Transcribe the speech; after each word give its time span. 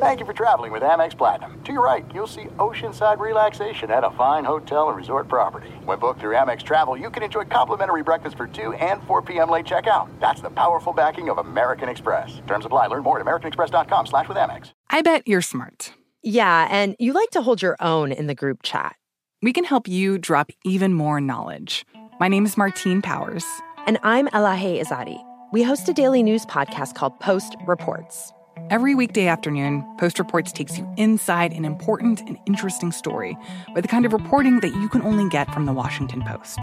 Thank 0.00 0.20
you 0.20 0.26
for 0.26 0.34
traveling 0.34 0.70
with 0.70 0.82
Amex 0.82 1.16
Platinum. 1.16 1.62
To 1.64 1.72
your 1.72 1.82
right, 1.82 2.04
you'll 2.14 2.26
see 2.26 2.44
oceanside 2.58 3.18
relaxation 3.18 3.90
at 3.90 4.04
a 4.04 4.10
fine 4.10 4.44
hotel 4.44 4.88
and 4.88 4.96
resort 4.96 5.28
property. 5.28 5.70
When 5.84 5.98
booked 5.98 6.20
through 6.20 6.34
Amex 6.34 6.62
Travel, 6.62 6.96
you 6.96 7.08
can 7.08 7.22
enjoy 7.22 7.44
complimentary 7.44 8.02
breakfast 8.02 8.36
for 8.36 8.46
2 8.46 8.74
and 8.74 9.02
4 9.04 9.22
p.m. 9.22 9.48
late 9.48 9.64
checkout. 9.64 10.08
That's 10.20 10.42
the 10.42 10.50
powerful 10.50 10.92
backing 10.92 11.30
of 11.30 11.38
American 11.38 11.88
Express. 11.88 12.42
Terms 12.46 12.66
apply. 12.66 12.88
Learn 12.88 13.02
more 13.02 13.18
at 13.18 13.24
americanexpress.com 13.24 14.06
slash 14.06 14.28
with 14.28 14.36
Amex. 14.36 14.72
I 14.90 15.00
bet 15.00 15.26
you're 15.26 15.40
smart. 15.40 15.92
Yeah, 16.22 16.68
and 16.70 16.94
you 16.98 17.14
like 17.14 17.30
to 17.30 17.40
hold 17.42 17.62
your 17.62 17.76
own 17.80 18.12
in 18.12 18.26
the 18.26 18.34
group 18.34 18.62
chat. 18.62 18.94
We 19.40 19.52
can 19.52 19.64
help 19.64 19.88
you 19.88 20.18
drop 20.18 20.50
even 20.64 20.92
more 20.92 21.20
knowledge. 21.20 21.86
My 22.20 22.28
name 22.28 22.44
is 22.44 22.56
Martine 22.56 23.00
Powers. 23.00 23.44
And 23.86 23.98
I'm 24.02 24.28
Elahe 24.28 24.80
Izadi. 24.80 25.20
We 25.50 25.62
host 25.62 25.88
a 25.88 25.92
daily 25.92 26.22
news 26.22 26.44
podcast 26.46 26.94
called 26.94 27.18
Post 27.20 27.56
Reports. 27.66 28.32
Every 28.70 28.94
weekday 28.94 29.28
afternoon, 29.28 29.82
Post 29.98 30.18
Reports 30.18 30.52
takes 30.52 30.76
you 30.76 30.86
inside 30.96 31.52
an 31.52 31.64
important 31.64 32.20
and 32.20 32.38
interesting 32.46 32.92
story 32.92 33.36
with 33.74 33.82
the 33.82 33.88
kind 33.88 34.04
of 34.04 34.12
reporting 34.12 34.60
that 34.60 34.74
you 34.74 34.88
can 34.88 35.02
only 35.02 35.28
get 35.30 35.52
from 35.54 35.64
the 35.64 35.72
Washington 35.72 36.22
Post. 36.22 36.58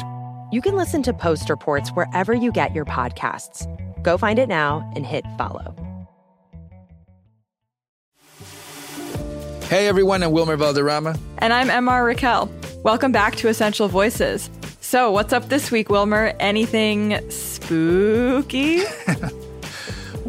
You 0.51 0.61
can 0.61 0.75
listen 0.75 1.01
to 1.03 1.13
Post 1.13 1.49
Reports 1.49 1.89
wherever 1.89 2.33
you 2.33 2.51
get 2.51 2.75
your 2.75 2.85
podcasts. 2.85 3.65
Go 4.03 4.17
find 4.17 4.37
it 4.37 4.47
now 4.47 4.87
and 4.95 5.05
hit 5.05 5.25
follow. 5.37 5.75
Hey 9.63 9.87
everyone, 9.87 10.23
I'm 10.23 10.31
Wilmer 10.31 10.57
Valderrama. 10.57 11.17
And 11.39 11.53
I'm 11.53 11.69
MR 11.69 12.05
Raquel. 12.05 12.51
Welcome 12.83 13.11
back 13.11 13.35
to 13.37 13.47
Essential 13.47 13.87
Voices. 13.87 14.49
So, 14.79 15.11
what's 15.11 15.33
up 15.33 15.49
this 15.49 15.69
week, 15.69 15.89
Wilmer? 15.89 16.33
Anything 16.39 17.19
spooky? 17.29 18.83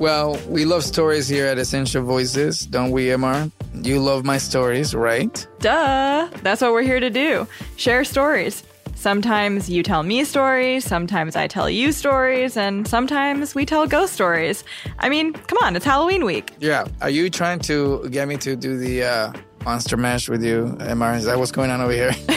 well, 0.00 0.40
we 0.48 0.64
love 0.64 0.82
stories 0.82 1.28
here 1.28 1.46
at 1.46 1.58
Essential 1.58 2.02
Voices, 2.02 2.66
don't 2.66 2.90
we, 2.90 3.08
MR? 3.08 3.52
You 3.74 4.00
love 4.00 4.24
my 4.24 4.38
stories, 4.38 4.94
right? 4.94 5.46
Duh! 5.58 6.28
That's 6.42 6.62
what 6.62 6.72
we're 6.72 6.82
here 6.82 7.00
to 7.00 7.10
do 7.10 7.46
share 7.76 8.02
stories. 8.04 8.64
Sometimes 8.94 9.68
you 9.70 9.82
tell 9.82 10.02
me 10.02 10.24
stories, 10.24 10.84
sometimes 10.84 11.36
I 11.36 11.46
tell 11.46 11.68
you 11.70 11.92
stories, 11.92 12.56
and 12.56 12.88
sometimes 12.88 13.54
we 13.54 13.66
tell 13.66 13.86
ghost 13.86 14.14
stories. 14.14 14.64
I 14.98 15.10
mean, 15.10 15.34
come 15.34 15.58
on, 15.62 15.76
it's 15.76 15.84
Halloween 15.84 16.24
week. 16.24 16.52
Yeah. 16.60 16.86
Are 17.02 17.10
you 17.10 17.30
trying 17.30 17.60
to 17.60 18.08
get 18.10 18.26
me 18.26 18.36
to 18.38 18.56
do 18.56 18.78
the 18.78 19.04
uh, 19.04 19.32
monster 19.64 19.96
mash 19.98 20.28
with 20.28 20.42
you, 20.42 20.76
MR? 20.80 21.16
Is 21.16 21.24
that 21.26 21.38
what's 21.38 21.52
going 21.52 21.70
on 21.70 21.80
over 21.80 21.92
here? 21.92 22.12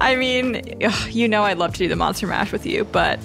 I 0.00 0.16
mean, 0.16 0.62
you 1.08 1.28
know 1.28 1.44
I'd 1.44 1.58
love 1.58 1.72
to 1.74 1.78
do 1.78 1.88
the 1.88 1.96
monster 1.96 2.26
mash 2.26 2.50
with 2.50 2.64
you, 2.64 2.84
but 2.84 3.18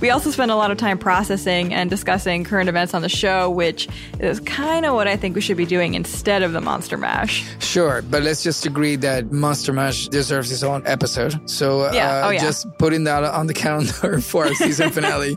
we 0.00 0.10
also 0.10 0.30
spend 0.30 0.50
a 0.50 0.56
lot 0.56 0.70
of 0.70 0.78
time 0.78 0.98
processing 0.98 1.74
and 1.74 1.90
discussing 1.90 2.44
current 2.44 2.68
events 2.68 2.94
on 2.94 3.02
the 3.02 3.08
show, 3.08 3.50
which 3.50 3.88
is 4.20 4.40
kind 4.40 4.86
of 4.86 4.94
what 4.94 5.08
I 5.08 5.16
think 5.16 5.34
we 5.34 5.40
should 5.40 5.56
be 5.56 5.66
doing 5.66 5.94
instead 5.94 6.42
of 6.42 6.52
the 6.52 6.60
Monster 6.60 6.96
Mash. 6.96 7.44
Sure, 7.58 8.02
but 8.02 8.22
let's 8.22 8.42
just 8.42 8.64
agree 8.66 8.96
that 8.96 9.32
Monster 9.32 9.72
Mash 9.72 10.08
deserves 10.08 10.52
its 10.52 10.62
own 10.62 10.82
episode. 10.86 11.38
So 11.48 11.92
yeah. 11.92 12.24
Uh, 12.24 12.26
oh, 12.26 12.30
yeah. 12.30 12.40
just 12.40 12.66
putting 12.78 13.04
that 13.04 13.24
on 13.24 13.46
the 13.46 13.54
calendar 13.54 14.20
for 14.22 14.46
our 14.46 14.54
season 14.54 14.90
finale. 14.90 15.36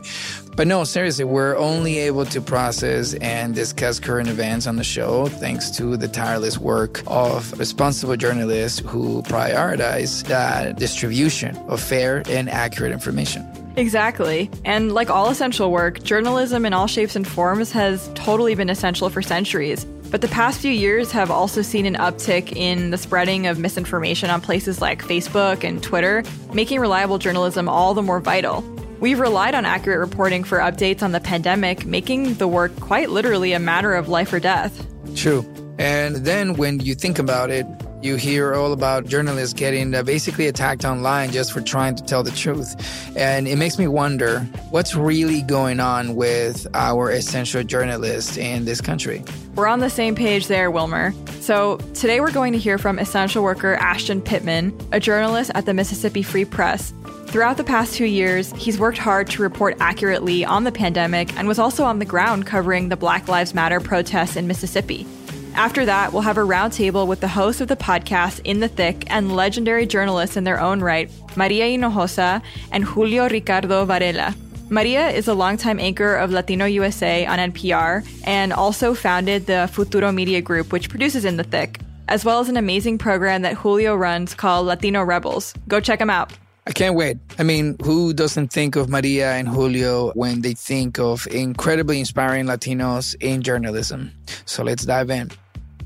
But 0.54 0.66
no, 0.66 0.84
seriously, 0.84 1.24
we're 1.24 1.56
only 1.56 1.98
able 1.98 2.26
to 2.26 2.40
process 2.40 3.14
and 3.14 3.54
discuss 3.54 3.98
current 3.98 4.28
events 4.28 4.66
on 4.66 4.76
the 4.76 4.84
show 4.84 5.26
thanks 5.26 5.70
to 5.78 5.96
the 5.96 6.08
tireless 6.08 6.58
work 6.58 7.02
of 7.06 7.58
responsible 7.58 8.16
journalists 8.16 8.80
who 8.80 9.22
prioritize 9.22 10.24
the 10.24 10.74
distribution 10.74 11.56
of 11.68 11.80
fair 11.80 12.22
and 12.28 12.50
accurate 12.50 12.92
information. 12.92 13.61
Exactly. 13.76 14.50
And 14.64 14.92
like 14.92 15.10
all 15.10 15.30
essential 15.30 15.70
work, 15.70 16.02
journalism 16.02 16.66
in 16.66 16.72
all 16.72 16.86
shapes 16.86 17.16
and 17.16 17.26
forms 17.26 17.72
has 17.72 18.10
totally 18.14 18.54
been 18.54 18.70
essential 18.70 19.08
for 19.10 19.22
centuries. 19.22 19.84
But 20.10 20.20
the 20.20 20.28
past 20.28 20.60
few 20.60 20.70
years 20.70 21.10
have 21.12 21.30
also 21.30 21.62
seen 21.62 21.86
an 21.86 21.94
uptick 21.94 22.54
in 22.54 22.90
the 22.90 22.98
spreading 22.98 23.46
of 23.46 23.58
misinformation 23.58 24.28
on 24.28 24.42
places 24.42 24.82
like 24.82 25.02
Facebook 25.02 25.64
and 25.64 25.82
Twitter, 25.82 26.22
making 26.52 26.80
reliable 26.80 27.16
journalism 27.16 27.66
all 27.66 27.94
the 27.94 28.02
more 28.02 28.20
vital. 28.20 28.62
We've 29.00 29.18
relied 29.18 29.54
on 29.54 29.64
accurate 29.64 30.00
reporting 30.00 30.44
for 30.44 30.58
updates 30.58 31.02
on 31.02 31.12
the 31.12 31.20
pandemic, 31.20 31.86
making 31.86 32.34
the 32.34 32.46
work 32.46 32.78
quite 32.78 33.08
literally 33.08 33.54
a 33.54 33.58
matter 33.58 33.94
of 33.94 34.08
life 34.08 34.32
or 34.32 34.38
death. 34.38 34.86
True. 35.16 35.46
And 35.78 36.16
then 36.16 36.54
when 36.54 36.78
you 36.80 36.94
think 36.94 37.18
about 37.18 37.50
it, 37.50 37.66
you 38.02 38.16
hear 38.16 38.54
all 38.54 38.72
about 38.72 39.06
journalists 39.06 39.54
getting 39.54 39.94
uh, 39.94 40.02
basically 40.02 40.48
attacked 40.48 40.84
online 40.84 41.30
just 41.30 41.52
for 41.52 41.60
trying 41.60 41.94
to 41.94 42.02
tell 42.02 42.22
the 42.22 42.32
truth. 42.32 42.74
And 43.16 43.46
it 43.46 43.56
makes 43.56 43.78
me 43.78 43.86
wonder 43.86 44.40
what's 44.70 44.94
really 44.94 45.42
going 45.42 45.78
on 45.78 46.16
with 46.16 46.66
our 46.74 47.10
essential 47.10 47.62
journalists 47.62 48.36
in 48.36 48.64
this 48.64 48.80
country. 48.80 49.22
We're 49.54 49.68
on 49.68 49.80
the 49.80 49.90
same 49.90 50.14
page 50.14 50.48
there, 50.48 50.70
Wilmer. 50.70 51.12
So 51.40 51.76
today 51.94 52.20
we're 52.20 52.32
going 52.32 52.52
to 52.54 52.58
hear 52.58 52.76
from 52.78 52.98
essential 52.98 53.44
worker 53.44 53.74
Ashton 53.74 54.20
Pittman, 54.20 54.76
a 54.90 54.98
journalist 54.98 55.52
at 55.54 55.66
the 55.66 55.74
Mississippi 55.74 56.22
Free 56.22 56.44
Press. 56.44 56.92
Throughout 57.26 57.56
the 57.56 57.64
past 57.64 57.94
two 57.94 58.04
years, 58.04 58.52
he's 58.52 58.78
worked 58.78 58.98
hard 58.98 59.30
to 59.30 59.42
report 59.42 59.76
accurately 59.80 60.44
on 60.44 60.64
the 60.64 60.72
pandemic 60.72 61.34
and 61.38 61.48
was 61.48 61.58
also 61.58 61.84
on 61.84 61.98
the 61.98 62.04
ground 62.04 62.46
covering 62.46 62.88
the 62.88 62.96
Black 62.96 63.28
Lives 63.28 63.54
Matter 63.54 63.80
protests 63.80 64.36
in 64.36 64.46
Mississippi. 64.46 65.06
After 65.54 65.84
that, 65.84 66.12
we'll 66.12 66.22
have 66.22 66.38
a 66.38 66.42
roundtable 66.42 67.06
with 67.06 67.20
the 67.20 67.28
host 67.28 67.60
of 67.60 67.68
the 67.68 67.76
podcast 67.76 68.40
In 68.44 68.60
the 68.60 68.68
Thick 68.68 69.04
and 69.08 69.36
legendary 69.36 69.86
journalists 69.86 70.36
in 70.36 70.44
their 70.44 70.58
own 70.58 70.80
right, 70.80 71.10
Maria 71.36 71.66
Hinojosa 71.66 72.42
and 72.70 72.84
Julio 72.84 73.28
Ricardo 73.28 73.84
Varela. 73.84 74.34
Maria 74.70 75.10
is 75.10 75.28
a 75.28 75.34
longtime 75.34 75.78
anchor 75.78 76.16
of 76.16 76.30
Latino 76.30 76.64
USA 76.64 77.26
on 77.26 77.38
NPR 77.38 78.08
and 78.24 78.54
also 78.54 78.94
founded 78.94 79.46
the 79.46 79.68
Futuro 79.70 80.10
Media 80.10 80.40
Group, 80.40 80.72
which 80.72 80.88
produces 80.88 81.26
In 81.26 81.36
the 81.36 81.44
Thick, 81.44 81.80
as 82.08 82.24
well 82.24 82.40
as 82.40 82.48
an 82.48 82.56
amazing 82.56 82.96
program 82.96 83.42
that 83.42 83.54
Julio 83.54 83.94
runs 83.94 84.34
called 84.34 84.66
Latino 84.66 85.02
Rebels. 85.02 85.52
Go 85.68 85.80
check 85.80 85.98
them 85.98 86.10
out. 86.10 86.32
I 86.66 86.70
can't 86.70 86.94
wait. 86.94 87.18
I 87.38 87.42
mean, 87.42 87.76
who 87.82 88.14
doesn't 88.14 88.48
think 88.52 88.76
of 88.76 88.88
Maria 88.88 89.32
and 89.32 89.48
Julio 89.48 90.12
when 90.12 90.40
they 90.40 90.54
think 90.54 90.98
of 90.98 91.26
incredibly 91.26 91.98
inspiring 91.98 92.46
Latinos 92.46 93.16
in 93.20 93.42
journalism? 93.42 94.12
So 94.46 94.62
let's 94.62 94.86
dive 94.86 95.10
in. 95.10 95.30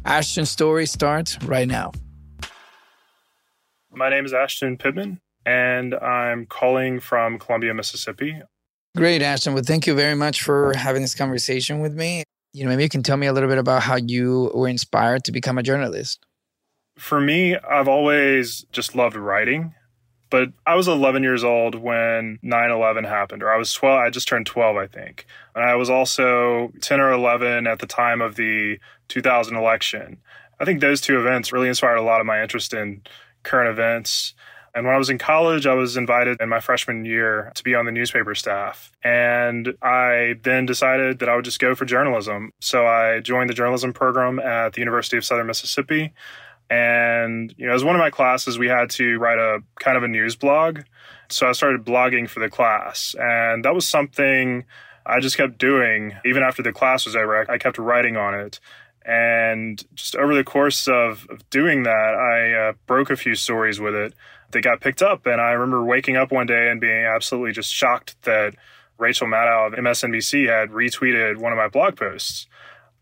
Ashton's 0.07 0.51
story 0.51 0.87
starts 0.87 1.37
right 1.43 1.67
now. 1.67 1.91
My 3.91 4.09
name 4.09 4.25
is 4.25 4.33
Ashton 4.33 4.77
Pittman, 4.79 5.21
and 5.45 5.97
I'm 5.97 6.47
calling 6.47 7.01
from 7.01 7.41
Columbia, 7.41 7.75
Mississippi. 7.75 8.41
Great, 8.97 9.21
Ashton. 9.21 9.53
Well, 9.53 9.65
thank 9.67 9.85
you 9.85 9.97
very 9.97 10.15
much 10.15 10.43
for 10.43 10.75
having 10.77 11.03
this 11.03 11.17
conversation 11.17 11.81
with 11.81 11.95
me. 11.95 12.23
You 12.53 12.63
know, 12.63 12.71
maybe 12.71 12.85
you 12.85 12.89
can 12.89 13.03
tell 13.03 13.17
me 13.17 13.27
a 13.27 13.33
little 13.33 13.49
bit 13.49 13.59
about 13.59 13.83
how 13.83 13.97
you 13.97 14.53
were 14.55 14.69
inspired 14.69 15.25
to 15.25 15.33
become 15.33 15.59
a 15.59 15.63
journalist. 15.65 16.25
For 16.97 17.21
me, 17.21 17.57
I've 17.57 17.89
always 17.89 18.65
just 18.71 18.95
loved 18.95 19.17
writing, 19.17 19.75
but 20.31 20.51
I 20.67 20.75
was 20.75 20.89
11 20.89 21.23
years 21.23 21.45
old 21.45 21.75
when 21.75 22.39
9 22.43 22.71
11 22.71 23.05
happened, 23.05 23.43
or 23.43 23.51
I 23.51 23.57
was 23.57 23.73
12, 23.73 23.99
I 23.99 24.11
just 24.11 24.29
turned 24.29 24.47
12, 24.47 24.77
I 24.77 24.87
think. 24.87 25.27
And 25.55 25.65
I 25.65 25.75
was 25.77 25.91
also 25.91 26.73
10 26.81 27.01
or 27.01 27.13
11 27.13 27.67
at 27.67 27.79
the 27.79 27.87
time 27.87 28.21
of 28.21 28.37
the 28.37 28.79
2000 29.09 29.57
election. 29.57 30.19
I 30.59 30.65
think 30.65 30.81
those 30.81 31.01
two 31.01 31.19
events 31.19 31.53
really 31.53 31.69
inspired 31.69 31.97
a 31.97 32.03
lot 32.03 32.21
of 32.21 32.27
my 32.27 32.43
interest 32.43 32.75
in 32.75 33.03
current 33.43 33.71
events. 33.71 34.35
And 34.75 34.85
when 34.85 34.95
I 34.95 34.99
was 34.99 35.09
in 35.09 35.17
college, 35.17 35.67
I 35.67 35.73
was 35.73 35.97
invited 35.97 36.39
in 36.41 36.51
my 36.51 36.61
freshman 36.61 37.07
year 37.07 37.51
to 37.55 37.65
be 37.65 37.75
on 37.75 37.87
the 37.87 37.93
newspaper 37.93 38.35
staff. 38.35 38.93
And 39.03 39.75
I 39.81 40.35
then 40.43 40.67
decided 40.67 41.19
that 41.21 41.31
I 41.31 41.37
would 41.37 41.47
just 41.47 41.61
go 41.61 41.75
for 41.75 41.87
journalism. 41.87 42.53
So 42.61 42.87
I 42.87 43.21
joined 43.21 43.49
the 43.49 43.55
journalism 43.55 43.95
program 43.95 44.39
at 44.39 44.75
the 44.75 44.81
University 44.81 45.17
of 45.17 45.25
Southern 45.25 45.47
Mississippi. 45.47 46.13
And, 46.69 47.55
you 47.57 47.67
know, 47.67 47.75
as 47.75 47.85
one 47.85 47.95
of 47.95 48.01
my 48.01 48.11
classes, 48.11 48.59
we 48.59 48.69
had 48.69 48.91
to 48.91 49.19
write 49.19 49.39
a 49.39 49.61
kind 49.79 49.97
of 49.97 50.03
a 50.03 50.09
news 50.09 50.35
blog. 50.35 50.81
So 51.29 51.49
I 51.49 51.53
started 51.53 51.85
blogging 51.85 52.29
for 52.29 52.41
the 52.41 52.51
class. 52.51 53.15
And 53.19 53.65
that 53.65 53.75
was 53.75 53.87
something 53.87 54.65
I 55.05 55.21
just 55.21 55.37
kept 55.37 55.59
doing. 55.59 56.15
Even 56.25 56.43
after 56.43 56.63
the 56.63 56.73
class 56.73 57.07
was 57.07 57.15
over, 57.15 57.49
I 57.51 57.59
kept 57.59 57.79
writing 57.79 58.17
on 58.17 58.35
it. 58.35 58.59
And 59.05 59.83
just 59.95 60.17
over 60.17 60.35
the 60.35 60.43
course 60.43 60.89
of, 60.89 61.27
of 61.31 61.49
doing 61.51 61.85
that, 61.85 61.91
I 61.93 62.71
uh, 62.71 62.73
broke 62.87 63.11
a 63.11 63.17
few 63.17 63.37
stories 63.37 63.79
with 63.79 63.95
it 63.95 64.15
that 64.51 64.63
got 64.63 64.81
picked 64.81 65.03
up. 65.03 65.27
And 65.27 65.41
I 65.41 65.53
remember 65.53 65.85
waking 65.85 66.17
up 66.17 66.33
one 66.33 66.47
day 66.47 66.69
and 66.69 66.81
being 66.81 67.05
absolutely 67.05 67.53
just 67.53 67.73
shocked 67.73 68.21
that 68.23 68.55
Rachel 68.99 69.29
Maddow 69.29 69.69
of 69.69 69.73
MSNBC 69.75 70.49
had 70.49 70.71
retweeted 70.71 71.37
one 71.37 71.53
of 71.53 71.57
my 71.57 71.69
blog 71.69 71.97
posts. 71.97 72.49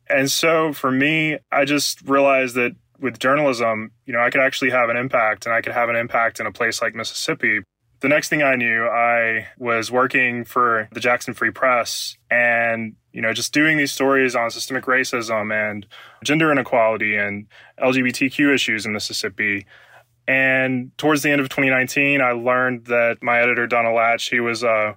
And 0.09 0.31
so 0.31 0.75
for 0.75 0.91
me, 0.91 1.39
I 1.51 1.65
just 1.65 2.03
realized 2.03 2.55
that 2.57 2.77
with 3.05 3.19
journalism, 3.19 3.91
you 4.07 4.15
know, 4.15 4.21
I 4.21 4.31
could 4.31 4.41
actually 4.41 4.71
have 4.71 4.89
an 4.89 4.97
impact 4.97 5.45
and 5.45 5.55
I 5.55 5.61
could 5.61 5.75
have 5.75 5.91
an 5.91 5.95
impact 5.95 6.41
in 6.41 6.47
a 6.47 6.51
place 6.51 6.81
like 6.81 6.95
Mississippi. 6.95 7.61
The 8.01 8.09
next 8.09 8.31
thing 8.31 8.43
I 8.43 8.57
knew, 8.57 8.87
I 8.87 9.47
was 9.59 9.91
working 9.91 10.43
for 10.47 10.89
the 10.91 11.01
Jackson 11.01 11.35
Free 11.35 11.51
Press 11.51 12.17
and, 12.31 12.97
you 13.13 13.21
know, 13.21 13.35
just 13.35 13.53
doing 13.53 13.77
these 13.77 13.93
stories 13.93 14.35
on 14.35 14.51
systemic 14.51 14.87
racism 14.87 15.53
and 15.53 15.87
gender 16.25 16.51
inequality 16.51 17.15
and 17.15 17.47
LGBTQ 17.79 18.55
issues 18.55 18.87
in 18.87 18.95
Mississippi. 18.95 19.67
And 20.27 20.91
towards 20.97 21.23
the 21.23 21.31
end 21.31 21.43
of 21.43 21.51
2019, 21.51 22.23
I 22.23 22.33
learned 22.33 22.87
that 22.87 23.19
my 23.23 23.39
editor, 23.39 23.67
Donna 23.67 23.93
Ladd, 23.93 24.23
he 24.23 24.41
was 24.41 24.65
uh, 24.65 24.95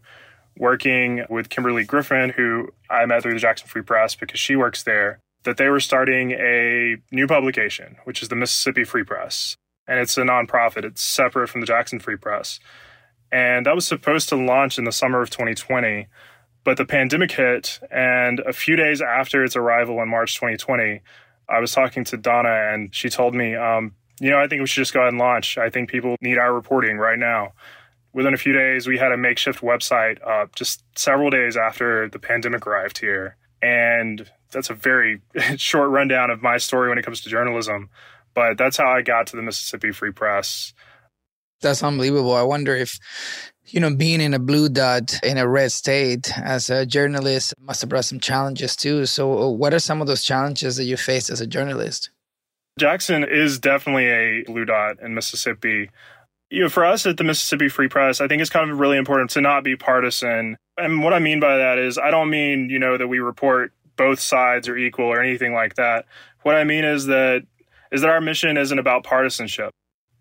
working 0.56 1.25
with 1.30 1.50
Kimberly 1.50 1.83
Griffin, 1.83 2.30
who 2.30 2.69
I 2.89 3.06
met 3.06 3.21
through 3.21 3.33
the 3.33 3.39
Jackson 3.39 3.68
Free 3.68 3.81
Press 3.81 4.15
because 4.15 4.39
she 4.39 4.56
works 4.56 4.83
there, 4.83 5.19
that 5.47 5.55
they 5.55 5.69
were 5.69 5.79
starting 5.79 6.31
a 6.31 6.97
new 7.09 7.25
publication, 7.25 7.95
which 8.03 8.21
is 8.21 8.27
the 8.27 8.35
Mississippi 8.35 8.83
Free 8.83 9.05
Press. 9.05 9.55
And 9.88 9.97
it's 9.97 10.17
a 10.17 10.21
nonprofit, 10.23 10.83
it's 10.83 11.01
separate 11.01 11.47
from 11.47 11.61
the 11.61 11.67
Jackson 11.67 12.01
Free 12.01 12.17
Press. 12.17 12.59
And 13.31 13.65
that 13.65 13.73
was 13.73 13.88
supposed 13.88 14.27
to 14.27 14.35
launch 14.35 14.77
in 14.77 14.83
the 14.83 14.91
summer 14.91 15.21
of 15.21 15.29
2020. 15.29 16.07
But 16.65 16.75
the 16.75 16.83
pandemic 16.83 17.31
hit, 17.31 17.79
and 17.89 18.41
a 18.41 18.51
few 18.51 18.75
days 18.75 19.01
after 19.01 19.41
its 19.41 19.55
arrival 19.55 20.01
in 20.01 20.09
March 20.09 20.35
2020, 20.35 20.99
I 21.47 21.59
was 21.59 21.71
talking 21.71 22.03
to 22.03 22.17
Donna, 22.17 22.73
and 22.73 22.94
she 22.94 23.09
told 23.09 23.33
me, 23.33 23.55
um, 23.55 23.95
you 24.19 24.29
know, 24.29 24.39
I 24.39 24.49
think 24.49 24.59
we 24.59 24.67
should 24.67 24.81
just 24.81 24.94
go 24.94 24.99
ahead 24.99 25.13
and 25.13 25.17
launch. 25.17 25.57
I 25.57 25.69
think 25.69 25.89
people 25.89 26.17
need 26.19 26.38
our 26.38 26.53
reporting 26.53 26.97
right 26.97 27.17
now. 27.17 27.53
Within 28.11 28.33
a 28.33 28.38
few 28.38 28.51
days, 28.51 28.85
we 28.85 28.97
had 28.97 29.13
a 29.13 29.17
makeshift 29.17 29.61
website 29.61 30.21
up 30.27 30.55
just 30.55 30.83
several 30.97 31.29
days 31.29 31.55
after 31.55 32.09
the 32.09 32.19
pandemic 32.19 32.67
arrived 32.67 32.97
here. 32.97 33.38
And 33.61 34.29
that's 34.51 34.69
a 34.69 34.73
very 34.73 35.21
short 35.57 35.89
rundown 35.89 36.29
of 36.29 36.41
my 36.41 36.57
story 36.57 36.89
when 36.89 36.97
it 36.97 37.05
comes 37.05 37.21
to 37.21 37.29
journalism. 37.29 37.89
But 38.33 38.57
that's 38.57 38.77
how 38.77 38.88
I 38.88 39.01
got 39.01 39.27
to 39.27 39.35
the 39.35 39.41
Mississippi 39.41 39.91
Free 39.91 40.11
Press. 40.11 40.73
That's 41.61 41.81
unbelievable. 41.81 42.35
I 42.35 42.44
wonder 42.44 42.75
if, 42.75 42.99
you 43.65 43.79
know, 43.79 43.94
being 43.95 44.21
in 44.21 44.33
a 44.33 44.39
blue 44.39 44.69
dot 44.69 45.19
in 45.23 45.38
a 45.38 45.47
red 45.47 45.71
state 45.71 46.31
as 46.38 46.69
a 46.69 46.85
journalist 46.85 47.55
must 47.59 47.81
have 47.81 47.89
brought 47.89 48.05
some 48.05 48.19
challenges 48.19 48.75
too. 48.75 49.07
So, 49.07 49.41
uh, 49.41 49.49
what 49.49 49.73
are 49.73 49.79
some 49.79 50.01
of 50.01 50.07
those 50.07 50.23
challenges 50.23 50.75
that 50.77 50.83
you 50.83 50.97
faced 50.97 51.31
as 51.31 51.41
a 51.41 51.47
journalist? 51.47 52.11
Jackson 52.77 53.23
is 53.23 53.57
definitely 53.57 54.05
a 54.05 54.44
blue 54.44 54.65
dot 54.65 55.01
in 55.01 55.15
Mississippi. 55.15 55.89
You 56.49 56.61
know, 56.61 56.69
for 56.69 56.85
us 56.85 57.05
at 57.05 57.17
the 57.17 57.23
Mississippi 57.23 57.69
Free 57.69 57.88
Press, 57.89 58.21
I 58.21 58.27
think 58.27 58.41
it's 58.41 58.51
kind 58.51 58.69
of 58.69 58.79
really 58.79 58.97
important 58.97 59.31
to 59.31 59.41
not 59.41 59.63
be 59.63 59.75
partisan. 59.75 60.57
And 60.77 61.03
what 61.03 61.13
I 61.13 61.19
mean 61.19 61.39
by 61.39 61.57
that 61.57 61.79
is, 61.79 61.97
I 61.97 62.11
don't 62.11 62.29
mean, 62.29 62.69
you 62.69 62.77
know, 62.77 62.97
that 62.97 63.07
we 63.07 63.19
report 63.19 63.73
both 63.97 64.19
sides 64.19 64.69
are 64.69 64.77
equal 64.77 65.05
or 65.05 65.21
anything 65.21 65.53
like 65.53 65.75
that. 65.75 66.05
What 66.44 66.55
I 66.55 66.63
mean 66.63 66.85
is 66.85 67.07
that 67.07 67.44
is 67.91 68.01
that 68.01 68.09
our 68.09 68.21
mission 68.21 68.57
isn't 68.57 68.79
about 68.79 69.03
partisanship. 69.03 69.71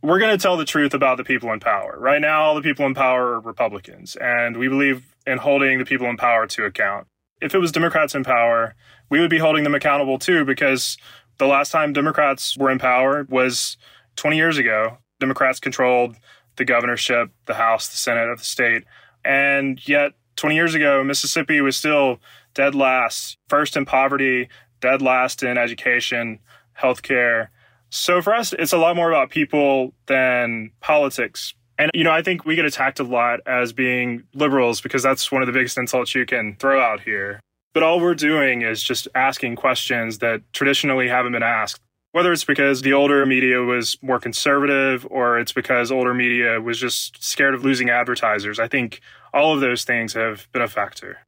We're 0.03 0.19
going 0.19 0.37
to 0.37 0.43
tell 0.43 0.57
the 0.57 0.65
truth 0.65 0.95
about 0.95 1.17
the 1.17 1.25
people 1.25 1.53
in 1.53 1.61
power. 1.61 1.97
Right 1.99 2.21
now, 2.21 2.43
all 2.43 2.55
the 2.55 2.63
people 2.63 2.87
in 2.87 2.95
power 2.95 3.35
are 3.35 3.41
Republicans, 3.41 4.17
and 4.17 4.57
we 4.57 4.69
believe 4.69 5.15
in 5.27 5.39
holding 5.39 5.79
the 5.79 5.85
people 5.85 6.09
in 6.09 6.17
power 6.17 6.47
to 6.47 6.65
account. 6.65 7.07
If 7.41 7.55
it 7.55 7.59
was 7.59 7.73
Democrats 7.73 8.15
in 8.15 8.23
power, 8.23 8.75
we 9.11 9.21
would 9.21 9.31
be 9.31 9.39
holding 9.39 9.65
them 9.65 9.75
accountable 9.75 10.19
too, 10.19 10.45
because 10.45 10.97
the 11.39 11.47
last 11.47 11.71
time 11.71 11.93
Democrats 11.93 12.57
were 12.57 12.71
in 12.71 12.79
power 12.79 13.27
was 13.29 13.77
20 14.17 14.37
years 14.37 14.59
ago. 14.59 14.99
Democrats 15.19 15.61
controlled 15.61 16.17
the 16.57 16.65
governorship, 16.65 17.31
the 17.47 17.55
House, 17.55 17.89
the 17.89 17.97
Senate 17.97 18.29
of 18.29 18.39
the 18.39 18.45
state. 18.45 18.85
And 19.25 19.87
yet, 19.89 20.13
20 20.37 20.55
years 20.55 20.75
ago, 20.75 21.03
Mississippi 21.03 21.61
was 21.61 21.77
still 21.77 22.21
dead 22.57 22.75
last, 22.75 23.37
first 23.49 23.77
in 23.77 23.85
poverty, 23.85 24.49
dead 24.81 25.01
last 25.01 25.45
in 25.45 25.57
education, 25.59 26.41
healthcare. 26.77 27.49
So 27.91 28.21
for 28.21 28.35
us, 28.35 28.53
it's 28.53 28.73
a 28.73 28.79
lot 28.79 28.97
more 28.97 29.11
about 29.11 29.31
people 29.31 29.95
than 30.07 30.73
politics. 30.81 31.55
And, 31.79 31.91
you 31.95 32.03
know, 32.03 32.11
I 32.11 32.23
think 32.23 32.45
we 32.45 32.57
get 32.57 32.65
attacked 32.65 32.99
a 32.99 33.05
lot 33.05 33.41
as 33.47 33.73
being 33.73 34.25
liberals 34.35 34.81
because 34.81 35.03
that's 35.03 35.31
one 35.31 35.43
of 35.43 35.47
the 35.47 35.53
biggest 35.53 35.77
insults 35.77 36.15
you 36.15 36.25
can 36.25 36.57
throw 36.57 36.81
out 36.81 37.01
here. 37.01 37.39
But 37.75 37.83
all 37.83 38.01
we're 38.01 38.15
doing 38.15 38.63
is 38.63 38.83
just 38.83 39.07
asking 39.15 39.57
questions 39.57 40.19
that 40.19 40.41
traditionally 40.55 41.09
haven't 41.09 41.33
been 41.33 41.43
asked. 41.43 41.83
Whether 42.13 42.33
it's 42.33 42.45
because 42.45 42.81
the 42.81 42.95
older 42.95 43.27
media 43.27 43.61
was 43.61 43.99
more 44.01 44.19
conservative 44.19 45.07
or 45.11 45.39
it's 45.39 45.53
because 45.53 45.93
older 45.93 46.15
media 46.15 46.59
was 46.63 46.81
just 46.81 47.23
scared 47.23 47.55
of 47.55 47.63
losing 47.63 47.91
advertisers, 47.91 48.59
I 48.59 48.69
think 48.69 49.03
all 49.35 49.53
of 49.53 49.61
those 49.61 49.85
things 49.85 50.15
have 50.15 50.51
been 50.53 50.63
a 50.63 50.69
factor. 50.69 51.19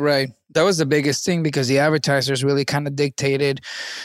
Right. 0.00 0.30
That 0.54 0.62
was 0.62 0.78
the 0.78 0.86
biggest 0.86 1.26
thing 1.26 1.42
because 1.42 1.68
the 1.68 1.78
advertisers 1.78 2.42
really 2.42 2.64
kind 2.64 2.86
of 2.86 2.96
dictated 2.96 3.60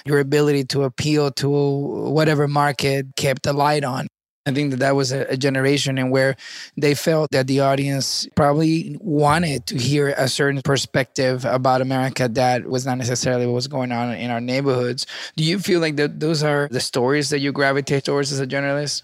your 0.06 0.19
ability 0.19 0.65
to 0.65 0.83
appeal 0.83 1.31
to 1.31 1.50
whatever 1.50 2.50
market 2.50 3.15
kept 3.15 3.44
the 3.44 3.53
light 3.53 3.86
on. 3.86 4.07
I 4.45 4.51
think 4.51 4.71
that 4.71 4.77
that 4.77 4.94
was 4.94 5.13
a, 5.13 5.38
generation 5.38 5.97
and 5.97 6.12
where 6.12 6.36
they 6.75 6.95
felt 6.95 7.31
that 7.31 7.47
the 7.47 7.62
audience 7.62 8.27
probably 8.36 8.97
wanted 9.00 9.68
to 9.68 9.77
hear 9.77 10.09
a 10.18 10.27
certain 10.27 10.62
perspective 10.62 11.45
about 11.45 11.80
America 11.81 12.27
that 12.27 12.65
was 12.65 12.86
not 12.86 12.97
necessarily 12.97 13.45
what 13.45 13.53
was 13.53 13.68
going 13.68 13.94
on 13.94 14.13
in 14.15 14.30
our 14.31 14.42
neighborhoods. 14.42 15.07
Do 15.38 15.45
you 15.45 15.59
feel 15.59 15.80
like 15.80 15.95
that 15.95 16.19
those 16.19 16.44
are 16.44 16.68
the 16.69 16.81
stories 16.81 17.30
that 17.30 17.39
you 17.39 17.53
gravitate 17.53 18.03
towards 18.03 18.33
as 18.33 18.42
a 18.42 18.45
journalist? 18.45 19.03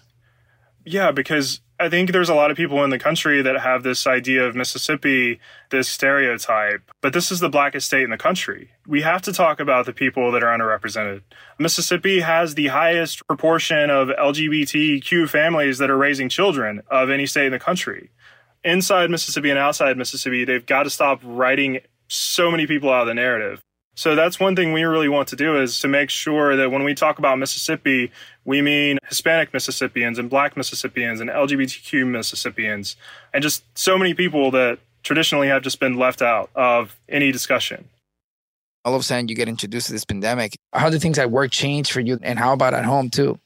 Yeah, 0.86 1.12
because 1.12 1.62
I 1.82 1.90
think 1.90 2.12
there's 2.12 2.30
a 2.30 2.36
lot 2.36 2.52
of 2.52 2.58
people 2.58 2.84
in 2.84 2.92
the 2.92 3.00
country 3.00 3.42
that 3.42 3.60
have 3.60 3.82
this 3.82 4.06
idea 4.06 4.46
of 4.46 4.56
Mississippi, 4.56 5.40
this 5.72 5.90
stereotype, 5.90 6.84
but 7.02 7.12
this 7.12 7.32
is 7.32 7.40
the 7.40 7.50
blackest 7.50 7.88
state 7.88 8.04
in 8.04 8.12
the 8.12 8.20
country. 8.20 8.70
We 8.86 9.02
have 9.02 9.24
to 9.24 9.34
talk 9.34 9.60
about 9.60 9.88
the 9.88 9.92
people 9.92 10.32
that 10.32 10.44
are 10.44 10.56
underrepresented. 10.56 11.24
Mississippi 11.58 12.20
has 12.20 12.54
the 12.54 12.68
highest 12.68 13.26
proportion 13.26 13.90
of 13.90 14.10
LGBTQ 14.10 15.28
families 15.28 15.80
that 15.80 15.90
are 15.90 15.98
raising 15.98 16.30
children 16.30 16.84
of 16.88 17.10
any 17.10 17.26
state 17.26 17.48
in 17.48 17.52
the 17.52 17.58
country. 17.58 18.12
Inside 18.64 19.10
Mississippi 19.10 19.50
and 19.50 19.58
outside 19.58 19.98
Mississippi, 19.98 20.46
they've 20.46 20.64
got 20.64 20.84
to 20.84 20.92
stop 20.92 21.20
writing 21.24 21.80
so 22.08 22.52
many 22.52 22.68
people 22.68 22.92
out 22.92 23.02
of 23.02 23.08
the 23.08 23.16
narrative. 23.16 23.64
So 23.96 24.16
that's 24.16 24.40
one 24.40 24.56
thing 24.56 24.72
we 24.72 24.84
really 24.84 25.10
want 25.10 25.28
to 25.30 25.36
do 25.36 25.62
is 25.62 25.80
to 25.80 25.88
make 25.88 26.10
sure 26.10 26.56
that 26.56 26.72
when 26.72 26.84
we 26.84 26.96
talk 26.96 27.20
about 27.20 27.38
Mississippi, 27.38 28.12
we 28.46 28.62
mean 28.62 28.98
Hispanic 29.08 29.54
Mississippians 29.54 30.18
and 30.18 30.30
Black 30.30 30.56
Mississippians 30.56 31.20
and 31.20 31.30
LGBTQ 31.30 32.08
Mississippians, 32.08 32.96
and 33.34 33.44
just 33.44 33.64
so 33.78 33.98
many 33.98 34.14
people 34.14 34.52
that 34.52 34.80
traditionally 35.04 35.48
have 35.50 35.62
just 35.62 35.80
been 35.80 35.98
left 35.98 36.22
out 36.22 36.50
of 36.56 36.98
any 37.10 37.32
discussion. 37.32 37.90
All 38.86 38.96
of 38.96 39.02
a 39.02 39.04
sudden, 39.04 39.28
you 39.28 39.36
get 39.36 39.48
introduced 39.48 39.88
to 39.88 39.94
this 39.94 40.06
pandemic. 40.06 40.58
How 40.74 40.90
do 40.90 40.98
things 40.98 41.20
at 41.20 41.30
work 41.30 41.52
change 41.52 41.92
for 41.92 42.00
you, 42.00 42.18
and 42.24 42.40
how 42.40 42.54
about 42.54 42.74
at 42.74 42.86
home 42.86 43.10
too? 43.10 43.40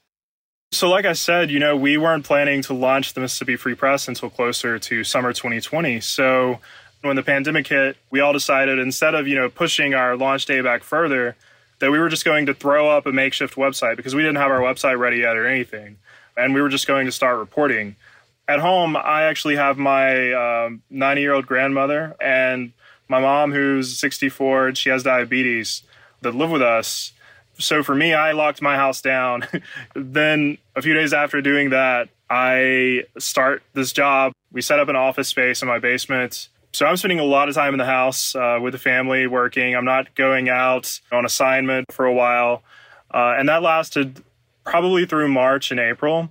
So, 0.72 0.88
like 0.88 1.04
I 1.04 1.12
said, 1.12 1.50
you 1.50 1.58
know, 1.58 1.76
we 1.76 1.96
weren't 1.96 2.24
planning 2.24 2.62
to 2.62 2.74
launch 2.74 3.14
the 3.14 3.20
Mississippi 3.20 3.56
Free 3.56 3.74
Press 3.74 4.08
until 4.08 4.30
closer 4.30 4.78
to 4.78 5.04
summer 5.04 5.32
2020. 5.32 6.00
So, 6.00 6.58
when 7.06 7.16
the 7.16 7.22
pandemic 7.22 7.66
hit, 7.66 7.96
we 8.10 8.20
all 8.20 8.32
decided 8.32 8.78
instead 8.78 9.14
of, 9.14 9.26
you 9.26 9.34
know, 9.34 9.48
pushing 9.48 9.94
our 9.94 10.16
launch 10.16 10.46
day 10.46 10.60
back 10.60 10.82
further, 10.82 11.36
that 11.78 11.90
we 11.90 11.98
were 11.98 12.08
just 12.08 12.24
going 12.24 12.46
to 12.46 12.54
throw 12.54 12.88
up 12.88 13.06
a 13.06 13.12
makeshift 13.12 13.54
website 13.54 13.96
because 13.96 14.14
we 14.14 14.22
didn't 14.22 14.36
have 14.36 14.50
our 14.50 14.60
website 14.60 14.98
ready 14.98 15.18
yet 15.18 15.36
or 15.36 15.46
anything. 15.46 15.96
And 16.36 16.54
we 16.54 16.60
were 16.60 16.68
just 16.68 16.86
going 16.86 17.06
to 17.06 17.12
start 17.12 17.38
reporting. 17.38 17.96
At 18.48 18.60
home, 18.60 18.96
I 18.96 19.24
actually 19.24 19.56
have 19.56 19.76
my 19.76 20.78
90 20.90 21.04
um, 21.04 21.18
year 21.18 21.32
old 21.32 21.46
grandmother 21.46 22.14
and 22.20 22.72
my 23.08 23.20
mom, 23.20 23.52
who's 23.52 23.98
64, 23.98 24.68
and 24.68 24.78
she 24.78 24.90
has 24.90 25.02
diabetes, 25.02 25.82
that 26.22 26.34
live 26.34 26.50
with 26.50 26.62
us. 26.62 27.12
So 27.58 27.82
for 27.82 27.94
me, 27.94 28.14
I 28.14 28.32
locked 28.32 28.60
my 28.60 28.76
house 28.76 29.00
down. 29.00 29.46
then 29.94 30.58
a 30.74 30.82
few 30.82 30.94
days 30.94 31.12
after 31.12 31.40
doing 31.40 31.70
that, 31.70 32.08
I 32.28 33.04
start 33.18 33.62
this 33.74 33.92
job. 33.92 34.32
We 34.52 34.60
set 34.60 34.80
up 34.80 34.88
an 34.88 34.96
office 34.96 35.28
space 35.28 35.62
in 35.62 35.68
my 35.68 35.78
basement 35.78 36.48
so 36.72 36.86
I'm 36.86 36.96
spending 36.96 37.18
a 37.18 37.24
lot 37.24 37.48
of 37.48 37.54
time 37.54 37.74
in 37.74 37.78
the 37.78 37.86
house 37.86 38.34
uh, 38.34 38.58
with 38.60 38.72
the 38.72 38.78
family 38.78 39.26
working. 39.26 39.74
I'm 39.74 39.84
not 39.84 40.14
going 40.14 40.48
out 40.48 41.00
on 41.10 41.24
assignment 41.24 41.92
for 41.92 42.04
a 42.04 42.12
while. 42.12 42.62
Uh, 43.12 43.34
and 43.38 43.48
that 43.48 43.62
lasted 43.62 44.22
probably 44.64 45.06
through 45.06 45.28
March 45.28 45.70
and 45.70 45.80
April. 45.80 46.30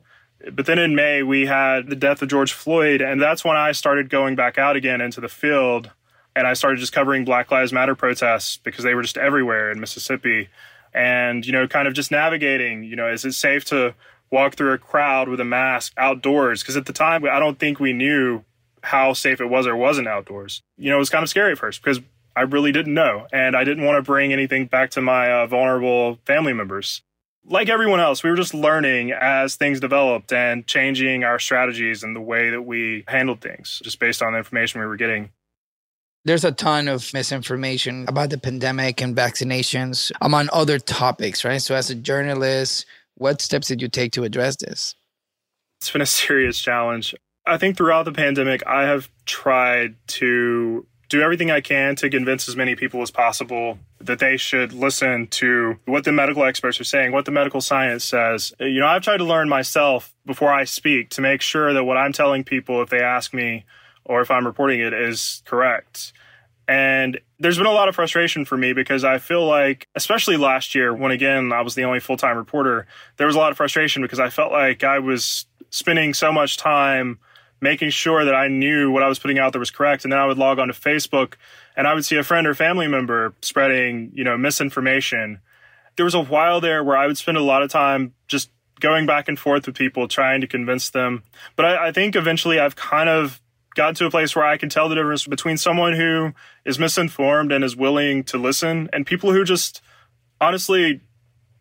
But 0.52 0.68
then 0.68 0.78
in 0.78 0.94
May, 0.94 1.24
we 1.24 1.48
had 1.48 1.88
the 1.88 1.96
death 1.96 2.22
of 2.22 2.30
George 2.30 2.54
Floyd. 2.54 3.02
And 3.02 3.22
that's 3.22 3.44
when 3.44 3.58
I 3.58 3.72
started 3.72 4.10
going 4.10 4.36
back 4.36 4.58
out 4.58 4.76
again 4.76 5.02
into 5.02 5.20
the 5.20 5.30
field. 5.30 5.90
And 6.36 6.46
I 6.46 6.54
started 6.54 6.80
just 6.80 6.94
covering 6.94 7.26
Black 7.26 7.50
Lives 7.50 7.74
Matter 7.74 7.96
protests 7.96 8.58
because 8.58 8.84
they 8.84 8.94
were 8.94 9.02
just 9.02 9.18
everywhere 9.18 9.72
in 9.72 9.80
Mississippi. 9.80 10.50
And, 10.94 11.46
you 11.46 11.54
know, 11.54 11.68
kind 11.68 11.88
of 11.88 11.94
just 11.94 12.12
navigating, 12.12 12.84
you 12.84 12.96
know, 12.96 13.12
is 13.12 13.26
it 13.26 13.34
safe 13.34 13.66
to 13.66 13.96
walk 14.30 14.56
through 14.56 14.74
a 14.74 14.78
crowd 14.78 15.28
with 15.30 15.40
a 15.40 15.46
mask 15.46 15.94
outdoors? 15.98 16.62
Because 16.62 16.78
at 16.78 16.86
the 16.86 16.94
time, 16.94 17.26
I 17.26 17.40
don't 17.40 17.58
think 17.58 17.80
we 17.80 17.94
knew 17.94 18.44
how 18.86 19.14
safe 19.14 19.42
it 19.42 19.48
was 19.48 19.68
or 19.68 19.76
wasn't 19.76 20.08
outdoors. 20.08 20.62
You 20.78 20.90
know, 20.90 20.98
it 20.98 21.00
was 21.00 21.10
kind 21.10 21.24
of 21.24 21.30
scary 21.30 21.52
at 21.52 21.58
first 21.58 21.82
because 21.82 22.00
I 22.36 22.42
really 22.42 22.72
didn't 22.72 22.94
know. 22.94 23.28
And 23.34 23.56
I 23.56 23.64
didn't 23.64 23.84
want 23.84 23.98
to 23.98 24.02
bring 24.02 24.32
anything 24.32 24.68
back 24.68 24.92
to 24.92 25.02
my 25.02 25.32
uh, 25.32 25.48
vulnerable 25.48 26.20
family 26.26 26.54
members. 26.54 27.02
Like 27.48 27.70
everyone 27.70 28.00
else, 28.00 28.24
we 28.24 28.30
were 28.30 28.36
just 28.36 28.54
learning 28.54 29.12
as 29.12 29.56
things 29.56 29.80
developed 29.80 30.34
and 30.34 30.66
changing 30.66 31.24
our 31.24 31.40
strategies 31.40 32.04
and 32.04 32.16
the 32.16 32.22
way 32.22 32.50
that 32.50 32.64
we 32.64 33.04
handled 33.08 33.42
things 33.42 33.82
just 33.84 34.00
based 34.00 34.22
on 34.22 34.34
the 34.34 34.40
information 34.40 34.82
we 34.82 34.88
were 34.88 34.96
getting. 34.96 35.30
There's 36.24 36.44
a 36.44 36.52
ton 36.52 36.88
of 36.88 37.14
misinformation 37.14 38.06
about 38.08 38.32
the 38.32 38.40
pandemic 38.40 39.00
and 39.00 39.16
vaccinations 39.16 40.12
among 40.22 40.50
other 40.52 40.80
topics, 40.80 41.46
right? 41.46 41.62
So, 41.62 41.76
as 41.76 41.92
a 41.92 41.96
journalist, 41.96 42.88
what 43.14 43.42
steps 43.42 43.68
did 43.68 43.80
you 43.80 43.90
take 43.90 44.12
to 44.14 44.24
address 44.24 44.56
this? 44.56 44.96
It's 45.80 45.92
been 45.92 46.02
a 46.02 46.08
serious 46.08 46.60
challenge. 46.60 47.14
I 47.48 47.58
think 47.58 47.78
throughout 47.78 48.06
the 48.06 48.12
pandemic, 48.12 48.66
I 48.66 48.84
have 48.84 49.10
tried 49.26 49.96
to 50.08 50.86
do 51.10 51.22
everything 51.22 51.52
I 51.52 51.62
can 51.62 51.96
to 51.98 52.10
convince 52.10 52.50
as 52.50 52.56
many 52.56 52.76
people 52.76 53.02
as 53.02 53.12
possible 53.12 53.78
that 54.00 54.20
they 54.20 54.38
should 54.38 54.74
listen 54.74 55.28
to 55.28 55.78
what 55.86 56.04
the 56.04 56.12
medical 56.12 56.44
experts 56.44 56.80
are 56.80 56.86
saying, 56.86 57.12
what 57.12 57.26
the 57.26 57.32
medical 57.32 57.62
science 57.62 58.04
says. 58.04 58.54
You 58.60 58.80
know, 58.80 58.88
I've 58.88 59.04
tried 59.04 59.18
to 59.18 59.24
learn 59.24 59.48
myself 59.48 60.14
before 60.26 60.52
I 60.52 60.64
speak 60.64 61.10
to 61.12 61.22
make 61.22 61.42
sure 61.42 61.74
that 61.74 61.84
what 61.84 61.98
I'm 61.98 62.14
telling 62.14 62.44
people, 62.44 62.82
if 62.82 62.90
they 62.90 63.02
ask 63.02 63.34
me 63.34 63.66
or 64.04 64.22
if 64.22 64.32
I'm 64.32 64.46
reporting 64.46 64.80
it, 64.80 64.94
is 64.94 65.44
correct. 65.46 66.14
And 66.68 67.20
there's 67.40 67.58
been 67.58 67.68
a 67.68 67.72
lot 67.72 67.88
of 67.88 67.96
frustration 67.96 68.44
for 68.44 68.58
me 68.58 68.74
because 68.74 69.04
I 69.04 69.20
feel 69.20 69.46
like, 69.46 69.88
especially 69.94 70.38
last 70.38 70.74
year, 70.74 70.94
when 70.94 71.12
again 71.12 71.54
I 71.54 71.62
was 71.62 71.76
the 71.76 71.84
only 71.84 72.00
full 72.00 72.18
time 72.18 72.38
reporter, 72.38 72.88
there 73.18 73.28
was 73.28 73.36
a 73.36 73.40
lot 73.40 73.52
of 73.52 73.58
frustration 73.58 74.02
because 74.02 74.20
I 74.20 74.30
felt 74.30 74.52
like 74.52 74.84
I 74.84 74.98
was 74.98 75.46
spending 75.70 76.16
so 76.16 76.32
much 76.32 76.58
time 76.58 77.20
making 77.66 77.90
sure 77.90 78.24
that 78.24 78.36
I 78.36 78.48
knew 78.48 78.92
what 78.92 79.02
I 79.02 79.10
was 79.10 79.18
putting 79.18 79.40
out 79.40 79.52
there 79.52 79.60
was 79.60 79.72
correct. 79.72 80.06
And 80.06 80.14
then 80.14 80.20
I 80.20 80.28
would 80.28 80.38
log 80.38 80.60
on 80.60 80.68
to 80.68 80.74
Facebook 80.74 81.34
and 81.76 81.88
I 81.88 81.96
would 81.96 82.06
see 82.06 82.16
a 82.16 82.24
friend 82.24 82.46
or 82.46 82.54
family 82.54 82.88
member 82.88 83.34
spreading, 83.42 84.12
you 84.14 84.24
know, 84.24 84.38
misinformation. 84.38 85.40
There 85.96 86.06
was 86.06 86.14
a 86.14 86.22
while 86.22 86.62
there 86.62 86.84
where 86.84 86.96
I 86.96 87.08
would 87.08 87.18
spend 87.18 87.38
a 87.38 87.42
lot 87.42 87.64
of 87.64 87.72
time 87.72 88.14
just 88.28 88.52
going 88.80 89.08
back 89.08 89.28
and 89.28 89.40
forth 89.40 89.66
with 89.66 89.76
people, 89.76 90.08
trying 90.08 90.42
to 90.42 90.48
convince 90.48 90.92
them. 90.92 91.24
But 91.56 91.66
I, 91.66 91.88
I 91.88 91.92
think 91.92 92.16
eventually 92.16 92.60
I've 92.60 92.76
kind 92.76 93.10
of 93.10 93.42
got 93.74 93.96
to 93.98 94.06
a 94.06 94.12
place 94.12 94.36
where 94.36 94.46
I 94.46 94.58
can 94.58 94.70
tell 94.70 94.88
the 94.88 94.96
difference 94.96 95.26
between 95.26 95.58
someone 95.58 95.94
who 95.94 96.34
is 96.66 96.78
misinformed 96.78 97.52
and 97.52 97.64
is 97.64 97.76
willing 97.76 98.24
to 98.26 98.38
listen 98.38 98.90
and 98.94 99.08
people 99.08 99.32
who 99.32 99.44
just 99.44 99.82
honestly 100.40 101.02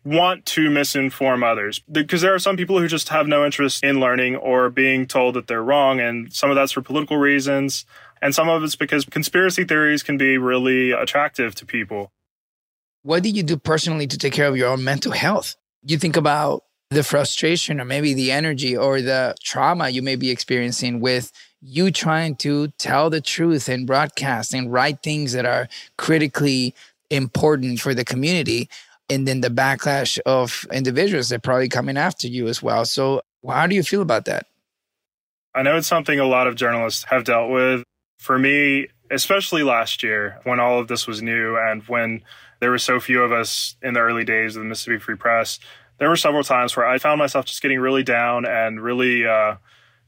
want 0.05 0.45
to 0.45 0.69
misinform 0.69 1.43
others. 1.43 1.81
Because 1.91 2.21
there 2.21 2.33
are 2.33 2.39
some 2.39 2.55
people 2.55 2.79
who 2.79 2.87
just 2.87 3.09
have 3.09 3.27
no 3.27 3.43
interest 3.43 3.83
in 3.83 3.99
learning 3.99 4.35
or 4.35 4.69
being 4.69 5.07
told 5.07 5.33
that 5.33 5.47
they're 5.47 5.63
wrong 5.63 5.99
and 5.99 6.31
some 6.31 6.49
of 6.51 6.55
that's 6.55 6.71
for 6.71 6.81
political 6.81 7.17
reasons 7.17 7.85
and 8.21 8.33
some 8.33 8.47
of 8.47 8.63
it's 8.63 8.75
because 8.75 9.03
conspiracy 9.05 9.65
theories 9.65 10.03
can 10.03 10.17
be 10.17 10.37
really 10.37 10.91
attractive 10.91 11.55
to 11.55 11.65
people. 11.65 12.11
What 13.01 13.23
did 13.23 13.35
you 13.35 13.43
do 13.43 13.57
personally 13.57 14.07
to 14.07 14.17
take 14.17 14.33
care 14.33 14.47
of 14.47 14.55
your 14.55 14.69
own 14.69 14.83
mental 14.83 15.11
health? 15.11 15.55
You 15.83 15.97
think 15.97 16.15
about 16.15 16.63
the 16.91 17.03
frustration 17.03 17.81
or 17.81 17.85
maybe 17.85 18.13
the 18.13 18.31
energy 18.31 18.77
or 18.77 19.01
the 19.01 19.35
trauma 19.43 19.89
you 19.89 20.01
may 20.01 20.15
be 20.15 20.29
experiencing 20.29 20.99
with 20.99 21.31
you 21.61 21.89
trying 21.89 22.35
to 22.35 22.67
tell 22.77 23.09
the 23.09 23.21
truth 23.21 23.67
and 23.67 23.87
broadcast 23.87 24.53
and 24.53 24.71
write 24.71 25.01
things 25.01 25.33
that 25.33 25.45
are 25.45 25.67
critically 25.97 26.75
important 27.09 27.79
for 27.79 27.93
the 27.93 28.05
community 28.05 28.69
and 29.09 29.27
then 29.27 29.41
the 29.41 29.49
backlash 29.49 30.19
of 30.25 30.65
individuals 30.71 31.29
that 31.29 31.37
are 31.37 31.39
probably 31.39 31.69
coming 31.69 31.97
after 31.97 32.27
you 32.27 32.47
as 32.47 32.61
well. 32.61 32.85
So, 32.85 33.21
how 33.47 33.67
do 33.67 33.75
you 33.75 33.83
feel 33.83 34.01
about 34.01 34.25
that? 34.25 34.47
I 35.53 35.61
know 35.61 35.77
it's 35.77 35.87
something 35.87 36.19
a 36.19 36.25
lot 36.25 36.47
of 36.47 36.55
journalists 36.55 37.05
have 37.05 37.23
dealt 37.23 37.49
with. 37.49 37.83
For 38.19 38.39
me, 38.39 38.87
especially 39.11 39.63
last 39.63 40.03
year 40.03 40.39
when 40.43 40.59
all 40.59 40.79
of 40.79 40.87
this 40.87 41.07
was 41.07 41.21
new 41.21 41.57
and 41.57 41.83
when 41.83 42.23
there 42.59 42.71
were 42.71 42.77
so 42.77 42.99
few 42.99 43.21
of 43.21 43.31
us 43.31 43.75
in 43.81 43.93
the 43.93 43.99
early 43.99 44.23
days 44.23 44.55
of 44.55 44.63
the 44.63 44.67
Mississippi 44.67 44.97
Free 44.97 45.15
Press, 45.15 45.59
there 45.97 46.09
were 46.09 46.15
several 46.15 46.43
times 46.43 46.75
where 46.75 46.87
I 46.87 46.97
found 46.97 47.19
myself 47.19 47.45
just 47.45 47.61
getting 47.61 47.79
really 47.79 48.03
down 48.03 48.45
and 48.45 48.81
really 48.81 49.25
uh, 49.25 49.55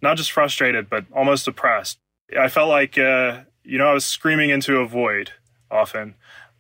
not 0.02 0.18
just 0.18 0.32
frustrated, 0.32 0.90
but 0.90 1.06
almost 1.14 1.46
depressed. 1.46 2.00
I 2.38 2.50
felt 2.50 2.70
like, 2.70 2.98
uh, 2.98 3.42
you 3.64 3.78
know, 3.78 3.88
I 3.88 3.94
was 3.94 4.06
screaming 4.06 4.50
into 4.50 4.78
a 4.80 4.88
void 4.88 5.32
often. 5.72 6.16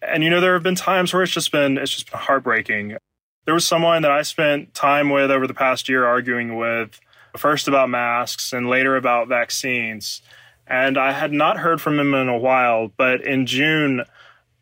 And 0.08 0.24
you 0.24 0.30
know, 0.30 0.42
there 0.42 0.54
have 0.54 0.64
been 0.64 0.76
times 0.76 1.14
where 1.14 1.24
it's 1.24 1.32
just 1.32 1.52
been 1.52 1.78
it's 1.78 1.92
just 1.92 2.12
been 2.12 2.20
heartbreaking. 2.20 2.98
There 3.46 3.54
was 3.54 3.66
someone 3.66 4.02
that 4.02 4.12
I 4.12 4.24
spent 4.24 4.74
time 4.74 5.10
with 5.10 5.32
over 5.32 5.48
the 5.48 5.54
past 5.54 5.88
year 5.88 6.06
arguing 6.06 6.58
with, 6.58 7.00
first 7.38 7.68
about 7.68 7.90
masks 7.90 8.52
and 8.52 8.68
later 8.68 8.96
about 8.96 9.28
vaccines. 9.28 10.22
And 10.66 10.98
I 10.98 11.14
had 11.14 11.32
not 11.32 11.58
heard 11.58 11.80
from 11.80 11.98
him 11.98 12.14
in 12.14 12.28
a 12.28 12.38
while, 12.38 12.92
but 12.98 13.22
in 13.22 13.46
June, 13.46 14.04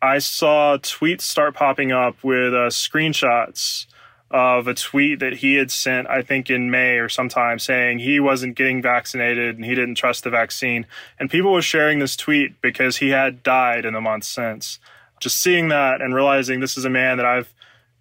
I 0.00 0.18
saw 0.18 0.76
tweets 0.76 1.22
start 1.22 1.54
popping 1.54 1.90
up 1.90 2.22
with 2.22 2.54
uh, 2.54 2.68
screenshots 2.68 3.86
of 4.30 4.68
a 4.68 4.74
tweet 4.74 5.20
that 5.20 5.34
he 5.34 5.54
had 5.54 5.70
sent, 5.70 6.08
I 6.08 6.22
think 6.22 6.50
in 6.50 6.70
May 6.70 6.98
or 6.98 7.08
sometime, 7.08 7.58
saying 7.58 8.00
he 8.00 8.20
wasn't 8.20 8.56
getting 8.56 8.82
vaccinated 8.82 9.56
and 9.56 9.64
he 9.64 9.74
didn't 9.74 9.94
trust 9.94 10.24
the 10.24 10.30
vaccine. 10.30 10.86
And 11.18 11.30
people 11.30 11.52
were 11.52 11.62
sharing 11.62 11.98
this 11.98 12.16
tweet 12.16 12.60
because 12.60 12.96
he 12.96 13.10
had 13.10 13.42
died 13.42 13.84
in 13.84 13.94
the 13.94 14.00
months 14.00 14.28
since 14.28 14.78
just 15.20 15.42
seeing 15.42 15.68
that 15.68 16.00
and 16.00 16.14
realizing 16.14 16.60
this 16.60 16.76
is 16.76 16.84
a 16.84 16.90
man 16.90 17.16
that 17.16 17.26
I've 17.26 17.52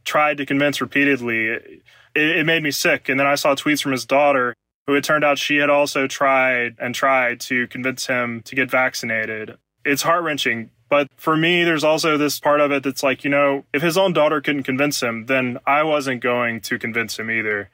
tried 0.03 0.37
to 0.37 0.45
convince 0.45 0.81
repeatedly, 0.81 1.47
it, 1.47 1.81
it 2.15 2.45
made 2.45 2.63
me 2.63 2.71
sick. 2.71 3.09
And 3.09 3.19
then 3.19 3.27
I 3.27 3.35
saw 3.35 3.55
tweets 3.55 3.81
from 3.81 3.91
his 3.91 4.05
daughter, 4.05 4.53
who 4.87 4.95
it 4.95 5.03
turned 5.03 5.23
out 5.23 5.37
she 5.37 5.57
had 5.57 5.69
also 5.69 6.07
tried 6.07 6.75
and 6.79 6.93
tried 6.93 7.39
to 7.41 7.67
convince 7.67 8.07
him 8.07 8.41
to 8.43 8.55
get 8.55 8.69
vaccinated. 8.69 9.57
It's 9.83 10.03
heart 10.03 10.23
wrenching. 10.23 10.69
But 10.87 11.07
for 11.15 11.35
me, 11.35 11.63
there's 11.63 11.83
also 11.83 12.17
this 12.17 12.39
part 12.39 12.61
of 12.61 12.71
it 12.71 12.83
that's 12.83 13.01
like, 13.01 13.23
you 13.23 13.29
know, 13.29 13.65
if 13.73 13.81
his 13.81 13.97
own 13.97 14.13
daughter 14.13 14.39
couldn't 14.39 14.63
convince 14.63 15.01
him, 15.01 15.25
then 15.25 15.57
I 15.65 15.81
wasn't 15.83 16.21
going 16.21 16.61
to 16.61 16.77
convince 16.77 17.17
him 17.17 17.31
either. 17.31 17.69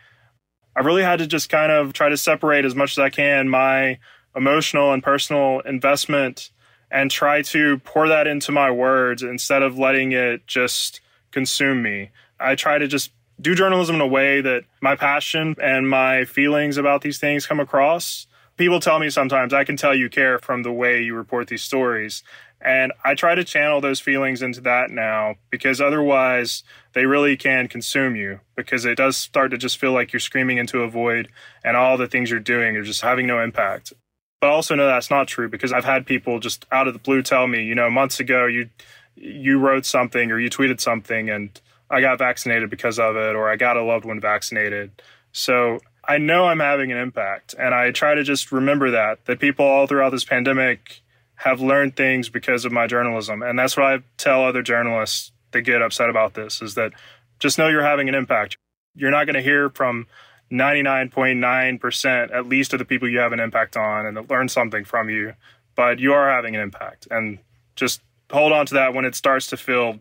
I 0.76 0.80
really 0.80 1.04
had 1.04 1.20
to 1.20 1.28
just 1.28 1.50
kind 1.50 1.72
of 1.72 1.92
try 1.92 2.08
to 2.08 2.16
separate 2.16 2.64
as 2.64 2.76
much 2.76 2.94
as 2.94 3.00
I 3.00 3.10
can 3.10 3.50
my 3.50 4.00
emotional 4.34 4.94
and 4.94 5.04
personal 5.04 5.60
investment 5.62 6.52
and 6.92 7.10
try 7.10 7.42
to 7.42 7.80
pour 7.80 8.08
that 8.10 8.28
into 8.28 8.52
my 8.52 8.70
words 8.70 9.24
instead 9.24 9.64
of 9.64 9.80
letting 9.80 10.12
it 10.12 10.46
just 10.46 11.00
consume 11.32 11.82
me. 11.82 12.12
I 12.40 12.56
try 12.56 12.78
to 12.78 12.88
just 12.88 13.12
do 13.40 13.56
journalism 13.56 13.96
in 13.96 14.02
a 14.02 14.08
way 14.08 14.42
that 14.42 14.66
my 14.82 14.96
passion 14.96 15.56
and 15.62 15.90
my 15.90 16.26
feelings 16.26 16.78
about 16.78 17.02
these 17.02 17.18
things 17.18 17.48
come 17.48 17.60
across. 17.60 18.28
People 18.58 18.80
tell 18.80 19.00
me 19.00 19.10
sometimes, 19.10 19.54
I 19.54 19.64
can 19.64 19.78
tell 19.78 19.96
you 19.96 20.10
care 20.10 20.38
from 20.38 20.64
the 20.64 20.72
way 20.72 21.02
you 21.02 21.16
report 21.16 21.48
these 21.48 21.64
stories. 21.64 22.24
And 22.64 22.92
I 23.04 23.16
try 23.16 23.34
to 23.34 23.44
channel 23.44 23.82
those 23.82 24.00
feelings 24.00 24.44
into 24.44 24.62
that 24.62 24.92
now 24.92 25.36
because 25.50 25.82
otherwise 25.82 26.64
they 26.94 27.06
really 27.06 27.36
can 27.36 27.68
consume 27.68 28.16
you 28.16 28.42
because 28.56 28.86
it 28.86 28.96
does 28.96 29.18
start 29.18 29.50
to 29.52 29.58
just 29.58 29.80
feel 29.80 29.94
like 29.94 30.14
you're 30.14 30.20
screaming 30.20 30.58
into 30.58 30.82
a 30.82 30.90
void 30.90 31.30
and 31.64 31.76
all 31.76 31.98
the 31.98 32.08
things 32.08 32.30
you're 32.30 32.40
doing 32.40 32.76
are 32.76 32.84
just 32.84 33.02
having 33.02 33.26
no 33.26 33.42
impact. 33.42 33.94
But 34.42 34.48
I 34.48 34.54
also 34.54 34.74
know 34.74 34.88
that's 34.88 35.12
not 35.12 35.28
true 35.28 35.48
because 35.48 35.72
I've 35.72 35.86
had 35.86 36.08
people 36.08 36.40
just 36.40 36.66
out 36.72 36.88
of 36.88 36.94
the 36.94 37.00
blue 37.00 37.22
tell 37.22 37.48
me, 37.48 37.64
you 37.64 37.76
know, 37.76 37.90
months 37.90 38.20
ago 38.20 38.48
you 38.48 38.70
you 39.16 39.60
wrote 39.60 39.86
something 39.86 40.32
or 40.32 40.40
you 40.40 40.50
tweeted 40.50 40.82
something 40.82 41.30
and 41.30 41.62
I 41.90 42.02
got 42.02 42.18
vaccinated 42.18 42.70
because 42.70 42.98
of 42.98 43.16
it 43.16 43.36
or 43.36 43.50
I 43.50 43.56
got 43.56 43.78
a 43.78 43.84
loved 43.84 44.04
one 44.04 44.20
vaccinated. 44.20 44.92
So 45.32 45.80
I 46.04 46.18
know 46.18 46.48
I'm 46.48 46.60
having 46.60 46.92
an 46.92 46.98
impact 46.98 47.54
and 47.60 47.76
I 47.76 47.92
try 47.92 48.16
to 48.16 48.24
just 48.24 48.52
remember 48.52 48.92
that 48.92 49.24
that 49.26 49.40
people 49.40 49.66
all 49.66 49.86
throughout 49.86 50.10
this 50.10 50.26
pandemic 50.26 51.02
have 51.36 51.62
learned 51.62 51.96
things 51.96 52.28
because 52.28 52.66
of 52.66 52.72
my 52.72 52.88
journalism 52.88 53.44
and 53.44 53.60
that's 53.60 53.78
what 53.78 53.86
I 53.86 54.00
tell 54.18 54.44
other 54.44 54.64
journalists 54.64 55.32
that 55.52 55.62
get 55.62 55.84
upset 55.84 56.10
about 56.10 56.34
this 56.34 56.64
is 56.64 56.74
that 56.76 56.94
just 57.38 57.60
know 57.60 57.68
you're 57.68 57.84
having 57.84 58.10
an 58.10 58.16
impact. 58.16 58.58
You're 58.96 59.12
not 59.12 59.26
going 59.26 59.36
to 59.36 59.42
hear 59.42 59.70
from 59.70 60.08
99.9% 60.52 62.34
at 62.34 62.46
least 62.48 62.74
of 62.74 62.80
the 62.80 62.86
people 62.86 63.10
you 63.10 63.20
have 63.20 63.32
an 63.32 63.40
impact 63.40 63.78
on 63.78 64.06
and 64.06 64.18
that 64.18 64.30
learn 64.30 64.50
something 64.50 64.84
from 64.84 65.10
you, 65.10 65.34
but 65.76 66.00
you 66.00 66.14
are 66.14 66.30
having 66.30 66.56
an 66.56 66.62
impact. 66.62 67.08
And 67.10 67.40
just 67.76 68.02
hold 68.32 68.52
on 68.52 68.66
to 68.68 68.74
that 68.76 68.94
when 68.94 69.06
it 69.06 69.16
starts 69.16 69.48
to 69.48 69.58
feel 69.58 70.00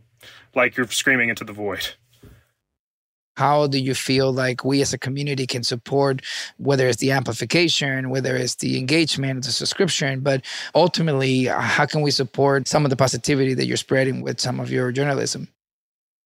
like 0.55 0.77
you're 0.77 0.89
screaming 0.89 1.29
into 1.29 1.45
the 1.45 1.53
void. 1.53 1.89
How 3.37 3.69
do 3.69 3.79
you 3.79 3.95
feel 3.95 4.33
like 4.33 4.65
we 4.65 4.83
as 4.83 4.93
a 4.93 4.99
community 4.99 5.47
can 5.47 5.63
support, 5.63 6.21
whether 6.59 6.87
it's 6.87 6.99
the 6.99 7.13
amplification, 7.13 8.11
whether 8.11 8.37
it's 8.37 8.57
the 8.57 8.77
engagement, 8.77 9.45
the 9.45 9.53
subscription, 9.53 10.21
but 10.21 10.45
ultimately, 10.75 11.45
how 11.45 11.87
can 11.87 12.03
we 12.03 12.11
support 12.11 12.69
some 12.69 12.85
of 12.85 12.91
the 12.91 12.97
positivity 12.97 13.55
that 13.55 13.65
you're 13.65 13.79
spreading 13.79 14.21
with 14.21 14.41
some 14.41 14.61
of 14.61 14.71
your 14.71 14.93
journalism? 14.93 15.49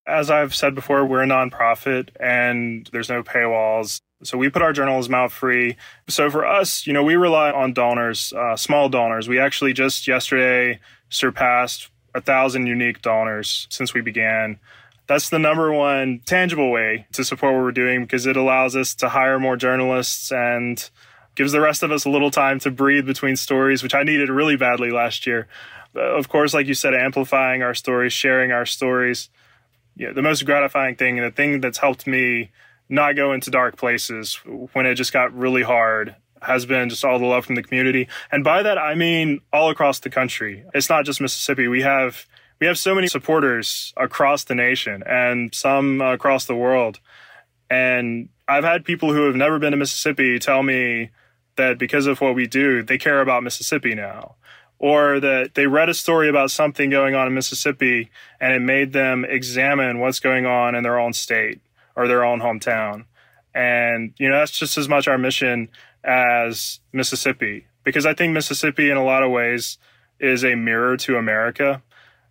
As 0.06 0.28
I've 0.28 0.54
said 0.54 0.74
before, 0.74 1.04
we're 1.06 1.22
a 1.22 1.26
nonprofit 1.26 2.08
and 2.18 2.88
there's 2.92 3.08
no 3.08 3.22
paywalls. 3.22 4.00
So 4.24 4.38
we 4.38 4.48
put 4.48 4.62
our 4.62 4.72
journalism 4.72 5.14
out 5.14 5.32
free. 5.32 5.76
So 6.08 6.30
for 6.30 6.46
us, 6.46 6.86
you 6.86 6.92
know, 6.92 7.02
we 7.02 7.14
rely 7.14 7.50
on 7.50 7.72
donors, 7.72 8.32
uh, 8.32 8.56
small 8.56 8.88
donors. 8.88 9.28
We 9.28 9.38
actually 9.38 9.72
just 9.72 10.08
yesterday 10.08 10.80
surpassed 11.10 11.90
a 12.14 12.20
thousand 12.20 12.66
unique 12.66 13.02
donors 13.02 13.66
since 13.70 13.94
we 13.94 14.00
began. 14.00 14.58
That's 15.06 15.28
the 15.28 15.38
number 15.38 15.72
one 15.72 16.20
tangible 16.24 16.70
way 16.70 17.06
to 17.12 17.24
support 17.24 17.54
what 17.54 17.62
we're 17.62 17.72
doing 17.72 18.02
because 18.02 18.26
it 18.26 18.36
allows 18.36 18.74
us 18.74 18.94
to 18.96 19.10
hire 19.10 19.38
more 19.38 19.56
journalists 19.56 20.32
and 20.32 20.88
gives 21.34 21.52
the 21.52 21.60
rest 21.60 21.82
of 21.82 21.92
us 21.92 22.04
a 22.04 22.10
little 22.10 22.30
time 22.30 22.58
to 22.60 22.70
breathe 22.70 23.04
between 23.04 23.36
stories, 23.36 23.82
which 23.82 23.94
I 23.94 24.02
needed 24.02 24.30
really 24.30 24.56
badly 24.56 24.90
last 24.90 25.26
year. 25.26 25.46
Of 25.94 26.28
course, 26.28 26.54
like 26.54 26.66
you 26.66 26.74
said, 26.74 26.94
amplifying 26.94 27.62
our 27.62 27.74
stories, 27.74 28.12
sharing 28.12 28.50
our 28.50 28.66
stories 28.66 29.28
yeah, 29.96 30.12
the 30.12 30.22
most 30.22 30.44
gratifying 30.44 30.96
thing 30.96 31.16
the 31.16 31.30
thing 31.30 31.60
that's 31.60 31.78
helped 31.78 32.06
me 32.06 32.50
not 32.88 33.16
go 33.16 33.32
into 33.32 33.50
dark 33.50 33.76
places 33.76 34.36
when 34.72 34.86
it 34.86 34.94
just 34.94 35.12
got 35.12 35.34
really 35.34 35.62
hard 35.62 36.16
has 36.42 36.66
been 36.66 36.88
just 36.88 37.04
all 37.04 37.18
the 37.18 37.24
love 37.24 37.46
from 37.46 37.54
the 37.54 37.62
community. 37.62 38.08
And 38.30 38.44
by 38.44 38.62
that, 38.62 38.78
I 38.78 38.94
mean 38.94 39.40
all 39.52 39.70
across 39.70 40.00
the 40.00 40.10
country. 40.10 40.64
It's 40.74 40.90
not 40.90 41.04
just 41.04 41.20
Mississippi. 41.20 41.68
We 41.68 41.82
have, 41.82 42.26
we 42.60 42.66
have 42.66 42.78
so 42.78 42.94
many 42.94 43.06
supporters 43.06 43.92
across 43.96 44.44
the 44.44 44.54
nation 44.54 45.02
and 45.06 45.54
some 45.54 46.00
across 46.00 46.44
the 46.44 46.54
world. 46.54 47.00
And 47.70 48.28
I've 48.46 48.64
had 48.64 48.84
people 48.84 49.12
who 49.12 49.26
have 49.26 49.36
never 49.36 49.58
been 49.58 49.70
to 49.70 49.76
Mississippi 49.76 50.38
tell 50.38 50.62
me 50.62 51.10
that 51.56 51.78
because 51.78 52.06
of 52.06 52.20
what 52.20 52.34
we 52.34 52.46
do, 52.46 52.82
they 52.82 52.98
care 52.98 53.20
about 53.20 53.42
Mississippi 53.42 53.94
now. 53.94 54.34
Or 54.78 55.18
that 55.20 55.54
they 55.54 55.66
read 55.66 55.88
a 55.88 55.94
story 55.94 56.28
about 56.28 56.50
something 56.50 56.90
going 56.90 57.14
on 57.14 57.26
in 57.26 57.34
Mississippi 57.34 58.10
and 58.38 58.52
it 58.52 58.60
made 58.60 58.92
them 58.92 59.24
examine 59.24 59.98
what's 59.98 60.20
going 60.20 60.44
on 60.44 60.74
in 60.74 60.82
their 60.82 60.98
own 60.98 61.14
state 61.14 61.62
or 61.96 62.08
their 62.08 62.24
own 62.24 62.40
hometown. 62.40 63.04
And, 63.54 64.14
you 64.18 64.28
know, 64.28 64.38
that's 64.38 64.58
just 64.58 64.76
as 64.76 64.88
much 64.88 65.06
our 65.06 65.18
mission 65.18 65.68
as 66.02 66.80
Mississippi, 66.92 67.66
because 67.84 68.04
I 68.04 68.14
think 68.14 68.32
Mississippi, 68.32 68.90
in 68.90 68.96
a 68.96 69.04
lot 69.04 69.22
of 69.22 69.30
ways, 69.30 69.78
is 70.20 70.44
a 70.44 70.54
mirror 70.54 70.96
to 70.98 71.16
America. 71.16 71.82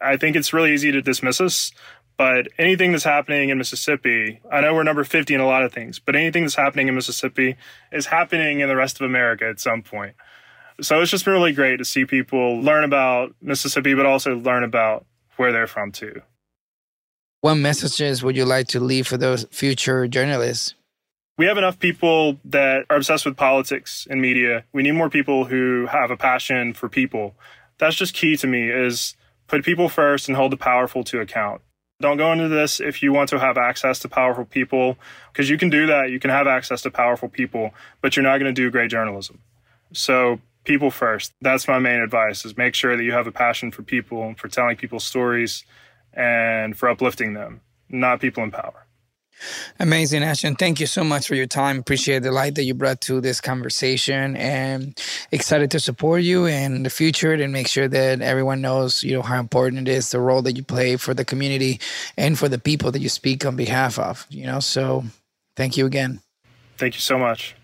I 0.01 0.17
think 0.17 0.35
it's 0.35 0.53
really 0.53 0.73
easy 0.73 0.91
to 0.91 1.01
dismiss 1.01 1.39
us, 1.39 1.71
but 2.17 2.47
anything 2.57 2.91
that's 2.91 3.05
happening 3.05 3.49
in 3.49 3.57
Mississippi, 3.57 4.41
I 4.51 4.61
know 4.61 4.73
we're 4.73 4.83
number 4.83 5.03
50 5.03 5.33
in 5.33 5.39
a 5.39 5.47
lot 5.47 5.63
of 5.63 5.73
things, 5.73 5.97
but 5.99 6.15
anything 6.15 6.43
that's 6.43 6.55
happening 6.55 6.87
in 6.87 6.95
Mississippi 6.95 7.55
is 7.91 8.07
happening 8.07 8.59
in 8.59 8.67
the 8.67 8.75
rest 8.75 8.99
of 8.99 9.05
America 9.05 9.47
at 9.47 9.59
some 9.59 9.81
point. 9.81 10.15
So 10.81 11.01
it's 11.01 11.11
just 11.11 11.25
been 11.25 11.33
really 11.33 11.53
great 11.53 11.77
to 11.77 11.85
see 11.85 12.05
people 12.05 12.59
learn 12.61 12.83
about 12.83 13.33
Mississippi, 13.41 13.93
but 13.93 14.05
also 14.05 14.35
learn 14.35 14.63
about 14.63 15.05
where 15.37 15.51
they're 15.51 15.67
from 15.67 15.91
too. 15.91 16.21
What 17.43 17.55
messages 17.55 18.23
would 18.23 18.37
you 18.37 18.45
like 18.45 18.69
to 18.69 18.79
leave 18.79 19.05
for 19.05 19.17
those 19.17 19.45
future 19.51 20.07
journalists? 20.07 20.75
We 21.37 21.45
have 21.47 21.57
enough 21.57 21.77
people 21.77 22.39
that 22.45 22.85
are 22.89 22.95
obsessed 22.95 23.25
with 23.25 23.35
politics 23.35 24.07
and 24.09 24.21
media. 24.21 24.63
We 24.71 24.81
need 24.81 24.93
more 24.93 25.09
people 25.09 25.43
who 25.43 25.87
have 25.87 26.09
a 26.09 26.15
passion 26.15 26.73
for 26.73 26.87
people. 26.87 27.35
That's 27.79 27.97
just 27.97 28.13
key 28.13 28.37
to 28.37 28.47
me 28.47 28.69
is 28.69 29.17
put 29.47 29.65
people 29.65 29.89
first 29.89 30.29
and 30.29 30.37
hold 30.37 30.53
the 30.53 30.57
powerful 30.57 31.03
to 31.03 31.19
account. 31.19 31.59
Don't 31.99 32.15
go 32.15 32.31
into 32.31 32.47
this 32.47 32.79
if 32.79 33.03
you 33.03 33.11
want 33.11 33.27
to 33.31 33.39
have 33.39 33.57
access 33.57 33.99
to 33.99 34.07
powerful 34.07 34.45
people, 34.45 34.97
because 35.33 35.49
you 35.49 35.57
can 35.57 35.69
do 35.69 35.85
that. 35.87 36.11
You 36.11 36.21
can 36.21 36.29
have 36.29 36.47
access 36.47 36.81
to 36.83 36.91
powerful 36.91 37.27
people, 37.27 37.73
but 37.99 38.15
you're 38.15 38.23
not 38.23 38.37
going 38.37 38.55
to 38.55 38.61
do 38.61 38.71
great 38.71 38.89
journalism. 38.89 39.39
So 39.91 40.39
people 40.63 40.91
first. 40.91 41.33
That's 41.41 41.67
my 41.67 41.79
main 41.79 41.99
advice 41.99 42.45
is 42.45 42.55
make 42.55 42.73
sure 42.73 42.95
that 42.95 43.03
you 43.03 43.11
have 43.11 43.27
a 43.27 43.33
passion 43.33 43.69
for 43.69 43.83
people, 43.83 44.33
for 44.37 44.47
telling 44.47 44.77
people 44.77 45.01
stories 45.01 45.65
and 46.13 46.77
for 46.77 46.89
uplifting 46.89 47.33
them, 47.33 47.61
not 47.89 48.19
people 48.19 48.43
in 48.43 48.51
power. 48.51 48.83
Amazing, 49.79 50.23
Ashton. 50.23 50.55
Thank 50.55 50.79
you 50.79 50.85
so 50.85 51.03
much 51.03 51.27
for 51.27 51.35
your 51.35 51.47
time. 51.47 51.79
Appreciate 51.79 52.23
the 52.23 52.31
light 52.31 52.55
that 52.55 52.63
you 52.63 52.73
brought 52.73 53.01
to 53.01 53.19
this 53.19 53.41
conversation 53.41 54.37
and 54.37 54.99
excited 55.31 55.71
to 55.71 55.79
support 55.79 56.21
you 56.21 56.45
in 56.45 56.83
the 56.83 56.89
future 56.89 57.33
and 57.33 57.51
make 57.51 57.67
sure 57.67 57.87
that 57.87 58.21
everyone 58.21 58.61
knows, 58.61 59.03
you 59.03 59.13
know, 59.13 59.21
how 59.21 59.39
important 59.39 59.87
it 59.87 59.91
is, 59.91 60.11
the 60.11 60.19
role 60.19 60.41
that 60.43 60.53
you 60.53 60.63
play 60.63 60.97
for 60.97 61.13
the 61.13 61.25
community 61.25 61.79
and 62.17 62.37
for 62.37 62.47
the 62.47 62.59
people 62.59 62.91
that 62.91 63.01
you 63.01 63.09
speak 63.09 63.45
on 63.45 63.55
behalf 63.55 63.99
of, 63.99 64.25
you 64.29 64.45
know. 64.45 64.59
So 64.59 65.03
thank 65.55 65.77
you 65.77 65.85
again. 65.85 66.21
Thank 66.77 66.95
you 66.95 67.01
so 67.01 67.17
much. 67.17 67.55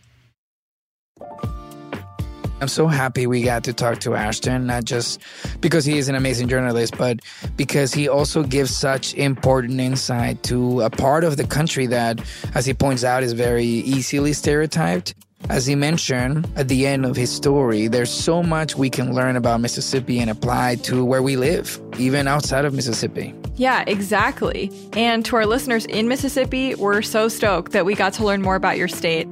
I'm 2.62 2.68
so 2.68 2.88
happy 2.88 3.26
we 3.26 3.42
got 3.42 3.64
to 3.66 3.74
talk 3.74 4.00
to 4.00 4.16
Ashton, 4.16 4.68
not 4.68 4.84
just 4.84 5.22
because 5.62 5.86
he 5.86 5.98
is 5.98 6.10
an 6.10 6.16
amazing 6.16 6.50
journalist, 6.50 6.98
but 6.98 7.20
because 7.56 7.94
he 7.94 8.10
also 8.10 8.44
gives 8.44 8.76
such 8.76 9.14
important 9.14 9.80
insight 9.80 10.44
to 10.44 10.82
a 10.82 10.90
part 10.90 11.24
of 11.24 11.38
the 11.38 11.48
country 11.48 11.86
that, 11.88 12.20
as 12.56 12.66
he 12.66 12.74
points 12.74 13.04
out, 13.06 13.24
is 13.24 13.32
very 13.32 13.64
easily 13.66 14.34
stereotyped. 14.34 15.16
As 15.50 15.66
he 15.66 15.74
mentioned 15.74 16.52
at 16.58 16.68
the 16.68 16.86
end 16.86 17.06
of 17.06 17.16
his 17.16 17.32
story, 17.32 17.88
there's 17.88 18.12
so 18.12 18.44
much 18.44 18.76
we 18.76 18.90
can 18.90 19.16
learn 19.16 19.38
about 19.38 19.62
Mississippi 19.62 20.20
and 20.20 20.30
apply 20.30 20.76
to 20.84 21.06
where 21.06 21.24
we 21.24 21.38
live, 21.38 21.82
even 21.98 22.28
outside 22.28 22.66
of 22.66 22.74
Mississippi. 22.74 23.34
Yeah, 23.56 23.86
exactly. 23.88 24.70
And 24.94 25.24
to 25.26 25.38
our 25.38 25.46
listeners 25.46 25.86
in 25.86 26.10
Mississippi, 26.10 26.76
we're 26.76 27.02
so 27.02 27.30
stoked 27.30 27.72
that 27.72 27.86
we 27.86 27.96
got 27.96 28.12
to 28.14 28.26
learn 28.26 28.42
more 28.42 28.56
about 28.56 28.78
your 28.78 28.90
state. 28.90 29.30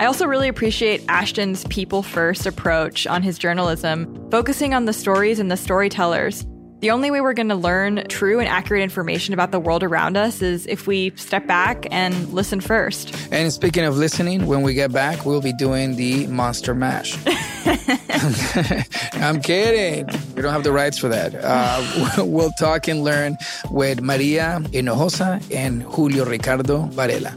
I 0.00 0.06
also 0.06 0.24
really 0.24 0.48
appreciate 0.48 1.04
Ashton's 1.10 1.64
people 1.64 2.02
first 2.02 2.46
approach 2.46 3.06
on 3.06 3.22
his 3.22 3.36
journalism, 3.36 4.30
focusing 4.30 4.72
on 4.72 4.86
the 4.86 4.94
stories 4.94 5.38
and 5.38 5.50
the 5.50 5.58
storytellers. 5.58 6.46
The 6.78 6.90
only 6.90 7.10
way 7.10 7.20
we're 7.20 7.34
going 7.34 7.50
to 7.50 7.54
learn 7.54 8.06
true 8.08 8.38
and 8.38 8.48
accurate 8.48 8.82
information 8.82 9.34
about 9.34 9.52
the 9.52 9.60
world 9.60 9.82
around 9.82 10.16
us 10.16 10.40
is 10.40 10.66
if 10.68 10.86
we 10.86 11.12
step 11.16 11.46
back 11.46 11.86
and 11.90 12.32
listen 12.32 12.62
first. 12.62 13.14
And 13.30 13.52
speaking 13.52 13.84
of 13.84 13.98
listening, 13.98 14.46
when 14.46 14.62
we 14.62 14.72
get 14.72 14.90
back, 14.90 15.26
we'll 15.26 15.42
be 15.42 15.52
doing 15.52 15.96
the 15.96 16.26
Monster 16.28 16.74
Mash. 16.74 17.18
I'm 19.12 19.42
kidding. 19.42 20.06
We 20.34 20.40
don't 20.40 20.54
have 20.54 20.64
the 20.64 20.72
rights 20.72 20.96
for 20.96 21.10
that. 21.10 21.34
Uh, 21.34 22.24
we'll 22.24 22.52
talk 22.52 22.88
and 22.88 23.04
learn 23.04 23.36
with 23.70 24.00
Maria 24.00 24.60
Hinojosa 24.62 25.54
and 25.54 25.82
Julio 25.82 26.24
Ricardo 26.24 26.86
Varela. 26.86 27.36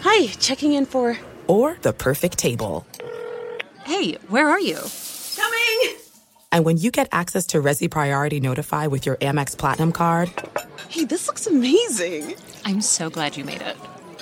Hi, 0.00 0.26
checking 0.38 0.72
in 0.72 0.86
for. 0.86 1.18
Or 1.46 1.76
the 1.82 1.92
perfect 1.92 2.38
table. 2.38 2.86
Hey, 3.84 4.14
where 4.28 4.48
are 4.48 4.60
you? 4.60 4.78
Coming! 5.36 5.96
And 6.52 6.64
when 6.64 6.76
you 6.76 6.90
get 6.90 7.08
access 7.12 7.46
to 7.48 7.62
Resy 7.62 7.90
Priority 7.90 8.40
Notify 8.40 8.86
with 8.86 9.06
your 9.06 9.16
Amex 9.16 9.56
Platinum 9.56 9.92
card. 9.92 10.32
Hey, 10.88 11.04
this 11.04 11.26
looks 11.26 11.46
amazing! 11.46 12.34
I'm 12.64 12.80
so 12.80 13.10
glad 13.10 13.36
you 13.36 13.44
made 13.44 13.62
it. 13.62 13.76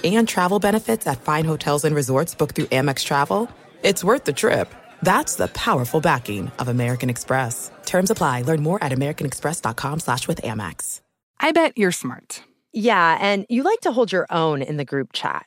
And 0.05 0.29
travel 0.29 0.59
benefits 0.59 1.07
at 1.07 1.23
fine 1.23 1.45
hotels 1.45 1.85
and 1.85 1.95
resorts 1.95 2.35
booked 2.35 2.57
through 2.57 2.67
Amex 2.67 3.05
Travel. 3.05 3.49
It's 3.83 4.05
worth 4.05 4.25
the 4.25 4.33
trip. 4.33 4.75
That's 5.03 5.37
the 5.37 5.49
powerful 5.49 6.01
backing 6.01 6.51
of 6.59 6.69
American 6.69 7.09
Express. 7.11 7.71
Terms 7.85 8.11
apply. 8.11 8.43
Learn 8.43 8.63
more 8.63 8.83
at 8.83 8.93
americanexpress.com 8.93 10.01
slash 10.01 10.29
with 10.29 10.41
Amex. 10.43 11.01
I 11.41 11.53
bet 11.53 11.77
you're 11.77 11.93
smart. 11.93 12.43
Yeah, 12.73 13.19
and 13.21 13.47
you 13.49 13.63
like 13.63 13.81
to 13.81 13.93
hold 13.93 14.13
your 14.13 14.27
own 14.31 14.63
in 14.63 14.77
the 14.77 14.85
group 14.85 15.13
chat 15.13 15.47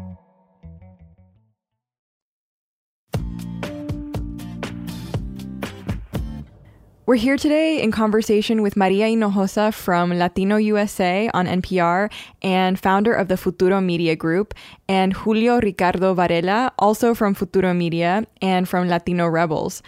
We're 7.11 7.17
here 7.17 7.35
today 7.35 7.81
in 7.81 7.91
conversation 7.91 8.61
with 8.61 8.77
Maria 8.77 9.07
Hinojosa 9.07 9.73
from 9.73 10.11
Latino 10.11 10.55
USA 10.55 11.29
on 11.33 11.45
NPR 11.45 12.09
and 12.41 12.79
founder 12.79 13.11
of 13.11 13.27
the 13.27 13.35
Futuro 13.35 13.81
Media 13.81 14.15
Group, 14.15 14.53
and 14.87 15.11
Julio 15.11 15.59
Ricardo 15.59 16.13
Varela, 16.13 16.71
also 16.79 17.13
from 17.13 17.33
Futuro 17.33 17.73
Media 17.73 18.25
and 18.41 18.65
from 18.65 18.87
Latino 18.87 19.27
Rebels. 19.27 19.83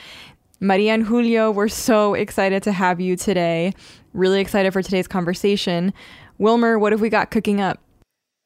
Maria 0.60 0.96
and 0.96 1.06
Julio, 1.06 1.50
we're 1.50 1.70
so 1.70 2.14
excited 2.14 2.62
to 2.64 2.74
have 2.74 3.00
you 3.00 3.16
today. 3.16 3.72
Really 4.12 4.42
excited 4.42 4.74
for 4.74 4.82
today's 4.82 5.08
conversation. 5.08 5.94
Wilmer, 6.40 6.78
what 6.78 6.92
have 6.92 7.00
we 7.00 7.08
got 7.08 7.32
cooking 7.32 7.62
up? 7.62 7.80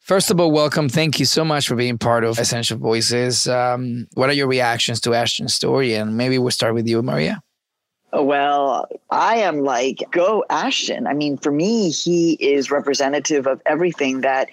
First 0.02 0.30
of 0.30 0.40
all, 0.40 0.52
welcome. 0.52 0.88
Thank 0.88 1.20
you 1.20 1.26
so 1.26 1.44
much 1.44 1.68
for 1.68 1.74
being 1.74 1.98
part 1.98 2.24
of 2.24 2.38
Essential 2.38 2.78
Voices. 2.78 3.48
Um, 3.48 4.06
what 4.14 4.30
are 4.30 4.34
your 4.34 4.48
reactions 4.48 5.02
to 5.02 5.16
Ashton's 5.16 5.56
story? 5.56 5.96
And 5.96 6.16
maybe 6.16 6.38
we'll 6.38 6.52
start 6.52 6.76
with 6.76 6.88
you, 6.88 7.02
Maria. 7.02 7.42
Well, 8.14 8.88
I 9.10 9.38
am 9.38 9.62
like, 9.62 10.04
go 10.12 10.46
Ashton. 10.50 11.08
I 11.08 11.14
mean, 11.14 11.38
for 11.38 11.52
me, 11.52 11.90
he 11.90 12.34
is 12.34 12.72
representative 12.72 13.48
of 13.48 13.62
everything 13.66 14.22
that 14.22 14.50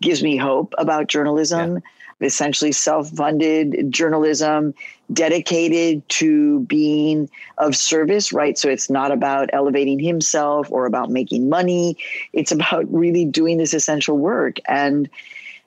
gives 0.00 0.22
me 0.22 0.36
hope 0.36 0.74
about 0.78 1.08
journalism. 1.08 1.74
Yeah 1.74 1.80
essentially 2.20 2.72
self 2.72 3.10
funded 3.10 3.92
journalism 3.92 4.74
dedicated 5.12 6.06
to 6.08 6.60
being 6.60 7.30
of 7.58 7.76
service, 7.76 8.32
right? 8.32 8.58
So 8.58 8.68
it's 8.68 8.90
not 8.90 9.12
about 9.12 9.50
elevating 9.52 9.98
himself 9.98 10.70
or 10.70 10.86
about 10.86 11.10
making 11.10 11.48
money. 11.48 11.96
It's 12.32 12.52
about 12.52 12.92
really 12.92 13.24
doing 13.24 13.58
this 13.58 13.72
essential 13.72 14.18
work. 14.18 14.58
And 14.66 15.08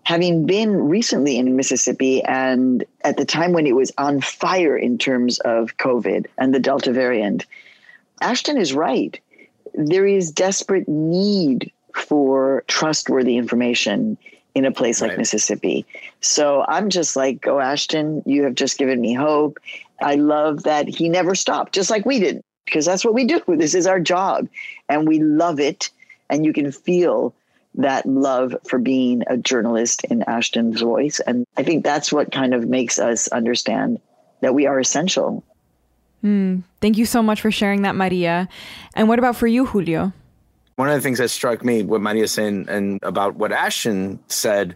having 0.04 0.46
been 0.46 0.90
recently 0.90 1.38
in 1.38 1.56
Mississippi 1.56 2.24
and 2.24 2.84
at 3.02 3.18
the 3.18 3.26
time 3.26 3.54
when 3.54 3.68
it 3.68 3.76
was 3.76 3.92
on 3.98 4.22
fire 4.22 4.76
in 4.76 4.98
terms 4.98 5.40
of 5.40 5.78
COVID 5.78 6.26
and 6.38 6.54
the 6.54 6.60
Delta 6.60 6.92
variant, 6.92 7.46
Ashton 8.22 8.58
is 8.58 8.74
right. 8.74 9.20
There 9.74 10.08
is 10.08 10.32
desperate 10.32 10.88
need 10.88 11.72
for 11.96 12.64
trustworthy 12.68 13.38
information 13.38 14.18
in 14.54 14.66
a 14.66 14.72
place 14.72 15.02
like 15.02 15.12
right. 15.12 15.18
Mississippi. 15.18 15.86
So 16.20 16.66
I'm 16.68 16.90
just 16.90 17.16
like, 17.16 17.42
go 17.42 17.60
Ashton, 17.60 18.22
you 18.26 18.44
have 18.44 18.56
just 18.56 18.78
given 18.78 19.00
me 19.00 19.14
hope. 19.14 19.60
I 20.02 20.16
love 20.16 20.64
that 20.64 20.88
he 20.88 21.10
never 21.10 21.36
stopped, 21.36 21.74
just 21.74 21.90
like 21.90 22.06
we 22.06 22.20
did, 22.20 22.44
because 22.66 22.86
that's 22.86 23.06
what 23.06 23.14
we 23.14 23.26
do. 23.26 23.42
This 23.48 23.76
is 23.76 23.88
our 23.88 24.00
job 24.00 24.48
and 24.90 25.08
we 25.08 25.20
love 25.20 25.60
it. 25.60 25.90
And 26.30 26.46
you 26.46 26.54
can 26.54 26.72
feel 26.72 27.34
that 27.76 28.06
love 28.06 28.56
for 28.68 28.80
being 28.80 29.24
a 29.28 29.38
journalist 29.38 30.04
in 30.06 30.24
Ashton's 30.24 30.82
voice. 30.82 31.20
And 31.22 31.46
I 31.58 31.64
think 31.64 31.84
that's 31.84 32.12
what 32.12 32.32
kind 32.32 32.54
of 32.54 32.68
makes 32.68 33.00
us 33.00 33.28
understand 33.30 34.00
that 34.42 34.54
we 34.54 34.66
are 34.68 34.80
essential. 34.80 35.44
Mm, 36.24 36.64
thank 36.82 36.98
you 36.98 37.06
so 37.06 37.24
much 37.24 37.42
for 37.42 37.52
sharing 37.52 37.84
that, 37.84 37.96
Maria. 37.96 38.50
And 38.94 39.08
what 39.08 39.20
about 39.20 39.36
for 39.36 39.48
you, 39.48 39.66
Julio? 39.66 40.14
One 40.76 40.90
of 40.90 40.96
the 40.96 41.02
things 41.02 41.20
that 41.20 41.30
struck 41.30 41.64
me, 41.64 41.84
what 41.84 42.02
Maria 42.02 42.28
saying, 42.28 42.66
and 42.68 43.00
about 43.04 43.36
what 43.36 43.52
Ashton 43.52 44.20
said, 44.28 44.76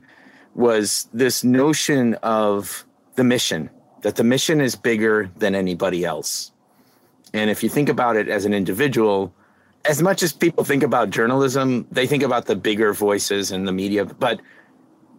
was 0.53 1.07
this 1.13 1.43
notion 1.43 2.13
of 2.15 2.85
the 3.15 3.23
mission, 3.23 3.69
that 4.01 4.15
the 4.15 4.23
mission 4.23 4.61
is 4.61 4.75
bigger 4.75 5.29
than 5.37 5.55
anybody 5.55 6.05
else. 6.05 6.51
And 7.33 7.49
if 7.49 7.63
you 7.63 7.69
think 7.69 7.89
about 7.89 8.15
it 8.15 8.29
as 8.29 8.45
an 8.45 8.53
individual, 8.53 9.33
as 9.87 10.01
much 10.01 10.23
as 10.23 10.33
people 10.33 10.63
think 10.63 10.83
about 10.83 11.09
journalism, 11.09 11.87
they 11.91 12.07
think 12.07 12.23
about 12.23 12.45
the 12.45 12.55
bigger 12.55 12.93
voices 12.93 13.51
in 13.51 13.65
the 13.65 13.71
media, 13.71 14.05
but 14.05 14.41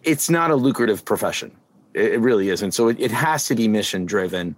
it's 0.03 0.29
not 0.29 0.51
a 0.51 0.57
lucrative 0.57 1.05
profession. 1.05 1.57
It 1.95 2.21
really 2.21 2.51
isn't. 2.51 2.73
So 2.73 2.89
it, 2.89 3.01
it 3.01 3.11
has 3.11 3.47
to 3.47 3.55
be 3.55 3.69
mission 3.69 4.05
driven. 4.05 4.55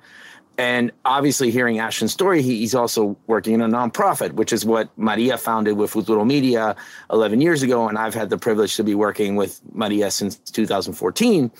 And 0.56 0.90
obviously, 1.04 1.52
hearing 1.52 1.78
Ashton's 1.78 2.12
story, 2.12 2.42
he, 2.42 2.58
he's 2.58 2.74
also 2.74 3.16
working 3.28 3.54
in 3.54 3.60
a 3.60 3.68
nonprofit, 3.68 4.32
which 4.32 4.52
is 4.52 4.64
what 4.64 4.90
Maria 4.98 5.38
founded 5.38 5.76
with 5.76 5.92
Futuro 5.92 6.24
Media 6.24 6.74
11 7.12 7.40
years 7.40 7.62
ago. 7.62 7.88
And 7.88 7.96
I've 7.96 8.14
had 8.14 8.28
the 8.28 8.38
privilege 8.38 8.74
to 8.76 8.82
be 8.82 8.96
working 8.96 9.36
with 9.36 9.60
Maria 9.72 10.10
since 10.10 10.36
2014 10.36 11.52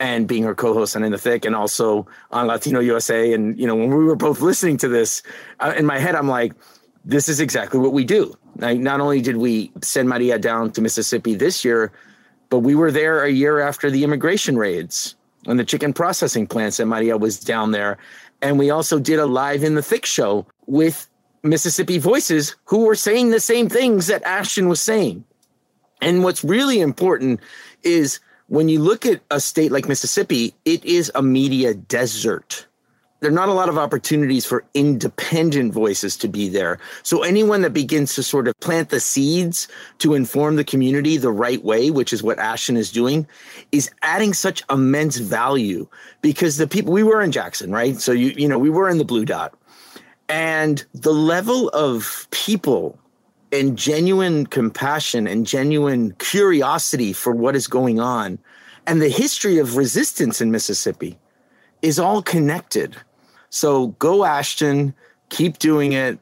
and 0.00 0.26
being 0.26 0.44
her 0.44 0.54
co-host 0.54 0.96
on 0.96 1.04
In 1.04 1.12
the 1.12 1.18
Thick 1.18 1.44
and 1.44 1.54
also 1.54 2.06
on 2.30 2.46
Latino 2.46 2.80
USA. 2.80 3.34
And, 3.34 3.58
you 3.58 3.66
know, 3.66 3.76
when 3.76 3.90
we 3.90 4.04
were 4.04 4.16
both 4.16 4.40
listening 4.40 4.78
to 4.78 4.88
this, 4.88 5.22
uh, 5.60 5.74
in 5.76 5.84
my 5.84 5.98
head, 5.98 6.14
I'm 6.14 6.28
like, 6.28 6.54
this 7.04 7.28
is 7.28 7.40
exactly 7.40 7.80
what 7.80 7.92
we 7.92 8.04
do. 8.04 8.36
Like, 8.56 8.78
not 8.78 9.00
only 9.00 9.20
did 9.20 9.36
we 9.36 9.72
send 9.82 10.08
Maria 10.08 10.38
down 10.38 10.70
to 10.72 10.80
Mississippi 10.80 11.34
this 11.34 11.64
year, 11.64 11.92
but 12.48 12.60
we 12.60 12.74
were 12.74 12.92
there 12.92 13.24
a 13.24 13.30
year 13.30 13.60
after 13.60 13.90
the 13.90 14.04
immigration 14.04 14.56
raids 14.56 15.14
and 15.46 15.58
the 15.58 15.64
chicken 15.64 15.92
processing 15.92 16.46
plants 16.46 16.76
that 16.76 16.86
Maria 16.86 17.16
was 17.16 17.40
down 17.40 17.72
there. 17.72 17.98
And 18.40 18.58
we 18.58 18.70
also 18.70 18.98
did 18.98 19.18
a 19.18 19.26
live 19.26 19.64
in 19.64 19.74
the 19.74 19.82
thick 19.82 20.06
show 20.06 20.46
with 20.66 21.08
Mississippi 21.42 21.98
voices 21.98 22.54
who 22.64 22.84
were 22.84 22.94
saying 22.94 23.30
the 23.30 23.40
same 23.40 23.68
things 23.68 24.06
that 24.06 24.22
Ashton 24.22 24.68
was 24.68 24.80
saying. 24.80 25.24
And 26.00 26.22
what's 26.22 26.44
really 26.44 26.80
important 26.80 27.40
is 27.82 28.20
when 28.48 28.68
you 28.68 28.80
look 28.80 29.06
at 29.06 29.22
a 29.30 29.40
state 29.40 29.72
like 29.72 29.88
Mississippi, 29.88 30.54
it 30.64 30.84
is 30.84 31.10
a 31.14 31.22
media 31.22 31.74
desert 31.74 32.66
there 33.22 33.30
are 33.30 33.34
not 33.34 33.48
a 33.48 33.52
lot 33.52 33.68
of 33.68 33.78
opportunities 33.78 34.44
for 34.44 34.64
independent 34.74 35.72
voices 35.72 36.16
to 36.16 36.26
be 36.26 36.48
there. 36.48 36.80
So 37.04 37.22
anyone 37.22 37.62
that 37.62 37.72
begins 37.72 38.16
to 38.16 38.22
sort 38.24 38.48
of 38.48 38.58
plant 38.58 38.88
the 38.88 38.98
seeds 38.98 39.68
to 39.98 40.14
inform 40.14 40.56
the 40.56 40.64
community 40.64 41.16
the 41.16 41.30
right 41.30 41.62
way, 41.62 41.92
which 41.92 42.12
is 42.12 42.20
what 42.20 42.40
Ashton 42.40 42.76
is 42.76 42.90
doing, 42.90 43.24
is 43.70 43.92
adding 44.02 44.34
such 44.34 44.64
immense 44.68 45.18
value 45.18 45.86
because 46.20 46.56
the 46.56 46.66
people 46.66 46.92
we 46.92 47.04
were 47.04 47.22
in 47.22 47.30
Jackson, 47.30 47.70
right? 47.70 48.00
So 48.00 48.10
you 48.10 48.34
you 48.36 48.48
know, 48.48 48.58
we 48.58 48.70
were 48.70 48.88
in 48.88 48.98
the 48.98 49.04
blue 49.04 49.24
dot. 49.24 49.54
And 50.28 50.84
the 50.92 51.14
level 51.14 51.68
of 51.68 52.26
people 52.32 52.98
and 53.52 53.78
genuine 53.78 54.46
compassion 54.46 55.28
and 55.28 55.46
genuine 55.46 56.10
curiosity 56.18 57.12
for 57.12 57.32
what 57.32 57.54
is 57.54 57.68
going 57.68 58.00
on 58.00 58.40
and 58.88 59.00
the 59.00 59.08
history 59.08 59.58
of 59.58 59.76
resistance 59.76 60.40
in 60.40 60.50
Mississippi 60.50 61.20
is 61.82 62.00
all 62.00 62.20
connected 62.20 62.96
so 63.52 63.88
go 63.98 64.24
Ashton, 64.24 64.94
keep 65.28 65.58
doing 65.58 65.92
it. 65.92 66.18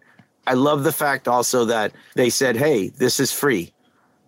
I 0.49 0.55
love 0.55 0.83
the 0.83 0.93
fact 0.93 1.29
also 1.29 1.65
that 1.67 1.93
they 2.17 2.29
said, 2.29 2.57
hey, 2.57 2.89
this 2.89 3.21
is 3.21 3.31
free. 3.31 3.73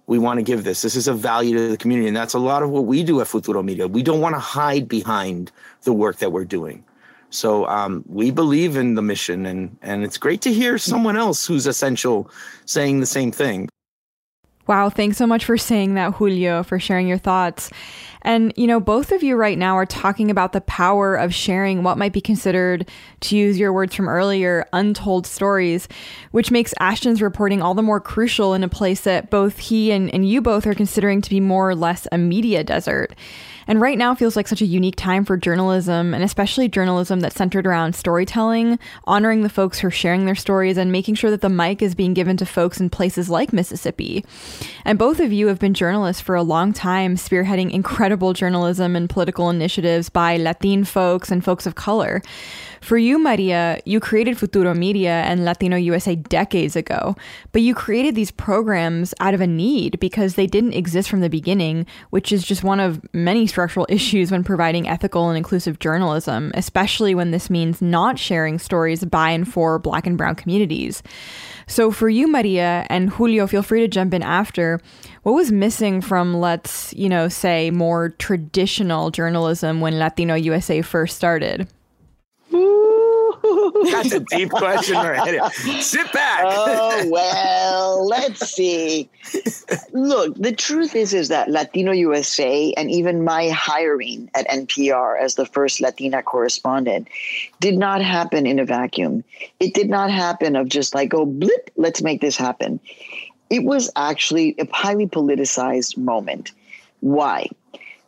We 0.07 0.21
want 0.21 0.39
to 0.39 0.45
give 0.45 0.63
this. 0.63 0.83
This 0.83 0.95
is 0.95 1.09
a 1.09 1.13
value 1.13 1.57
to 1.57 1.69
the 1.69 1.77
community. 1.77 2.07
And 2.07 2.17
that's 2.17 2.35
a 2.35 2.39
lot 2.39 2.63
of 2.63 2.71
what 2.71 2.85
we 2.85 3.03
do 3.03 3.21
at 3.21 3.27
Futuro 3.27 3.61
Media. 3.63 3.89
We 3.89 4.05
don't 4.05 4.21
want 4.21 4.37
to 4.37 4.39
hide 4.39 4.87
behind 4.87 5.51
the 5.83 5.93
work 5.93 6.19
that 6.19 6.31
we're 6.31 6.45
doing. 6.45 6.85
So 7.31 7.67
um, 7.67 8.05
we 8.07 8.31
believe 8.31 8.77
in 8.77 8.95
the 8.95 9.03
mission, 9.03 9.47
and, 9.47 9.77
and 9.83 10.05
it's 10.05 10.19
great 10.19 10.43
to 10.43 10.53
hear 10.53 10.79
someone 10.79 11.17
else 11.17 11.45
who's 11.45 11.67
essential 11.67 12.31
saying 12.67 13.01
the 13.01 13.07
same 13.07 13.33
thing. 13.33 13.69
Wow, 14.69 14.91
thanks 14.91 15.17
so 15.17 15.27
much 15.27 15.45
for 15.45 15.59
saying 15.59 15.95
that, 15.95 16.15
Julio, 16.15 16.63
for 16.63 16.79
sharing 16.79 17.09
your 17.09 17.19
thoughts. 17.19 17.71
And, 18.23 18.53
you 18.57 18.67
know, 18.67 18.81
both 18.81 19.13
of 19.13 19.23
you 19.23 19.37
right 19.37 19.59
now 19.59 19.77
are 19.77 19.87
talking 19.87 20.31
about 20.31 20.53
the 20.53 20.61
power 20.63 21.15
of 21.17 21.35
sharing 21.35 21.83
what 21.83 21.99
might 21.99 22.13
be 22.13 22.21
considered, 22.21 22.89
to 23.21 23.37
use 23.37 23.59
your 23.59 23.73
words 23.73 23.95
from 23.95 24.09
earlier, 24.09 24.67
untold 24.73 25.27
stories, 25.27 25.89
which 26.31 26.51
makes 26.51 26.75
Ashton's 26.81 27.23
reporting 27.23 27.61
all 27.61 27.75
the 27.75 27.83
more 27.83 28.01
crucial 28.01 28.55
in 28.55 28.65
a 28.65 28.69
place 28.69 29.03
that 29.03 29.31
both 29.31 29.59
he 29.59 29.93
and, 29.93 30.13
and 30.15 30.29
you 30.29 30.41
both 30.41 30.67
are 30.67 30.75
considering 30.75 31.21
to 31.21 31.31
be 31.31 31.41
more 31.41 31.69
or 31.71 31.75
less 31.75 32.07
a 32.13 32.19
media 32.19 32.65
desert. 32.65 33.15
And 33.67 33.81
right 33.81 33.99
now 33.99 34.15
feels 34.15 34.37
like 34.37 34.49
such 34.49 34.63
a 34.63 34.67
unique 34.67 34.97
time 34.97 35.25
for 35.25 35.37
journalism, 35.37 36.15
and 36.15 36.25
especially 36.25 36.69
journalism 36.69 37.21
that's 37.21 37.37
centered 37.37 37.67
around 37.67 37.95
storytelling, 37.95 38.79
honoring 39.05 39.43
the 39.43 39.49
folks 39.49 39.79
who 39.79 39.89
are 39.89 39.93
sharing 39.93 40.25
their 40.25 40.35
stories, 40.35 40.77
and 40.77 40.91
making 40.93 41.15
sure 41.15 41.31
that 41.31 41.41
the 41.41 41.49
mic 41.49 41.83
is 41.83 41.95
being 41.95 42.15
given 42.15 42.37
to 42.37 42.47
folks 42.47 42.81
in 42.81 42.91
places 42.91 43.31
like 43.31 43.53
Mississippi. 43.53 44.25
And 44.85 44.99
both 44.99 45.21
of 45.21 45.33
you 45.33 45.47
have 45.49 45.59
been 45.59 45.75
journalists 45.75 46.23
for 46.23 46.35
a 46.35 46.43
long 46.43 46.73
time, 46.73 47.17
spearheading 47.17 47.71
incredible 47.73 48.33
journalism 48.33 48.97
and 48.97 49.09
political 49.09 49.51
initiatives 49.51 50.09
by 50.09 50.37
Latin 50.37 50.85
folks 50.85 51.31
and 51.31 51.45
folks 51.45 51.67
of 51.67 51.75
color. 51.75 52.23
For 52.83 52.99
you, 52.99 53.17
Maria, 53.21 53.81
you 53.85 54.01
created 54.01 54.37
Futuro 54.37 54.75
Media 54.75 55.23
and 55.23 55.45
Latino 55.45 55.77
USA 55.77 56.17
decades 56.17 56.75
ago, 56.75 57.15
but 57.53 57.63
you 57.63 57.77
created 57.77 58.17
these 58.17 58.33
programs 58.33 59.15
out 59.21 59.35
of 59.35 59.41
a 59.41 59.47
need 59.47 60.01
because 60.01 60.35
they 60.35 60.49
didn't 60.49 60.73
exist 60.73 61.09
from 61.09 61.21
the 61.21 61.31
beginning, 61.31 61.87
which 62.11 62.33
is 62.33 62.43
just 62.43 62.65
one 62.65 62.81
of 62.81 63.01
many 63.15 63.47
structural 63.47 63.87
issues 63.89 64.33
when 64.33 64.43
providing 64.43 64.89
ethical 64.89 65.29
and 65.29 65.39
inclusive 65.39 65.79
journalism, 65.79 66.51
especially 66.55 67.15
when 67.15 67.31
this 67.31 67.49
means 67.49 67.81
not 67.81 68.19
sharing 68.19 68.59
stories 68.59 69.05
by 69.05 69.31
and 69.31 69.51
for 69.51 69.79
Black 69.79 70.05
and 70.05 70.19
Brown 70.19 70.35
communities. 70.35 71.05
So, 71.69 71.93
for 71.93 72.09
you, 72.09 72.27
Maria, 72.27 72.85
and 72.91 73.11
Julio, 73.11 73.47
feel 73.47 73.63
free 73.63 73.83
to 73.83 73.89
jump 73.89 74.13
in 74.13 74.25
after. 74.25 74.81
What 75.23 75.37
was 75.37 75.53
missing 75.53 76.01
from, 76.01 76.35
let's, 76.35 76.93
you 76.95 77.09
know, 77.09 77.29
say 77.29 77.71
more 77.71 78.09
traditional 78.09 79.13
journalism 79.13 79.81
when 79.81 80.01
Latino 80.01 80.35
USA 80.35 80.83
first 80.83 81.17
started? 81.17 81.69
That's 83.91 84.13
a 84.13 84.21
deep 84.21 84.51
question 84.63 84.97
right 84.97 85.53
Sit 85.81 86.13
back. 86.13 86.45
oh 86.45 87.07
well, 87.11 88.07
let's 88.07 88.51
see. 88.51 89.09
Look, 89.93 90.35
the 90.37 90.53
truth 90.53 90.95
is 90.95 91.15
is 91.15 91.29
that 91.29 91.51
Latino 91.51 91.93
USA 91.93 92.73
and 92.75 92.91
even 92.91 93.25
my 93.25 93.49
hiring 93.49 94.31
at 94.35 94.49
NPR 94.49 95.21
as 95.21 95.35
the 95.35 95.47
first 95.47 95.81
Latina 95.81 96.23
correspondent 96.23 97.09
did 97.61 97.77
not 97.77 98.03
happen 98.03 98.47
in 98.47 98.59
a 98.59 98.65
vacuum. 98.65 99.25
It 99.61 99.75
did 99.75 99.89
not 99.89 100.11
happen 100.11 100.57
of 100.57 100.69
just 100.69 100.95
like, 100.95 101.15
oh 101.15 101.27
blip, 101.27 101.71
let's 101.77 102.03
make 102.03 102.21
this 102.21 102.37
happen. 102.37 102.81
It 103.51 103.65
was 103.65 103.91
actually 103.97 104.55
a 104.59 104.67
highly 104.73 105.07
politicized 105.07 105.97
moment. 105.99 106.53
Why? 107.01 107.49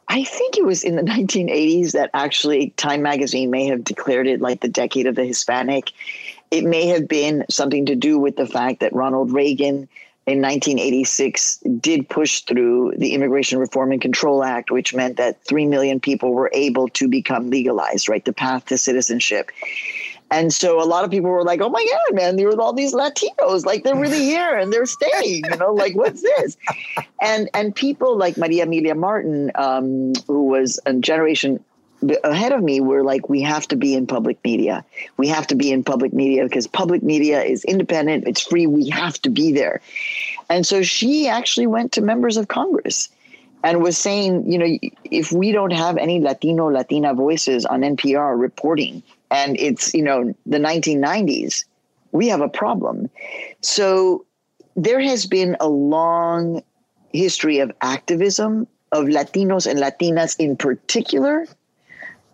I 0.08 0.24
think 0.24 0.56
it 0.56 0.64
was 0.64 0.84
in 0.84 0.96
the 0.96 1.02
1980s 1.14 1.92
that 1.92 2.10
actually 2.14 2.70
Time 2.76 3.02
magazine 3.02 3.50
may 3.50 3.66
have 3.66 3.84
declared 3.84 4.26
it 4.26 4.40
like 4.40 4.60
the 4.60 4.68
decade 4.68 5.06
of 5.06 5.14
the 5.14 5.24
Hispanic. 5.24 5.92
It 6.50 6.64
may 6.64 6.86
have 6.88 7.08
been 7.08 7.44
something 7.50 7.86
to 7.86 7.96
do 7.96 8.18
with 8.18 8.36
the 8.36 8.46
fact 8.46 8.80
that 8.80 8.92
Ronald 8.92 9.32
Reagan 9.32 9.88
in 10.26 10.40
1986 10.40 11.58
did 11.80 12.08
push 12.08 12.40
through 12.40 12.94
the 12.96 13.12
Immigration 13.12 13.58
Reform 13.58 13.92
and 13.92 14.00
Control 14.00 14.42
Act, 14.42 14.70
which 14.70 14.94
meant 14.94 15.18
that 15.18 15.42
3 15.44 15.66
million 15.66 16.00
people 16.00 16.32
were 16.32 16.50
able 16.54 16.88
to 16.90 17.08
become 17.08 17.50
legalized, 17.50 18.08
right? 18.08 18.24
The 18.24 18.32
path 18.32 18.66
to 18.66 18.78
citizenship. 18.78 19.50
And 20.34 20.52
so 20.52 20.82
a 20.82 20.84
lot 20.84 21.04
of 21.04 21.12
people 21.12 21.30
were 21.30 21.44
like, 21.44 21.60
oh 21.60 21.68
my 21.68 21.86
God, 21.92 22.16
man, 22.16 22.34
there 22.34 22.48
were 22.48 22.60
all 22.60 22.72
these 22.72 22.92
Latinos, 22.92 23.64
like 23.64 23.84
they're 23.84 23.94
really 23.94 24.18
here 24.34 24.58
and 24.58 24.72
they're 24.72 24.84
staying, 24.84 25.44
you 25.48 25.56
know, 25.56 25.72
like 25.72 25.94
what's 25.94 26.22
this? 26.22 26.56
And 27.22 27.48
and 27.54 27.72
people 27.72 28.18
like 28.18 28.36
Maria 28.36 28.64
Emilia 28.64 28.96
Martin, 28.96 29.52
um, 29.54 30.12
who 30.26 30.46
was 30.46 30.80
a 30.86 30.94
generation 30.94 31.62
ahead 32.24 32.50
of 32.50 32.64
me 32.64 32.80
were 32.80 33.04
like, 33.04 33.28
we 33.28 33.42
have 33.42 33.68
to 33.68 33.76
be 33.76 33.94
in 33.94 34.08
public 34.08 34.38
media. 34.44 34.84
We 35.16 35.28
have 35.28 35.46
to 35.46 35.54
be 35.54 35.70
in 35.70 35.84
public 35.84 36.12
media 36.12 36.42
because 36.42 36.66
public 36.66 37.04
media 37.04 37.44
is 37.44 37.64
independent, 37.64 38.26
it's 38.26 38.40
free, 38.40 38.66
we 38.66 38.88
have 38.88 39.22
to 39.22 39.30
be 39.30 39.52
there. 39.52 39.80
And 40.50 40.66
so 40.66 40.82
she 40.82 41.28
actually 41.28 41.68
went 41.68 41.92
to 41.92 42.00
members 42.00 42.36
of 42.36 42.48
Congress 42.48 43.08
and 43.62 43.82
was 43.82 43.96
saying, 43.96 44.50
you 44.50 44.58
know, 44.58 44.78
if 45.04 45.30
we 45.30 45.52
don't 45.52 45.72
have 45.72 45.96
any 45.96 46.20
Latino, 46.20 46.66
Latina 46.66 47.14
voices 47.14 47.64
on 47.64 47.82
NPR 47.82 48.38
reporting, 48.38 49.02
and 49.30 49.58
it's, 49.58 49.94
you 49.94 50.02
know, 50.02 50.34
the 50.46 50.58
1990s, 50.58 51.64
we 52.12 52.28
have 52.28 52.40
a 52.40 52.48
problem. 52.48 53.10
So 53.60 54.24
there 54.76 55.00
has 55.00 55.26
been 55.26 55.56
a 55.60 55.68
long 55.68 56.62
history 57.12 57.58
of 57.58 57.72
activism 57.80 58.66
of 58.92 59.06
Latinos 59.06 59.66
and 59.68 59.78
Latinas 59.78 60.36
in 60.38 60.56
particular 60.56 61.46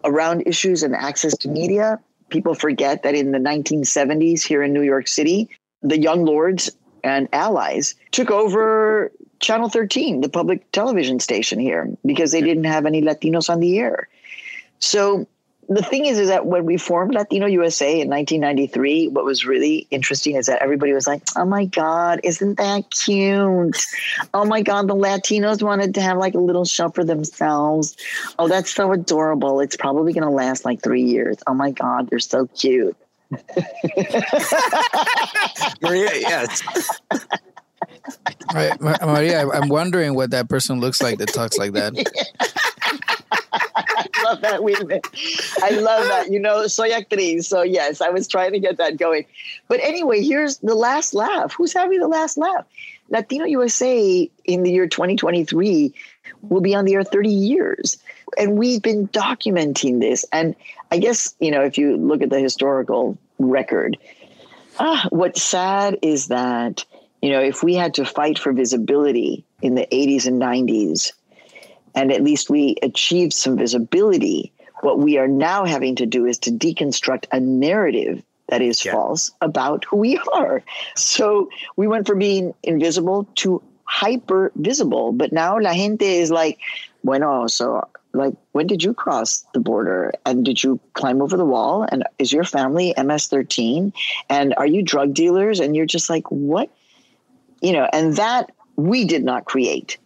around 0.05 0.43
issues 0.47 0.83
and 0.83 0.95
access 0.95 1.37
to 1.39 1.49
media. 1.49 1.99
People 2.29 2.55
forget 2.55 3.03
that 3.03 3.15
in 3.15 3.33
the 3.33 3.39
1970s 3.39 4.43
here 4.43 4.63
in 4.63 4.73
New 4.73 4.83
York 4.83 5.09
City, 5.09 5.49
the 5.83 5.99
Young 5.99 6.25
Lords 6.25 6.71
and 7.03 7.29
allies 7.33 7.95
took 8.11 8.31
over 8.31 9.11
Channel 9.41 9.71
13, 9.71 10.21
the 10.21 10.29
public 10.29 10.71
television 10.73 11.19
station 11.19 11.59
here, 11.59 11.89
because 12.05 12.33
they 12.33 12.43
didn't 12.43 12.65
have 12.65 12.85
any 12.85 13.01
Latinos 13.01 13.49
on 13.49 13.61
the 13.61 13.79
air. 13.79 14.09
So 14.79 15.27
the 15.71 15.83
thing 15.83 16.07
is, 16.07 16.19
is 16.19 16.29
that 16.29 16.47
when 16.47 16.67
we 16.67 16.77
formed 16.77 17.15
Latino 17.15 17.47
USA 17.47 18.01
in 18.01 18.09
1993, 18.09 19.07
what 19.09 19.25
was 19.25 19.47
really 19.47 19.87
interesting 19.93 20.35
is 20.35 20.47
that 20.47 20.61
everybody 20.61 20.93
was 20.93 21.07
like, 21.07 21.23
"Oh 21.37 21.45
my 21.45 21.65
God, 21.65 22.21
isn't 22.25 22.59
that 22.59 22.91
cute? 22.91 23.81
Oh 24.35 24.45
my 24.45 24.63
God, 24.63 24.89
the 24.89 24.97
Latinos 24.97 25.63
wanted 25.63 25.95
to 25.95 26.01
have 26.03 26.19
like 26.19 26.35
a 26.35 26.41
little 26.41 26.65
show 26.65 26.89
for 26.89 27.05
themselves. 27.05 27.97
Oh, 28.37 28.49
that's 28.49 28.75
so 28.75 28.91
adorable. 28.93 29.61
It's 29.61 29.77
probably 29.77 30.13
going 30.13 30.25
to 30.25 30.31
last 30.31 30.65
like 30.65 30.83
three 30.83 31.05
years. 31.05 31.37
Oh 31.47 31.55
my 31.55 31.71
God, 31.71 32.11
they're 32.11 32.19
so 32.19 32.47
cute." 32.49 32.97
Maria, 35.81 36.11
yes. 36.17 36.63
Right, 38.53 38.81
Maria, 38.81 39.49
I'm 39.49 39.69
wondering 39.69 40.15
what 40.15 40.33
that 40.33 40.49
person 40.49 40.81
looks 40.81 41.01
like 41.01 41.19
that 41.19 41.33
talks 41.33 41.57
like 41.59 41.75
that. 41.75 41.95
Love 44.31 44.41
that. 44.43 44.61
A 44.61 44.65
minute. 44.65 45.07
I 45.63 45.71
love 45.71 46.07
that. 46.09 46.31
You 46.31 46.39
know, 46.39 46.67
soy 46.67 46.91
actriz. 46.91 47.45
So, 47.45 47.63
yes, 47.63 48.01
I 48.01 48.11
was 48.11 48.29
trying 48.29 48.53
to 48.53 48.61
get 48.61 48.77
that 48.79 48.97
going. 48.97 49.27
But 49.69 49.81
anyway, 49.81 50.23
here's 50.23 50.59
the 50.59 50.75
last 50.75 51.15
laugh. 51.15 51.53
Who's 51.53 51.73
having 51.73 51.99
the 51.99 52.09
last 52.09 52.39
laugh? 52.39 52.65
Latino 53.09 53.45
USA 53.45 54.31
in 54.45 54.63
the 54.63 54.71
year 54.71 54.87
2023 54.87 55.93
will 56.43 56.61
be 56.61 56.75
on 56.75 56.85
the 56.85 56.95
air 56.95 57.03
30 57.03 57.29
years. 57.29 57.99
And 58.39 58.57
we've 58.57 58.81
been 58.81 59.09
documenting 59.09 60.01
this. 60.01 60.25
And 60.33 60.55
I 60.93 60.99
guess, 60.99 61.35
you 61.41 61.51
know, 61.51 61.63
if 61.63 61.77
you 61.77 61.97
look 61.97 62.23
at 62.23 62.31
the 62.31 62.39
historical 62.39 63.19
record, 63.39 63.99
ah, 64.79 65.09
what's 65.11 65.43
sad 65.43 65.99
is 66.03 66.29
that, 66.29 66.85
you 67.21 67.31
know, 67.31 67.41
if 67.41 67.65
we 67.65 67.75
had 67.75 67.95
to 67.95 68.05
fight 68.05 68.39
for 68.39 68.53
visibility 68.53 69.45
in 69.61 69.75
the 69.75 69.89
80s 69.91 70.27
and 70.27 70.41
90s, 70.41 71.13
and 71.95 72.13
at 72.13 72.23
least 72.23 72.51
we 72.51 72.77
achieved 72.83 73.33
some 73.33 73.57
visibility. 73.57 74.53
What 74.81 74.99
we 74.99 75.19
are 75.19 75.29
now 75.29 75.65
having 75.65 75.97
to 75.97 76.07
do 76.07 76.25
is 76.25 76.39
to 76.39 76.51
deconstruct 76.51 77.27
a 77.33 77.41
narrative 77.41 78.23
that 78.49 78.63
is 78.63 78.85
yeah. 78.85 78.93
false 78.93 79.31
about 79.41 79.85
who 79.85 79.97
we 79.97 80.19
are. 80.35 80.63
So 80.97 81.49
we 81.77 81.87
went 81.87 82.07
from 82.07 82.19
being 82.19 82.55
invisible 82.63 83.29
to 83.37 83.63
hyper 83.85 84.53
visible, 84.57 85.13
but 85.13 85.33
now 85.33 85.59
la 85.59 85.73
gente 85.73 86.07
is 86.07 86.31
like, 86.31 86.59
bueno, 87.03 87.47
so 87.47 87.89
like 88.13 88.35
when 88.53 88.67
did 88.67 88.83
you 88.83 88.93
cross 88.93 89.45
the 89.55 89.61
border? 89.61 90.13
And 90.27 90.45
did 90.45 90.63
you 90.63 90.81
climb 90.95 91.23
over 91.23 91.37
the 91.37 91.45
wall? 91.45 91.87
And 91.91 92.05
is 92.19 92.33
your 92.33 92.45
family 92.45 92.93
ms13 92.97 93.93
and 94.29 94.55
are 94.57 94.67
you 94.67 94.83
drug 94.83 95.15
dealers? 95.15 95.61
And 95.61 95.77
you're 95.77 95.87
just 95.87 96.11
like 96.11 96.31
what? 96.31 96.71
You 97.63 97.73
know 97.73 97.89
and 97.93 98.17
that 98.17 98.53
we 98.77 99.05
did 99.05 99.23
not 99.23 99.45
create 99.45 99.99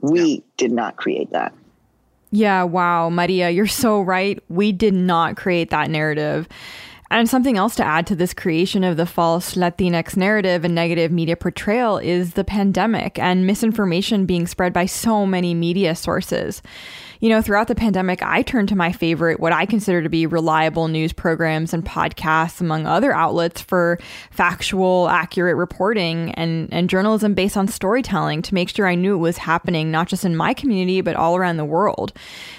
we 0.00 0.22
yeah. 0.22 0.40
did 0.56 0.72
not 0.72 0.96
create 0.96 1.30
that. 1.32 1.52
Yeah, 2.30 2.62
wow, 2.62 3.10
Maria, 3.10 3.50
you're 3.50 3.66
so 3.66 4.00
right. 4.00 4.42
We 4.48 4.72
did 4.72 4.94
not 4.94 5.36
create 5.36 5.70
that 5.70 5.90
narrative. 5.90 6.48
And 7.12 7.28
something 7.28 7.56
else 7.56 7.74
to 7.74 7.84
add 7.84 8.06
to 8.06 8.14
this 8.14 8.32
creation 8.32 8.84
of 8.84 8.96
the 8.96 9.04
false 9.04 9.56
Latinx 9.56 10.16
narrative 10.16 10.64
and 10.64 10.76
negative 10.76 11.10
media 11.10 11.34
portrayal 11.34 11.98
is 11.98 12.34
the 12.34 12.44
pandemic 12.44 13.18
and 13.18 13.44
misinformation 13.44 14.26
being 14.26 14.46
spread 14.46 14.72
by 14.72 14.86
so 14.86 15.26
many 15.26 15.52
media 15.52 15.96
sources 15.96 16.62
you 17.20 17.28
know, 17.28 17.42
throughout 17.42 17.68
the 17.68 17.74
pandemic, 17.74 18.22
I 18.22 18.40
turned 18.40 18.70
to 18.70 18.76
my 18.76 18.92
favorite, 18.92 19.40
what 19.40 19.52
I 19.52 19.66
consider 19.66 20.02
to 20.02 20.08
be 20.08 20.26
reliable 20.26 20.88
news 20.88 21.12
programs 21.12 21.74
and 21.74 21.84
podcasts, 21.84 22.62
among 22.62 22.86
other 22.86 23.12
outlets, 23.12 23.60
for 23.60 23.98
factual, 24.30 25.08
accurate 25.10 25.56
reporting 25.56 26.32
and, 26.32 26.72
and 26.72 26.88
journalism 26.88 27.34
based 27.34 27.58
on 27.58 27.68
storytelling 27.68 28.40
to 28.42 28.54
make 28.54 28.70
sure 28.70 28.86
I 28.86 28.94
knew 28.94 29.14
it 29.14 29.18
was 29.18 29.36
happening, 29.36 29.90
not 29.90 30.08
just 30.08 30.24
in 30.24 30.34
my 30.34 30.54
community, 30.54 31.02
but 31.02 31.14
all 31.14 31.36
around 31.36 31.58
the 31.58 31.64
world. 31.64 32.14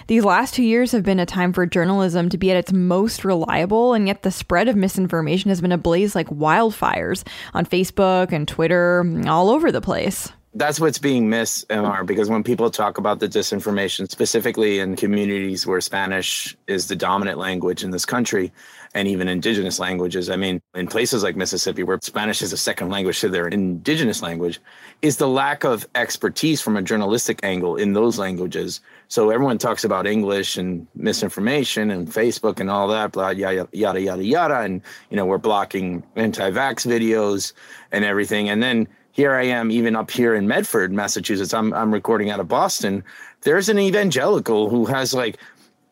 These 0.06 0.24
last 0.24 0.54
two 0.54 0.64
years 0.64 0.92
have 0.92 1.04
been 1.04 1.20
a 1.20 1.26
time 1.26 1.54
for 1.54 1.66
journalism 1.66 2.30
to 2.30 2.38
be 2.38 2.52
at 2.52 2.58
its 2.58 2.72
most 2.72 3.26
reliable, 3.26 3.94
and 3.94 4.08
yet 4.08 4.22
the 4.22 4.32
spread 4.32 4.68
of 4.68 4.76
misinformation 4.76 5.50
has 5.50 5.62
been 5.62 5.72
ablaze 5.72 6.14
like 6.14 6.28
wildfires 6.28 7.28
on 7.56 7.66
Facebook 7.66 8.32
and 8.32 8.48
Twitter, 8.48 9.04
all 9.28 9.50
over 9.50 9.72
the 9.72 9.82
place 9.82 10.32
that's 10.54 10.80
what's 10.80 11.00
being 11.00 11.30
missed, 11.30 11.68
MR, 11.70 12.06
because 12.06 12.30
when 12.30 12.44
people 12.44 12.70
talk 12.70 12.98
about 12.98 13.20
the 13.20 13.28
disinformation, 13.28 14.10
specifically 14.10 14.80
in 14.80 14.98
communities 14.98 15.66
where 15.66 15.80
Spanish 15.80 16.58
is 16.68 16.88
the 16.88 16.96
dominant 16.96 17.38
language 17.38 17.84
in 17.84 17.92
this 17.92 18.06
country, 18.06 18.52
and 18.94 19.08
even 19.08 19.30
indigenous 19.30 19.80
languages, 19.80 20.30
I 20.30 20.36
mean, 20.36 20.62
in 20.76 20.88
places 20.88 21.24
like 21.24 21.38
Mississippi, 21.38 21.84
where 21.84 21.98
Spanish 22.02 22.42
is 22.42 22.52
a 22.52 22.58
second 22.58 22.90
language 22.90 23.22
to 23.22 23.30
their 23.30 23.48
indigenous 23.48 24.22
language, 24.22 24.60
is 25.02 25.16
the 25.16 25.30
lack 25.30 25.64
of 25.64 25.88
expertise 25.96 26.62
from 26.62 26.76
a 26.76 26.82
journalistic 26.82 27.40
angle 27.44 27.78
in 27.78 27.94
those 27.94 28.20
languages. 28.20 28.82
So 29.08 29.30
everyone 29.30 29.58
talks 29.58 29.86
about 29.86 30.06
English 30.06 30.58
and 30.58 30.86
misinformation 30.96 31.90
and 31.90 32.10
Facebook 32.10 32.60
and 32.60 32.70
all 32.70 32.90
that, 32.90 33.14
blah, 33.14 33.30
yada, 33.30 33.70
yada, 33.72 34.02
yada, 34.02 34.24
yada. 34.24 34.60
And, 34.60 34.82
you 35.10 35.16
know, 35.16 35.26
we're 35.26 35.38
blocking 35.38 36.04
anti 36.18 36.52
vax 36.52 36.86
videos 36.86 37.54
and 37.94 38.04
everything. 38.04 38.50
And 38.50 38.62
then 38.62 38.90
here 39.12 39.34
I 39.34 39.44
am, 39.44 39.72
even 39.72 39.96
up 39.96 40.10
here 40.10 40.34
in 40.34 40.48
Medford, 40.48 40.92
Massachusetts. 40.92 41.54
I'm 41.54 41.74
I'm 41.74 41.94
recording 41.94 42.30
out 42.30 42.40
of 42.40 42.48
Boston. 42.48 43.04
There's 43.42 43.70
an 43.70 43.80
evangelical 43.80 44.70
who 44.70 44.86
has 44.86 45.14
like 45.14 45.38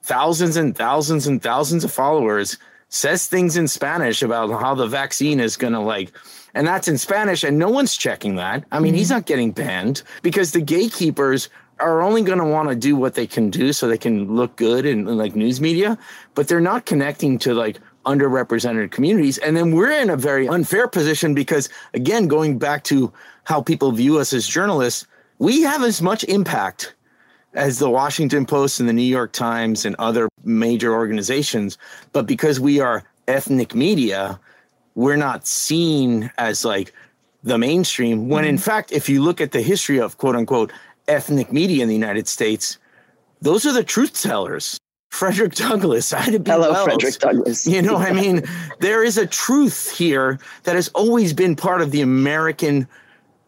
thousands 0.03 0.55
and 0.55 0.75
thousands 0.75 1.27
and 1.27 1.41
thousands 1.41 1.83
of 1.83 1.91
followers, 1.91 2.57
says 2.89 3.27
things 3.27 3.57
in 3.57 3.67
Spanish 3.67 4.21
about 4.21 4.49
how 4.61 4.75
the 4.75 4.87
vaccine 4.87 5.39
is 5.39 5.57
gonna 5.57 5.83
like, 5.83 6.11
and 6.53 6.65
that's 6.65 6.87
in 6.87 6.97
Spanish, 6.97 7.43
and 7.43 7.57
no 7.57 7.69
one's 7.69 7.97
checking 7.97 8.35
that. 8.35 8.63
I 8.71 8.79
mean, 8.79 8.93
mm-hmm. 8.93 8.97
he's 8.97 9.09
not 9.09 9.25
getting 9.25 9.51
banned 9.51 10.03
because 10.21 10.51
the 10.51 10.61
gatekeepers 10.61 11.49
are 11.79 12.01
only 12.01 12.21
going 12.21 12.39
to 12.39 12.45
want 12.45 12.69
to 12.69 12.75
do 12.75 12.95
what 12.95 13.15
they 13.15 13.25
can 13.25 13.49
do 13.49 13.71
so 13.71 13.87
they 13.87 13.97
can 13.97 14.35
look 14.35 14.55
good 14.57 14.85
in, 14.85 15.07
in 15.07 15.17
like 15.17 15.35
news 15.35 15.61
media, 15.61 15.97
but 16.35 16.47
they're 16.47 16.59
not 16.59 16.85
connecting 16.85 17.39
to 17.39 17.53
like 17.53 17.79
underrepresented 18.05 18.91
communities. 18.91 19.37
And 19.39 19.55
then 19.55 19.71
we're 19.71 19.91
in 19.91 20.09
a 20.09 20.17
very 20.17 20.47
unfair 20.47 20.87
position 20.87 21.33
because, 21.33 21.69
again, 21.93 22.27
going 22.27 22.57
back 22.57 22.83
to 22.85 23.11
how 23.43 23.61
people 23.61 23.91
view 23.91 24.19
us 24.19 24.33
as 24.33 24.47
journalists, 24.47 25.05
we 25.37 25.61
have 25.63 25.83
as 25.83 26.01
much 26.01 26.23
impact 26.25 26.93
as 27.53 27.79
the 27.79 27.89
Washington 27.89 28.45
Post 28.45 28.79
and 28.79 28.87
the 28.87 28.93
New 28.93 29.01
York 29.01 29.31
Times 29.31 29.85
and 29.85 29.95
other 29.97 30.29
major 30.43 30.93
organizations. 30.93 31.77
But 32.11 32.27
because 32.27 32.59
we 32.59 32.79
are 32.79 33.03
ethnic 33.27 33.73
media, 33.73 34.39
we're 34.95 35.15
not 35.15 35.47
seen 35.47 36.31
as 36.37 36.65
like 36.65 36.93
the 37.43 37.57
mainstream. 37.57 38.29
When 38.29 38.45
in 38.45 38.55
mm-hmm. 38.55 38.63
fact, 38.63 38.91
if 38.91 39.09
you 39.09 39.21
look 39.23 39.41
at 39.41 39.51
the 39.51 39.61
history 39.61 39.99
of 39.99 40.17
quote 40.17 40.35
unquote 40.35 40.71
ethnic 41.07 41.51
media 41.51 41.81
in 41.81 41.89
the 41.89 41.95
United 41.95 42.27
States, 42.27 42.77
those 43.41 43.65
are 43.65 43.73
the 43.73 43.83
truth 43.83 44.21
tellers. 44.21 44.77
Frederick 45.09 45.55
Douglass, 45.55 46.13
Ida 46.13 46.39
B. 46.39 46.51
Hello, 46.51 46.71
Wells. 46.71 46.83
Frederick 46.85 47.19
Douglass. 47.19 47.67
You 47.67 47.81
know, 47.81 47.97
I 47.97 48.13
mean, 48.13 48.43
there 48.79 49.03
is 49.03 49.17
a 49.17 49.25
truth 49.25 49.91
here 49.91 50.39
that 50.63 50.75
has 50.75 50.87
always 50.89 51.33
been 51.33 51.55
part 51.55 51.81
of 51.81 51.91
the 51.91 52.01
American 52.01 52.87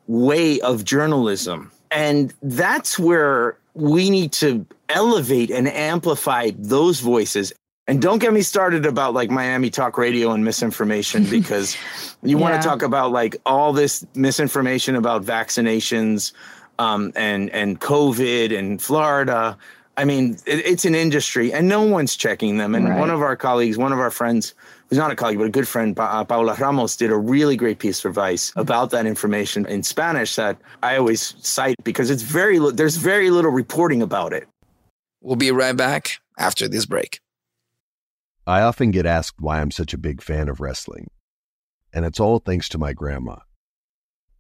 way 0.08 0.60
of 0.62 0.84
journalism. 0.84 1.72
And 1.92 2.34
that's 2.42 2.98
where 2.98 3.58
we 3.74 4.10
need 4.10 4.32
to 4.34 4.66
elevate 4.90 5.52
and 5.52 5.68
amplify 5.68 6.52
those 6.58 7.00
voices. 7.00 7.54
And 7.88 8.02
don't 8.02 8.20
get 8.20 8.34
me 8.34 8.42
started 8.42 8.86
about 8.86 9.14
like 9.14 9.30
Miami 9.30 9.70
Talk 9.70 9.98
Radio 9.98 10.32
and 10.32 10.44
misinformation 10.44 11.26
because 11.30 11.76
you 12.24 12.38
yeah. 12.38 12.42
want 12.42 12.62
to 12.62 12.68
talk 12.68 12.82
about 12.82 13.12
like 13.12 13.36
all 13.46 13.74
this 13.74 14.06
misinformation 14.16 14.96
about 14.96 15.24
vaccinations 15.24 16.34
um, 16.80 17.12
and 17.16 17.50
and 17.52 17.80
COVID 17.80 18.58
and 18.58 18.82
Florida. 18.82 19.58
I 19.98 20.06
mean, 20.06 20.38
it, 20.46 20.66
it's 20.66 20.86
an 20.86 20.96
industry, 20.96 21.52
and 21.52 21.68
no 21.68 21.84
one's 21.84 22.16
checking 22.16 22.58
them. 22.58 22.76
And 22.76 22.90
right. 22.90 23.00
one 23.00 23.10
of 23.10 23.22
our 23.22 23.36
colleagues, 23.36 23.78
one 23.78 23.92
of 23.92 24.00
our 24.00 24.12
friends, 24.12 24.54
who's 24.88 24.98
not 24.98 25.12
a 25.12 25.16
colleague 25.16 25.38
but 25.38 25.48
a 25.48 25.52
good 25.52 25.68
friend, 25.68 25.96
pa- 25.96 26.20
uh, 26.20 26.24
Paola 26.24 26.56
Ramos, 26.56 26.96
did 26.96 27.12
a 27.12 27.18
really 27.18 27.58
great 27.58 27.80
piece 27.80 28.04
of 28.04 28.10
advice 28.10 28.54
about 28.56 28.92
that 28.92 29.06
information 29.06 29.66
in 29.66 29.84
Spanish 29.84 30.36
that 30.36 30.58
I 30.82 30.98
always 30.98 31.36
cite 31.46 31.76
because 31.84 32.10
it's 32.10 32.24
very 32.24 32.60
there's 32.72 32.98
very 32.98 33.30
little 33.30 33.52
reporting 33.52 34.02
about 34.02 34.34
it. 34.34 34.48
We'll 35.22 35.36
be 35.36 35.52
right 35.52 35.76
back 35.76 36.20
after 36.38 36.68
this 36.68 36.86
break. 36.86 37.20
I 38.48 38.62
often 38.62 38.92
get 38.92 39.06
asked 39.06 39.40
why 39.40 39.62
I'm 39.62 39.72
such 39.72 39.94
a 39.94 39.98
big 39.98 40.22
fan 40.22 40.50
of 40.50 40.60
wrestling, 40.60 41.10
and 41.94 42.06
it's 42.06 42.20
all 42.20 42.40
thanks 42.40 42.70
to 42.70 42.78
my 42.78 42.94
grandma. 42.94 43.38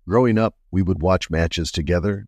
Growing 0.07 0.37
up, 0.39 0.55
we 0.71 0.81
would 0.81 1.01
watch 1.01 1.29
matches 1.29 1.71
together 1.71 2.27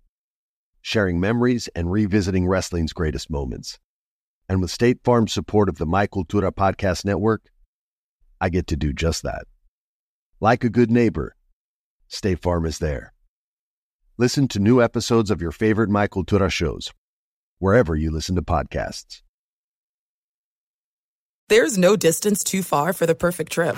sharing 0.81 1.19
memories 1.19 1.69
and 1.75 1.91
revisiting 1.91 2.47
wrestling's 2.47 2.93
greatest 2.93 3.29
moments. 3.29 3.79
And 4.49 4.61
with 4.61 4.71
State 4.71 4.99
Farm's 5.03 5.31
support 5.31 5.69
of 5.69 5.77
the 5.77 5.85
My 5.85 6.07
Cultura 6.07 6.51
Podcast 6.51 7.05
Network, 7.05 7.43
I 8.39 8.49
get 8.49 8.67
to 8.67 8.75
do 8.75 8.91
just 8.91 9.23
that. 9.23 9.45
Like 10.39 10.63
a 10.63 10.69
good 10.69 10.91
neighbor, 10.91 11.35
State 12.07 12.41
Farm 12.41 12.65
is 12.65 12.79
there. 12.79 13.13
Listen 14.17 14.47
to 14.49 14.59
new 14.59 14.81
episodes 14.81 15.31
of 15.31 15.41
your 15.41 15.51
favorite 15.51 15.89
My 15.89 16.07
Cultura 16.07 16.51
shows, 16.51 16.91
wherever 17.59 17.95
you 17.95 18.11
listen 18.11 18.35
to 18.35 18.41
podcasts. 18.41 19.21
There's 21.47 21.77
no 21.77 21.95
distance 21.95 22.43
too 22.43 22.63
far 22.63 22.93
for 22.93 23.05
the 23.05 23.15
perfect 23.15 23.51
trip. 23.51 23.75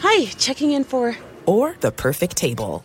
Hi, 0.00 0.26
checking 0.38 0.72
in 0.72 0.84
for. 0.84 1.16
Or 1.46 1.76
the 1.80 1.92
perfect 1.92 2.36
table. 2.36 2.84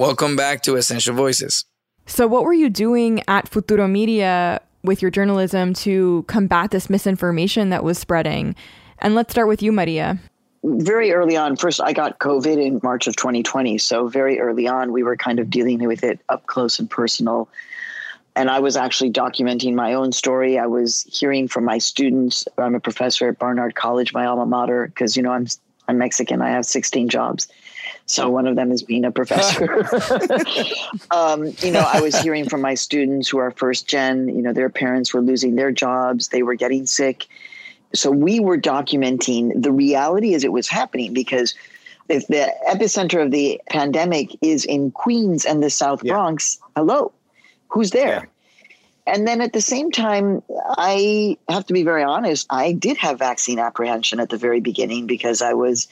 Welcome 0.00 0.34
back 0.34 0.62
to 0.62 0.76
Essential 0.76 1.14
Voices. 1.14 1.66
So, 2.06 2.26
what 2.26 2.44
were 2.44 2.54
you 2.54 2.70
doing 2.70 3.22
at 3.28 3.46
Futuro 3.46 3.86
Media 3.86 4.62
with 4.82 5.02
your 5.02 5.10
journalism 5.10 5.74
to 5.74 6.24
combat 6.26 6.70
this 6.70 6.88
misinformation 6.88 7.68
that 7.68 7.84
was 7.84 7.98
spreading? 7.98 8.56
And 9.00 9.14
let's 9.14 9.30
start 9.30 9.46
with 9.46 9.62
you, 9.62 9.72
Maria. 9.72 10.18
Very 10.64 11.12
early 11.12 11.36
on, 11.36 11.54
first, 11.54 11.82
I 11.82 11.92
got 11.92 12.18
COVID 12.18 12.56
in 12.56 12.80
March 12.82 13.08
of 13.08 13.16
2020. 13.16 13.76
So, 13.76 14.08
very 14.08 14.40
early 14.40 14.66
on, 14.66 14.92
we 14.92 15.02
were 15.02 15.18
kind 15.18 15.38
of 15.38 15.50
dealing 15.50 15.86
with 15.86 16.02
it 16.02 16.18
up 16.30 16.46
close 16.46 16.78
and 16.78 16.88
personal. 16.88 17.50
And 18.34 18.48
I 18.48 18.60
was 18.60 18.78
actually 18.78 19.12
documenting 19.12 19.74
my 19.74 19.92
own 19.92 20.12
story. 20.12 20.58
I 20.58 20.64
was 20.64 21.02
hearing 21.10 21.46
from 21.46 21.66
my 21.66 21.76
students. 21.76 22.48
I'm 22.56 22.74
a 22.74 22.80
professor 22.80 23.28
at 23.28 23.38
Barnard 23.38 23.74
College, 23.74 24.14
my 24.14 24.24
alma 24.24 24.46
mater, 24.46 24.86
because, 24.86 25.14
you 25.14 25.22
know, 25.22 25.32
I'm, 25.32 25.46
I'm 25.90 25.98
Mexican. 25.98 26.40
I 26.40 26.50
have 26.50 26.64
16 26.64 27.08
jobs. 27.08 27.48
So 28.06 28.30
one 28.30 28.46
of 28.46 28.54
them 28.54 28.70
is 28.70 28.82
being 28.82 29.04
a 29.04 29.10
professor. 29.10 29.84
um, 31.10 31.52
you 31.58 31.72
know, 31.72 31.84
I 31.86 32.00
was 32.00 32.16
hearing 32.20 32.48
from 32.48 32.60
my 32.60 32.74
students 32.74 33.28
who 33.28 33.38
are 33.38 33.50
first 33.50 33.88
gen, 33.88 34.28
you 34.28 34.40
know, 34.40 34.52
their 34.52 34.70
parents 34.70 35.12
were 35.12 35.20
losing 35.20 35.56
their 35.56 35.72
jobs, 35.72 36.28
they 36.28 36.44
were 36.44 36.54
getting 36.54 36.86
sick. 36.86 37.26
So 37.92 38.10
we 38.10 38.38
were 38.38 38.56
documenting 38.56 39.60
the 39.60 39.72
reality 39.72 40.34
as 40.34 40.44
it 40.44 40.52
was 40.52 40.68
happening 40.68 41.12
because 41.12 41.54
if 42.08 42.26
the 42.28 42.52
epicenter 42.68 43.24
of 43.24 43.32
the 43.32 43.60
pandemic 43.68 44.36
is 44.42 44.64
in 44.64 44.92
Queens 44.92 45.44
and 45.44 45.60
the 45.60 45.70
South 45.70 46.04
yeah. 46.04 46.12
Bronx, 46.12 46.58
hello, 46.76 47.12
who's 47.68 47.90
there? 47.90 48.22
Yeah. 48.22 48.29
And 49.10 49.26
then 49.26 49.40
at 49.40 49.52
the 49.52 49.60
same 49.60 49.90
time, 49.90 50.42
I 50.78 51.36
have 51.48 51.66
to 51.66 51.72
be 51.72 51.82
very 51.82 52.04
honest, 52.04 52.46
I 52.48 52.72
did 52.72 52.96
have 52.98 53.18
vaccine 53.18 53.58
apprehension 53.58 54.20
at 54.20 54.30
the 54.30 54.36
very 54.36 54.60
beginning 54.60 55.06
because 55.06 55.42
I 55.42 55.52
was 55.54 55.88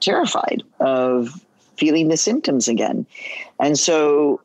terrified 0.00 0.62
of 0.80 1.44
feeling 1.76 2.08
the 2.08 2.16
symptoms 2.16 2.68
again. 2.68 3.06
And 3.60 3.78
so 3.78 4.40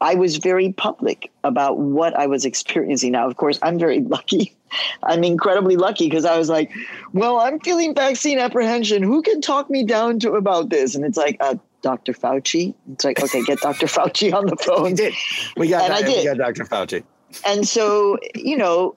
I 0.00 0.14
was 0.14 0.36
very 0.36 0.72
public 0.72 1.30
about 1.44 1.78
what 1.78 2.14
I 2.16 2.26
was 2.26 2.44
experiencing. 2.44 3.12
Now, 3.12 3.28
of 3.28 3.36
course, 3.36 3.58
I'm 3.62 3.78
very 3.78 4.00
lucky. 4.16 4.54
I'm 5.02 5.22
incredibly 5.22 5.76
lucky 5.76 6.08
because 6.08 6.24
I 6.24 6.38
was 6.38 6.48
like, 6.48 6.72
well, 7.12 7.38
I'm 7.38 7.60
feeling 7.60 7.94
vaccine 7.94 8.38
apprehension. 8.38 9.02
Who 9.02 9.22
can 9.22 9.40
talk 9.40 9.70
me 9.70 9.84
down 9.84 10.18
to 10.20 10.32
about 10.32 10.70
this? 10.70 10.94
And 10.94 11.04
it's 11.04 11.16
like, 11.16 11.36
uh, 11.40 11.56
Dr. 11.82 12.14
Fauci. 12.14 12.74
It's 12.92 13.04
like, 13.04 13.22
okay, 13.22 13.44
get 13.44 13.60
Dr. 13.60 13.86
Fauci 13.86 14.32
on 14.32 14.46
the 14.46 14.56
phone. 14.56 14.82
we 14.82 14.92
did. 14.94 15.14
We 15.56 15.68
got, 15.68 15.84
and 15.84 15.92
I 15.92 16.02
did. 16.02 16.18
We 16.18 16.24
got 16.24 16.38
Dr. 16.38 16.64
Fauci. 16.64 17.04
And 17.44 17.66
so, 17.66 18.18
you 18.34 18.56
know, 18.56 18.96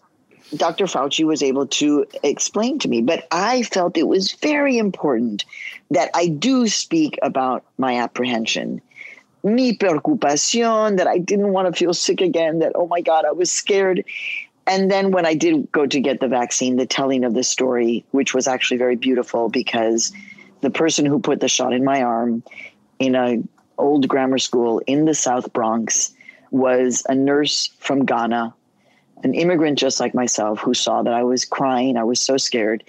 Dr. 0.56 0.86
Fauci 0.86 1.26
was 1.26 1.44
able 1.44 1.68
to 1.68 2.06
explain 2.24 2.80
to 2.80 2.88
me, 2.88 3.02
but 3.02 3.28
I 3.32 3.64
felt 3.64 3.98
it 3.98 4.08
was 4.08 4.32
very 4.34 4.78
important 4.78 5.46
that 5.92 6.10
I 6.14 6.28
do 6.28 6.68
speak 6.68 7.20
about 7.22 7.64
my 7.78 7.98
apprehension, 7.98 8.82
mi 9.44 9.78
preocupación, 9.78 10.98
that 10.98 11.08
I 11.08 11.18
didn't 11.20 11.54
want 11.54 11.74
to 11.74 11.78
feel 11.78 11.94
sick 11.94 12.22
again, 12.22 12.60
that, 12.60 12.72
oh 12.76 12.88
my 12.88 13.02
God, 13.02 13.26
I 13.26 13.32
was 13.32 13.52
scared. 13.52 14.04
And 14.66 14.90
then 14.90 15.12
when 15.12 15.26
I 15.26 15.36
did 15.36 15.72
go 15.72 15.86
to 15.86 16.00
get 16.00 16.20
the 16.20 16.28
vaccine, 16.28 16.78
the 16.78 16.86
telling 16.86 17.24
of 17.24 17.34
the 17.34 17.44
story, 17.44 18.06
which 18.12 18.34
was 18.34 18.48
actually 18.48 18.78
very 18.78 18.96
beautiful 18.96 19.50
because 19.50 20.12
the 20.62 20.70
person 20.70 21.06
who 21.06 21.20
put 21.20 21.40
the 21.40 21.48
shot 21.48 21.74
in 21.74 21.84
my 21.84 22.02
arm 22.02 22.44
in 22.98 23.16
a 23.16 23.38
old 23.78 24.08
grammar 24.08 24.38
school 24.38 24.82
in 24.86 25.06
the 25.06 25.14
South 25.14 25.54
Bronx 25.54 26.14
was 26.52 27.04
a 27.08 27.16
nurse 27.16 27.68
from 27.80 28.06
Ghana 28.06 28.54
an 29.24 29.34
immigrant 29.34 29.78
just 29.78 30.00
like 30.00 30.14
myself 30.14 30.60
who 30.60 30.74
saw 30.74 31.04
that 31.04 31.14
I 31.14 31.24
was 31.24 31.46
crying, 31.46 31.98
I 31.98 32.04
was 32.04 32.20
so 32.20 32.38
scared. 32.38 32.84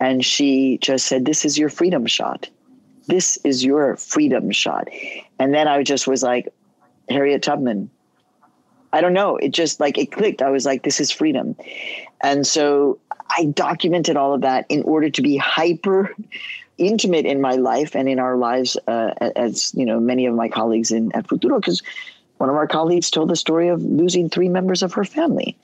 And 0.00 0.24
she 0.24 0.78
just 0.78 1.06
said, 1.06 1.24
This 1.24 1.44
is 1.44 1.58
your 1.58 1.68
freedom 1.68 2.06
shot. 2.06 2.48
This 3.06 3.38
is 3.44 3.64
your 3.64 3.96
freedom 3.96 4.50
shot. 4.50 4.88
And 5.38 5.54
then 5.54 5.68
I 5.68 5.82
just 5.82 6.06
was 6.06 6.22
like, 6.22 6.48
Harriet 7.08 7.42
Tubman. 7.42 7.90
I 8.92 9.00
don't 9.00 9.12
know. 9.12 9.36
It 9.36 9.50
just 9.50 9.80
like 9.80 9.98
it 9.98 10.12
clicked. 10.12 10.42
I 10.42 10.50
was 10.50 10.66
like, 10.66 10.82
This 10.82 11.00
is 11.00 11.10
freedom. 11.10 11.56
And 12.22 12.46
so 12.46 12.98
I 13.30 13.46
documented 13.46 14.16
all 14.16 14.34
of 14.34 14.40
that 14.42 14.66
in 14.68 14.82
order 14.82 15.10
to 15.10 15.22
be 15.22 15.36
hyper 15.36 16.14
intimate 16.76 17.26
in 17.26 17.40
my 17.40 17.54
life 17.54 17.96
and 17.96 18.08
in 18.08 18.20
our 18.20 18.36
lives, 18.36 18.76
uh, 18.86 19.12
as 19.36 19.74
you 19.74 19.84
know, 19.84 19.98
many 19.98 20.26
of 20.26 20.34
my 20.34 20.48
colleagues 20.48 20.92
in 20.92 21.12
at 21.12 21.28
Futuro, 21.28 21.60
because 21.60 21.82
one 22.38 22.50
of 22.50 22.56
our 22.56 22.66
colleagues 22.66 23.10
told 23.10 23.28
the 23.28 23.36
story 23.36 23.68
of 23.68 23.82
losing 23.82 24.30
three 24.30 24.48
members 24.48 24.82
of 24.82 24.94
her 24.94 25.04
family 25.04 25.56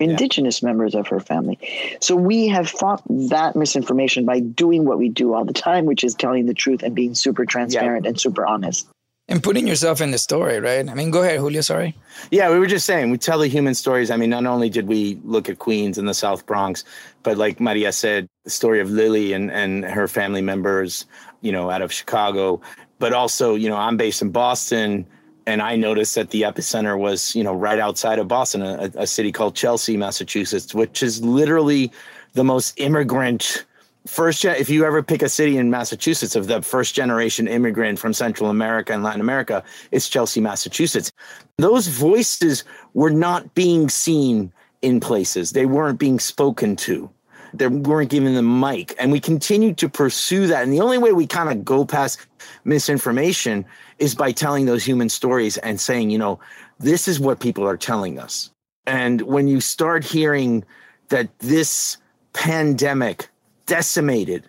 indigenous 0.00 0.62
yeah. 0.62 0.68
members 0.68 0.94
of 0.94 1.06
her 1.08 1.20
family. 1.20 1.58
So 2.00 2.16
we 2.16 2.48
have 2.48 2.68
fought 2.68 3.02
that 3.08 3.56
misinformation 3.56 4.24
by 4.24 4.40
doing 4.40 4.84
what 4.84 4.98
we 4.98 5.08
do 5.08 5.34
all 5.34 5.44
the 5.44 5.52
time, 5.52 5.86
which 5.86 6.04
is 6.04 6.14
telling 6.14 6.46
the 6.46 6.54
truth 6.54 6.82
and 6.82 6.94
being 6.94 7.14
super 7.14 7.44
transparent 7.46 8.04
yeah. 8.04 8.10
and 8.10 8.20
super 8.20 8.46
honest. 8.46 8.88
And 9.26 9.42
putting 9.42 9.66
yourself 9.66 10.02
in 10.02 10.10
the 10.10 10.18
story, 10.18 10.60
right? 10.60 10.86
I 10.86 10.92
mean, 10.92 11.10
go 11.10 11.22
ahead, 11.22 11.38
Julio. 11.38 11.62
Sorry. 11.62 11.96
Yeah, 12.30 12.50
we 12.50 12.58
were 12.58 12.66
just 12.66 12.84
saying 12.84 13.10
we 13.10 13.16
tell 13.16 13.38
the 13.38 13.48
human 13.48 13.74
stories. 13.74 14.10
I 14.10 14.18
mean, 14.18 14.28
not 14.28 14.44
only 14.44 14.68
did 14.68 14.86
we 14.86 15.18
look 15.24 15.48
at 15.48 15.58
Queens 15.58 15.96
and 15.96 16.06
the 16.06 16.12
South 16.12 16.44
Bronx, 16.44 16.84
but 17.22 17.38
like 17.38 17.58
Maria 17.58 17.90
said, 17.92 18.26
the 18.44 18.50
story 18.50 18.80
of 18.80 18.90
Lily 18.90 19.32
and 19.32 19.50
and 19.50 19.82
her 19.86 20.08
family 20.08 20.42
members, 20.42 21.06
you 21.40 21.52
know, 21.52 21.70
out 21.70 21.80
of 21.80 21.90
Chicago. 21.90 22.60
But 22.98 23.14
also, 23.14 23.54
you 23.54 23.70
know, 23.70 23.76
I'm 23.76 23.96
based 23.96 24.20
in 24.20 24.30
Boston 24.30 25.06
and 25.46 25.60
I 25.60 25.76
noticed 25.76 26.14
that 26.14 26.30
the 26.30 26.42
epicenter 26.42 26.98
was, 26.98 27.34
you 27.34 27.44
know, 27.44 27.54
right 27.54 27.78
outside 27.78 28.18
of 28.18 28.28
Boston, 28.28 28.62
a, 28.62 28.90
a 28.96 29.06
city 29.06 29.32
called 29.32 29.54
Chelsea, 29.54 29.96
Massachusetts, 29.96 30.74
which 30.74 31.02
is 31.02 31.22
literally 31.22 31.92
the 32.32 32.44
most 32.44 32.78
immigrant 32.78 33.64
first 34.06 34.42
gen 34.42 34.56
if 34.56 34.68
you 34.68 34.84
ever 34.84 35.02
pick 35.02 35.22
a 35.22 35.30
city 35.30 35.56
in 35.56 35.70
massachusetts 35.70 36.36
of 36.36 36.46
the 36.46 36.60
first 36.60 36.94
generation 36.94 37.48
immigrant 37.48 37.98
from 37.98 38.12
central 38.12 38.50
america 38.50 38.92
and 38.92 39.02
latin 39.02 39.18
america 39.22 39.64
it's 39.92 40.10
chelsea 40.10 40.42
massachusetts. 40.42 41.10
Those 41.56 41.86
voices 41.86 42.64
were 42.92 43.10
not 43.10 43.54
being 43.54 43.88
seen 43.88 44.52
in 44.82 45.00
places. 45.00 45.52
They 45.52 45.66
weren't 45.66 45.98
being 45.98 46.18
spoken 46.18 46.76
to. 46.76 47.08
They 47.54 47.68
weren't 47.68 48.10
given 48.10 48.34
the 48.34 48.42
mic. 48.42 48.94
And 48.98 49.12
we 49.12 49.20
continue 49.20 49.72
to 49.74 49.88
pursue 49.88 50.46
that. 50.48 50.64
And 50.64 50.72
the 50.72 50.80
only 50.80 50.98
way 50.98 51.12
we 51.12 51.26
kind 51.26 51.48
of 51.48 51.64
go 51.64 51.84
past 51.84 52.20
misinformation 52.64 53.64
is 53.98 54.14
by 54.14 54.32
telling 54.32 54.66
those 54.66 54.84
human 54.84 55.08
stories 55.08 55.56
and 55.58 55.80
saying, 55.80 56.10
you 56.10 56.18
know, 56.18 56.40
this 56.78 57.08
is 57.08 57.20
what 57.20 57.40
people 57.40 57.66
are 57.66 57.76
telling 57.76 58.18
us. 58.18 58.50
And 58.86 59.22
when 59.22 59.48
you 59.48 59.60
start 59.60 60.04
hearing 60.04 60.64
that 61.08 61.38
this 61.38 61.96
pandemic 62.32 63.28
decimated 63.66 64.48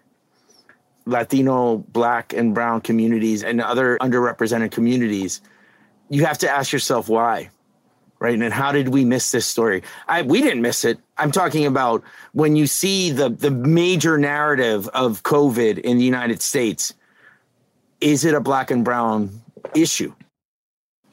Latino, 1.05 1.77
Black, 1.77 2.33
and 2.33 2.53
Brown 2.53 2.81
communities 2.81 3.43
and 3.43 3.61
other 3.61 3.97
underrepresented 4.01 4.71
communities, 4.71 5.41
you 6.09 6.25
have 6.25 6.37
to 6.39 6.49
ask 6.49 6.71
yourself 6.73 7.07
why, 7.07 7.49
right? 8.19 8.39
And 8.39 8.53
how 8.53 8.71
did 8.71 8.89
we 8.89 9.05
miss 9.05 9.31
this 9.31 9.45
story? 9.45 9.83
I, 10.07 10.23
we 10.23 10.41
didn't 10.41 10.61
miss 10.61 10.83
it. 10.83 10.99
I'm 11.17 11.31
talking 11.31 11.65
about 11.65 12.03
when 12.33 12.55
you 12.55 12.67
see 12.67 13.11
the 13.11 13.29
the 13.29 13.51
major 13.51 14.17
narrative 14.17 14.87
of 14.89 15.23
COVID 15.23 15.79
in 15.79 15.97
the 15.97 16.03
United 16.03 16.41
States. 16.41 16.93
Is 18.05 18.23
it 18.23 18.35
a 18.35 18.39
Black 18.39 18.69
and 18.69 18.85
Brown 18.85 19.41
issue. 19.73 20.13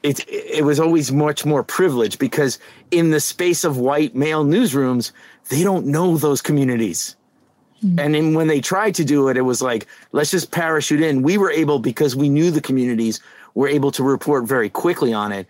It, 0.03 0.27
it 0.29 0.63
was 0.63 0.79
always 0.79 1.11
much 1.11 1.45
more 1.45 1.63
privileged 1.63 2.19
because 2.19 2.59
in 2.91 3.09
the 3.09 3.19
space 3.19 3.63
of 3.63 3.77
white 3.77 4.15
male 4.15 4.45
newsrooms, 4.45 5.11
they 5.49 5.63
don't 5.63 5.87
know 5.87 6.17
those 6.17 6.41
communities. 6.41 7.15
Mm-hmm. 7.83 7.99
And 7.99 8.13
then 8.13 8.33
when 8.33 8.47
they 8.47 8.59
tried 8.59 8.95
to 8.95 9.05
do 9.05 9.29
it, 9.29 9.37
it 9.37 9.41
was 9.41 9.61
like, 9.61 9.87
let's 10.11 10.31
just 10.31 10.51
parachute 10.51 11.01
in. 11.01 11.23
We 11.23 11.37
were 11.37 11.51
able, 11.51 11.79
because 11.79 12.15
we 12.15 12.29
knew 12.29 12.51
the 12.51 12.61
communities, 12.61 13.21
were 13.55 13.67
able 13.67 13.91
to 13.91 14.03
report 14.03 14.43
very 14.43 14.69
quickly 14.69 15.13
on 15.13 15.31
it. 15.31 15.47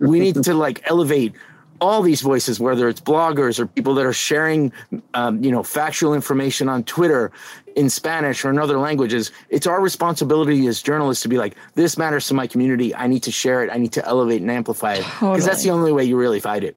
We 0.00 0.20
need 0.20 0.42
to 0.42 0.54
like 0.54 0.80
elevate 0.90 1.34
all 1.80 2.02
these 2.02 2.20
voices, 2.20 2.60
whether 2.60 2.88
it's 2.88 3.00
bloggers 3.00 3.58
or 3.58 3.66
people 3.66 3.94
that 3.94 4.06
are 4.06 4.12
sharing, 4.12 4.72
um, 5.14 5.42
you 5.42 5.50
know, 5.50 5.62
factual 5.62 6.14
information 6.14 6.68
on 6.68 6.84
Twitter 6.84 7.32
in 7.76 7.90
Spanish 7.90 8.44
or 8.44 8.50
in 8.50 8.58
other 8.58 8.78
languages. 8.78 9.30
It's 9.50 9.66
our 9.66 9.80
responsibility 9.80 10.66
as 10.66 10.82
journalists 10.82 11.22
to 11.22 11.28
be 11.28 11.38
like, 11.38 11.56
this 11.74 11.98
matters 11.98 12.26
to 12.28 12.34
my 12.34 12.46
community. 12.46 12.94
I 12.94 13.06
need 13.06 13.22
to 13.24 13.32
share 13.32 13.62
it. 13.64 13.70
I 13.70 13.76
need 13.76 13.92
to 13.92 14.06
elevate 14.06 14.40
and 14.40 14.50
amplify 14.50 14.94
it 14.94 14.98
because 14.98 15.18
totally. 15.18 15.40
that's 15.42 15.62
the 15.62 15.70
only 15.70 15.92
way 15.92 16.04
you 16.04 16.16
really 16.16 16.40
fight 16.40 16.64
it. 16.64 16.76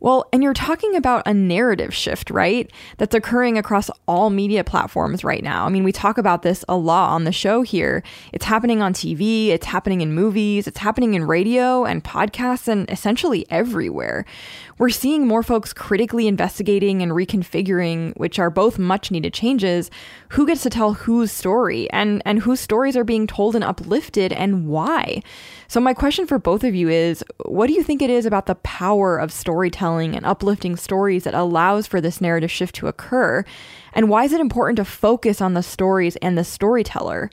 Well, 0.00 0.26
and 0.32 0.42
you're 0.42 0.54
talking 0.54 0.96
about 0.96 1.22
a 1.26 1.34
narrative 1.34 1.94
shift, 1.94 2.30
right? 2.30 2.70
That's 2.96 3.14
occurring 3.14 3.58
across 3.58 3.90
all 4.08 4.30
media 4.30 4.64
platforms 4.64 5.22
right 5.22 5.42
now. 5.42 5.66
I 5.66 5.68
mean, 5.68 5.84
we 5.84 5.92
talk 5.92 6.16
about 6.16 6.42
this 6.42 6.64
a 6.68 6.76
lot 6.76 7.10
on 7.10 7.24
the 7.24 7.32
show 7.32 7.60
here. 7.60 8.02
It's 8.32 8.46
happening 8.46 8.80
on 8.80 8.94
TV, 8.94 9.48
it's 9.48 9.66
happening 9.66 10.00
in 10.00 10.14
movies, 10.14 10.66
it's 10.66 10.78
happening 10.78 11.12
in 11.14 11.24
radio 11.24 11.84
and 11.84 12.02
podcasts, 12.02 12.66
and 12.66 12.90
essentially 12.90 13.46
everywhere. 13.50 14.24
We're 14.80 14.88
seeing 14.88 15.26
more 15.26 15.42
folks 15.42 15.74
critically 15.74 16.26
investigating 16.26 17.02
and 17.02 17.12
reconfiguring, 17.12 18.16
which 18.16 18.38
are 18.38 18.48
both 18.48 18.78
much 18.78 19.10
needed 19.10 19.34
changes, 19.34 19.90
who 20.30 20.46
gets 20.46 20.62
to 20.62 20.70
tell 20.70 20.94
whose 20.94 21.30
story 21.30 21.90
and, 21.90 22.22
and 22.24 22.38
whose 22.38 22.60
stories 22.60 22.96
are 22.96 23.04
being 23.04 23.26
told 23.26 23.54
and 23.54 23.62
uplifted 23.62 24.32
and 24.32 24.66
why. 24.66 25.22
So, 25.68 25.80
my 25.80 25.92
question 25.92 26.26
for 26.26 26.38
both 26.38 26.64
of 26.64 26.74
you 26.74 26.88
is 26.88 27.22
what 27.44 27.66
do 27.66 27.74
you 27.74 27.82
think 27.82 28.00
it 28.00 28.08
is 28.08 28.24
about 28.24 28.46
the 28.46 28.54
power 28.54 29.18
of 29.18 29.30
storytelling 29.32 30.16
and 30.16 30.24
uplifting 30.24 30.76
stories 30.76 31.24
that 31.24 31.34
allows 31.34 31.86
for 31.86 32.00
this 32.00 32.22
narrative 32.22 32.50
shift 32.50 32.74
to 32.76 32.86
occur? 32.86 33.44
And 33.92 34.08
why 34.08 34.24
is 34.24 34.32
it 34.32 34.40
important 34.40 34.78
to 34.78 34.86
focus 34.86 35.42
on 35.42 35.52
the 35.52 35.62
stories 35.62 36.16
and 36.22 36.38
the 36.38 36.44
storyteller? 36.44 37.30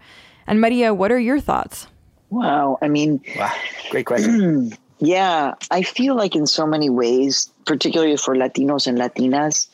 And 0.47 0.59
Maria, 0.59 0.93
what 0.93 1.13
are 1.13 1.19
your 1.19 1.39
thoughts? 1.39 1.87
Wow. 2.29 2.77
I 2.81 2.89
mean, 2.89 3.23
wow. 3.37 3.53
great 3.89 4.05
question. 4.05 4.73
yeah, 4.99 5.53
I 5.69 5.83
feel 5.83 6.15
like 6.15 6.35
in 6.35 6.47
so 6.47 6.65
many 6.65 6.89
ways, 6.89 7.51
particularly 7.65 8.17
for 8.17 8.35
Latinos 8.35 8.87
and 8.87 8.97
Latinas, 8.97 9.67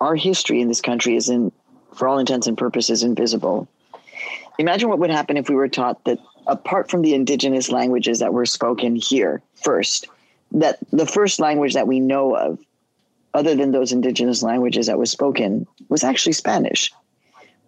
our 0.00 0.14
history 0.14 0.60
in 0.60 0.68
this 0.68 0.80
country 0.80 1.16
is 1.16 1.28
in, 1.28 1.52
for 1.94 2.08
all 2.08 2.18
intents 2.18 2.46
and 2.46 2.58
purposes, 2.58 3.02
invisible. 3.02 3.68
Imagine 4.58 4.88
what 4.88 4.98
would 4.98 5.10
happen 5.10 5.36
if 5.36 5.48
we 5.48 5.54
were 5.54 5.68
taught 5.68 6.04
that 6.04 6.18
apart 6.46 6.90
from 6.90 7.02
the 7.02 7.14
indigenous 7.14 7.70
languages 7.70 8.18
that 8.18 8.34
were 8.34 8.46
spoken 8.46 8.96
here 8.96 9.40
first, 9.62 10.06
that 10.52 10.78
the 10.92 11.06
first 11.06 11.40
language 11.40 11.74
that 11.74 11.86
we 11.88 12.00
know 12.00 12.36
of, 12.36 12.58
other 13.32 13.54
than 13.54 13.72
those 13.72 13.92
indigenous 13.92 14.42
languages 14.42 14.86
that 14.86 14.98
was 14.98 15.10
spoken, 15.10 15.66
was 15.88 16.04
actually 16.04 16.32
Spanish. 16.32 16.92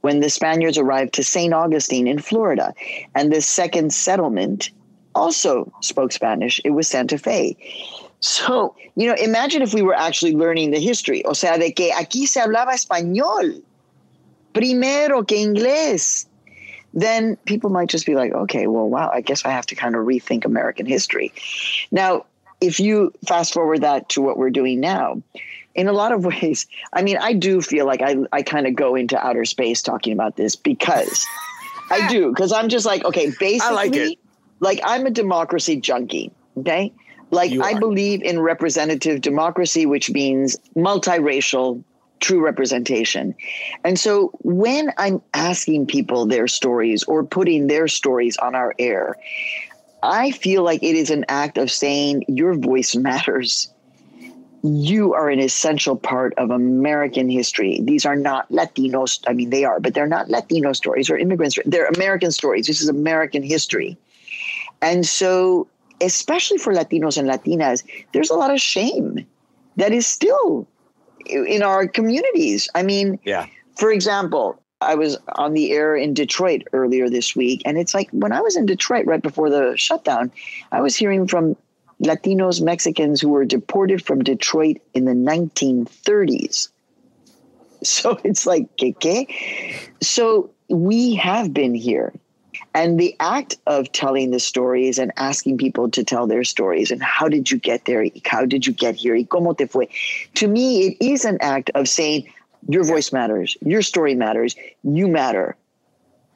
When 0.02 0.20
the 0.20 0.28
Spaniards 0.28 0.76
arrived 0.76 1.14
to 1.14 1.24
St. 1.24 1.54
Augustine 1.54 2.06
in 2.06 2.18
Florida, 2.18 2.74
and 3.14 3.32
the 3.32 3.40
second 3.40 3.94
settlement 3.94 4.70
also 5.14 5.72
spoke 5.80 6.12
Spanish, 6.12 6.60
it 6.64 6.70
was 6.70 6.88
Santa 6.88 7.18
Fe. 7.18 7.56
So, 8.20 8.74
you 8.96 9.06
know, 9.06 9.14
imagine 9.14 9.62
if 9.62 9.74
we 9.74 9.82
were 9.82 9.94
actually 9.94 10.34
learning 10.34 10.70
the 10.70 10.80
history. 10.80 11.24
O 11.26 11.32
sea, 11.34 11.58
de 11.58 11.72
que 11.72 11.90
aquí 11.92 12.26
se 12.26 12.40
hablaba 12.40 12.72
español 12.72 13.62
primero 14.54 15.26
que 15.26 15.36
inglés 15.36 16.26
then 16.94 17.36
people 17.44 17.70
might 17.70 17.88
just 17.88 18.06
be 18.06 18.14
like, 18.14 18.32
okay, 18.32 18.68
well, 18.68 18.88
wow, 18.88 19.10
I 19.12 19.20
guess 19.20 19.44
I 19.44 19.50
have 19.50 19.66
to 19.66 19.74
kind 19.74 19.96
of 19.96 20.06
rethink 20.06 20.44
American 20.44 20.86
history. 20.86 21.32
Now, 21.90 22.24
if 22.60 22.78
you 22.78 23.12
fast 23.26 23.52
forward 23.52 23.82
that 23.82 24.08
to 24.10 24.22
what 24.22 24.38
we're 24.38 24.50
doing 24.50 24.78
now, 24.78 25.20
in 25.74 25.88
a 25.88 25.92
lot 25.92 26.12
of 26.12 26.24
ways, 26.40 26.66
I 26.92 27.02
mean, 27.02 27.18
I 27.18 27.32
do 27.32 27.60
feel 27.60 27.84
like 27.84 28.00
I, 28.00 28.16
I 28.32 28.42
kind 28.42 28.66
of 28.66 28.76
go 28.76 28.94
into 28.94 29.18
outer 29.18 29.44
space 29.44 29.82
talking 29.82 30.12
about 30.12 30.36
this 30.36 30.54
because 30.54 31.26
I 31.90 32.06
do, 32.08 32.30
because 32.30 32.52
I'm 32.52 32.68
just 32.68 32.86
like, 32.86 33.04
okay, 33.04 33.32
basically, 33.40 33.60
I 33.60 33.70
like, 33.70 33.96
it. 33.96 34.18
Like 34.64 34.80
I'm 34.82 35.06
a 35.06 35.10
democracy 35.10 35.76
junkie, 35.76 36.32
okay? 36.58 36.92
Like 37.30 37.52
I 37.60 37.78
believe 37.78 38.22
in 38.22 38.40
representative 38.40 39.20
democracy, 39.20 39.86
which 39.86 40.10
means 40.10 40.56
multiracial, 40.74 41.84
true 42.20 42.42
representation. 42.42 43.34
And 43.84 43.98
so 43.98 44.30
when 44.40 44.90
I'm 44.96 45.20
asking 45.34 45.86
people 45.86 46.26
their 46.26 46.48
stories 46.48 47.04
or 47.04 47.24
putting 47.24 47.66
their 47.66 47.88
stories 47.88 48.36
on 48.38 48.54
our 48.54 48.74
air, 48.78 49.16
I 50.02 50.30
feel 50.30 50.62
like 50.62 50.82
it 50.82 50.96
is 50.96 51.10
an 51.10 51.26
act 51.28 51.58
of 51.58 51.70
saying 51.70 52.24
your 52.28 52.54
voice 52.54 52.96
matters. 52.96 53.68
You 54.62 55.12
are 55.12 55.28
an 55.28 55.40
essential 55.40 55.96
part 55.96 56.32
of 56.38 56.50
American 56.50 57.28
history. 57.28 57.80
These 57.82 58.06
are 58.06 58.16
not 58.16 58.50
Latinos. 58.50 59.22
I 59.26 59.34
mean, 59.34 59.50
they 59.50 59.64
are, 59.64 59.78
but 59.78 59.92
they're 59.92 60.06
not 60.06 60.30
Latino 60.30 60.72
stories 60.72 61.10
or 61.10 61.18
immigrant 61.18 61.52
stories. 61.52 61.70
They're 61.70 61.88
American 61.88 62.30
stories. 62.30 62.66
This 62.66 62.80
is 62.80 62.88
American 62.88 63.42
history. 63.42 63.98
And 64.84 65.06
so, 65.06 65.66
especially 66.02 66.58
for 66.58 66.74
Latinos 66.74 67.16
and 67.16 67.26
Latinas, 67.26 67.82
there's 68.12 68.28
a 68.28 68.34
lot 68.34 68.52
of 68.52 68.60
shame 68.60 69.26
that 69.76 69.92
is 69.92 70.06
still 70.06 70.68
in 71.24 71.62
our 71.62 71.88
communities. 71.88 72.68
I 72.74 72.82
mean, 72.82 73.18
yeah. 73.24 73.46
For 73.76 73.90
example, 73.90 74.60
I 74.82 74.94
was 74.94 75.16
on 75.36 75.54
the 75.54 75.72
air 75.72 75.96
in 75.96 76.12
Detroit 76.12 76.64
earlier 76.74 77.08
this 77.08 77.34
week, 77.34 77.62
and 77.64 77.78
it's 77.78 77.94
like 77.94 78.10
when 78.10 78.30
I 78.30 78.42
was 78.42 78.56
in 78.56 78.66
Detroit 78.66 79.06
right 79.06 79.22
before 79.22 79.48
the 79.48 79.74
shutdown, 79.76 80.30
I 80.70 80.82
was 80.82 80.94
hearing 80.94 81.26
from 81.26 81.56
Latinos, 82.02 82.60
Mexicans 82.60 83.22
who 83.22 83.30
were 83.30 83.46
deported 83.46 84.04
from 84.04 84.22
Detroit 84.22 84.76
in 84.92 85.06
the 85.06 85.12
1930s. 85.12 86.68
So 87.82 88.18
it's 88.22 88.46
like, 88.46 88.76
¿qué, 88.76 88.94
qué? 88.98 89.28
So 90.02 90.50
we 90.68 91.14
have 91.14 91.54
been 91.54 91.74
here. 91.74 92.12
And 92.74 92.98
the 92.98 93.16
act 93.20 93.56
of 93.66 93.90
telling 93.92 94.30
the 94.30 94.40
stories 94.40 94.98
and 94.98 95.12
asking 95.16 95.58
people 95.58 95.90
to 95.90 96.04
tell 96.04 96.26
their 96.26 96.44
stories 96.44 96.90
and 96.90 97.02
how 97.02 97.28
did 97.28 97.50
you 97.50 97.58
get 97.58 97.84
there? 97.84 98.06
How 98.26 98.44
did 98.44 98.66
you 98.66 98.72
get 98.72 98.94
here? 98.94 99.16
Cómo 99.24 99.56
te 99.56 99.66
fue? 99.66 99.88
To 100.34 100.48
me, 100.48 100.88
it 100.88 101.04
is 101.04 101.24
an 101.24 101.38
act 101.40 101.70
of 101.74 101.88
saying 101.88 102.32
your 102.68 102.84
voice 102.84 103.12
matters, 103.12 103.56
your 103.60 103.82
story 103.82 104.14
matters, 104.14 104.56
you 104.82 105.08
matter. 105.08 105.56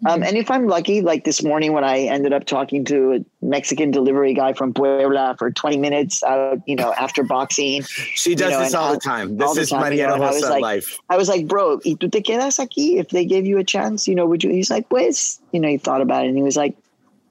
Um, 0.06 0.22
and 0.22 0.36
if 0.36 0.50
I'm 0.50 0.68
lucky, 0.68 1.00
like 1.02 1.24
this 1.24 1.42
morning 1.42 1.72
when 1.72 1.82
I 1.82 2.00
ended 2.02 2.32
up 2.32 2.44
talking 2.44 2.84
to 2.84 3.14
a 3.14 3.44
Mexican 3.44 3.90
delivery 3.90 4.32
guy 4.32 4.52
from 4.52 4.72
Puebla 4.72 5.34
for 5.38 5.50
20 5.50 5.76
minutes, 5.76 6.22
out, 6.22 6.60
you 6.66 6.76
know, 6.76 6.92
after 6.92 7.24
boxing. 7.24 7.82
She 7.82 8.36
does 8.36 8.52
you 8.52 8.58
know, 8.58 8.64
this 8.64 8.74
all 8.74 8.92
the 8.92 9.00
time. 9.00 9.36
This 9.36 9.56
is 9.56 9.70
time, 9.70 9.80
Mariana 9.80 10.14
you 10.14 10.18
know, 10.20 10.26
Rosa 10.26 10.50
like, 10.50 10.62
life. 10.62 10.98
I 11.10 11.16
was 11.16 11.28
like, 11.28 11.48
bro, 11.48 11.78
¿y 11.78 11.96
tú 11.96 12.10
te 12.10 12.22
quedas 12.22 12.64
aquí? 12.64 12.98
If 12.98 13.08
they 13.08 13.24
gave 13.24 13.44
you 13.44 13.58
a 13.58 13.64
chance, 13.64 14.06
you 14.06 14.14
know, 14.14 14.26
would 14.26 14.44
you? 14.44 14.50
He's 14.50 14.70
like, 14.70 14.88
pues, 14.88 15.40
you 15.50 15.58
know, 15.58 15.68
he 15.68 15.78
thought 15.78 16.00
about 16.00 16.24
it 16.24 16.28
and 16.28 16.36
he 16.36 16.44
was 16.44 16.56
like, 16.56 16.76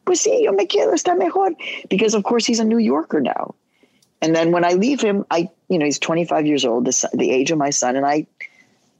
pues 0.05 0.25
sí, 0.25 0.43
yo 0.43 0.51
me 0.51 0.65
quedo, 0.65 0.93
está 0.93 1.17
mejor. 1.17 1.51
Because 1.89 2.15
of 2.15 2.23
course 2.23 2.45
he's 2.45 2.59
a 2.59 2.65
New 2.65 2.79
Yorker 2.79 3.21
now. 3.21 3.55
And 4.21 4.35
then 4.35 4.51
when 4.51 4.65
I 4.65 4.73
leave 4.73 4.99
him, 4.99 5.25
I, 5.31 5.49
you 5.69 5.77
know, 5.77 5.85
he's 5.85 5.99
25 5.99 6.45
years 6.45 6.65
old, 6.65 6.85
the, 6.85 7.09
the 7.13 7.29
age 7.31 7.51
of 7.51 7.57
my 7.57 7.69
son, 7.69 7.95
and 7.95 8.05
I 8.05 8.25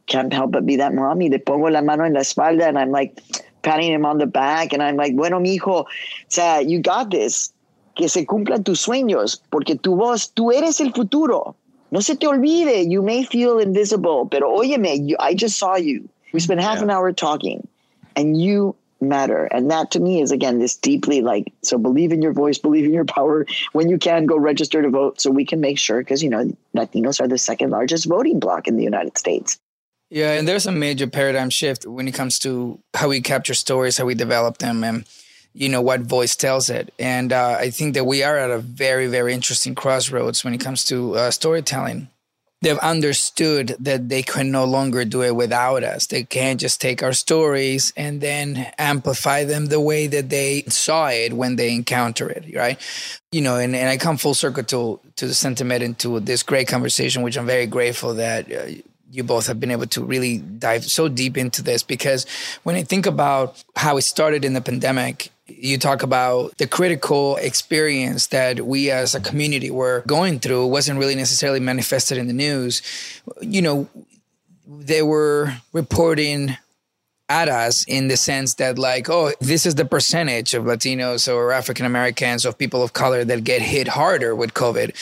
can't 0.06 0.32
help 0.32 0.52
but 0.52 0.66
be 0.66 0.78
that 0.78 0.94
mommy. 0.94 1.30
Le 1.30 1.40
pongo 1.40 1.70
la 1.70 1.82
mano 1.82 2.06
en 2.06 2.14
la 2.14 2.22
espalda 2.22 2.68
and 2.68 2.80
I'm 2.80 2.92
like 2.92 3.20
patting 3.68 3.92
him 3.92 4.06
on 4.06 4.18
the 4.18 4.26
back 4.26 4.74
and 4.74 4.82
I'm 4.82 4.96
like, 4.96 5.16
bueno, 5.16 5.40
mijo, 5.40 5.84
o 5.84 5.86
sea, 6.30 6.60
you 6.60 6.82
got 6.82 7.12
this. 7.12 7.54
Que 7.96 8.08
se 8.08 8.26
cumplan 8.26 8.64
tus 8.64 8.86
sueños, 8.86 9.40
porque 9.52 9.76
tu 9.82 9.96
voz, 9.96 10.32
tú 10.34 10.54
eres 10.54 10.80
el 10.80 10.94
futuro. 10.94 11.56
No 11.90 12.00
se 12.00 12.16
te 12.16 12.28
olvide. 12.28 12.90
You 12.90 13.02
may 13.02 13.24
feel 13.24 13.60
invisible, 13.60 14.28
pero 14.30 14.56
óyeme, 14.56 15.08
you, 15.08 15.16
I 15.20 15.34
just 15.34 15.58
saw 15.58 15.76
you. 15.78 16.08
We 16.32 16.40
spent 16.40 16.62
half 16.62 16.82
an 16.82 16.92
hour 16.92 17.12
talking 17.12 17.68
and 18.16 18.40
you 18.40 18.76
matter. 19.02 19.46
And 19.46 19.72
that 19.72 19.92
to 19.92 20.00
me 20.00 20.22
is 20.22 20.32
again 20.32 20.60
this 20.60 20.76
deeply 20.76 21.22
like 21.22 21.54
so 21.64 21.78
believe 21.78 22.12
in 22.12 22.22
your 22.22 22.34
voice, 22.34 22.58
believe 22.58 22.86
in 22.86 22.94
your 22.94 23.06
power. 23.18 23.46
When 23.74 23.90
you 23.90 23.98
can 23.98 24.26
go 24.26 24.38
register 24.38 24.82
to 24.82 24.90
vote 24.90 25.22
so 25.22 25.32
we 25.32 25.46
can 25.46 25.62
make 25.62 25.80
sure 25.80 26.00
because 26.00 26.22
you 26.22 26.30
know 26.30 26.52
Latinos 26.76 27.20
are 27.20 27.28
the 27.28 27.38
second 27.38 27.72
largest 27.72 28.06
voting 28.06 28.40
bloc 28.40 28.68
in 28.68 28.78
the 28.78 28.84
United 28.84 29.18
States. 29.18 29.60
Yeah, 30.10 30.34
and 30.34 30.48
there's 30.48 30.66
a 30.66 30.72
major 30.72 31.08
paradigm 31.08 31.50
shift 31.50 31.86
when 31.86 32.08
it 32.08 32.14
comes 32.14 32.40
to 32.40 32.80
how 32.94 33.10
we 33.10 33.22
capture 33.22 33.54
stories, 33.54 33.98
how 33.98 34.06
we 34.06 34.16
develop 34.16 34.60
them, 34.60 34.84
and 34.84 35.06
you 35.54 35.68
know 35.68 35.82
what 35.82 36.02
voice 36.02 36.36
tells 36.36 36.70
it. 36.70 36.94
And 36.98 37.34
uh, 37.34 37.58
I 37.60 37.72
think 37.72 37.94
that 37.96 38.06
we 38.06 38.24
are 38.24 38.38
at 38.38 38.52
a 38.52 38.60
very, 38.60 39.08
very 39.08 39.34
interesting 39.34 39.76
crossroads 39.76 40.44
when 40.44 40.54
it 40.54 40.60
comes 40.60 40.86
to 40.86 41.16
uh, 41.16 41.32
storytelling. 41.32 42.10
They've 42.62 42.78
understood 42.80 43.76
that 43.80 44.10
they 44.10 44.24
can 44.24 44.50
no 44.50 44.66
longer 44.66 45.06
do 45.06 45.22
it 45.22 45.36
without 45.36 45.84
us. 45.84 46.08
They 46.08 46.24
can't 46.24 46.60
just 46.60 46.82
take 46.82 47.04
our 47.04 47.14
stories 47.14 47.94
and 47.96 48.20
then 48.20 48.72
amplify 48.80 49.44
them 49.44 49.68
the 49.68 49.80
way 49.80 50.08
that 50.08 50.30
they 50.30 50.64
saw 50.64 51.10
it 51.10 51.34
when 51.34 51.56
they 51.56 51.72
encounter 51.72 52.28
it, 52.30 52.46
right? 52.56 52.80
You 53.32 53.42
know, 53.42 53.58
and, 53.58 53.76
and 53.76 53.90
I 53.90 53.98
come 53.98 54.18
full 54.18 54.34
circle 54.34 54.64
to 54.64 55.00
to 55.18 55.28
the 55.28 55.34
sentiment 55.34 55.84
into 55.84 56.20
this 56.20 56.44
great 56.44 56.68
conversation, 56.68 57.22
which 57.24 57.38
I'm 57.38 57.46
very 57.46 57.68
grateful 57.68 58.16
that 58.16 58.52
uh, 58.52 58.82
you 59.12 59.24
both 59.24 59.48
have 59.48 59.60
been 59.60 59.72
able 59.72 59.88
to 59.88 60.04
really 60.04 60.38
dive 60.38 60.86
so 60.86 61.08
deep 61.08 61.38
into 61.38 61.62
this 61.62 61.84
because 61.84 62.26
when 62.64 62.76
I 62.76 62.84
think 62.84 63.06
about 63.06 63.64
how 63.76 63.98
it 63.98 64.02
started 64.02 64.44
in 64.44 64.54
the 64.54 64.62
pandemic, 64.62 65.30
you 65.48 65.78
talk 65.78 66.04
about 66.04 66.58
the 66.58 66.68
critical 66.68 67.38
experience 67.38 68.28
that 68.28 68.66
we 68.66 68.92
as 68.92 69.16
a 69.16 69.22
community 69.22 69.72
were 69.72 70.04
going 70.06 70.40
through 70.40 70.68
wasn't 70.68 71.00
really 71.00 71.16
necessarily 71.16 71.60
manifested 71.60 72.18
in 72.18 72.28
the 72.28 72.34
news. 72.34 72.82
You 73.42 73.62
know, 73.62 73.90
they 74.68 75.02
were 75.02 75.54
reporting 75.72 76.58
at 77.30 77.50
us 77.50 77.84
in 77.86 78.08
the 78.08 78.16
sense 78.16 78.54
that 78.56 78.80
like 78.80 79.10
oh 79.10 79.34
this 79.42 79.66
is 79.66 79.76
the 79.76 79.84
percentage 79.84 80.54
of 80.54 80.64
latinos 80.64 81.32
or 81.32 81.52
african 81.52 81.86
americans 81.86 82.46
of 82.46 82.58
people 82.58 82.82
of 82.82 82.94
color 82.94 83.26
that 83.26 83.44
get 83.44 83.62
hit 83.62 83.86
harder 83.90 84.34
with 84.34 84.54
covid 84.54 84.96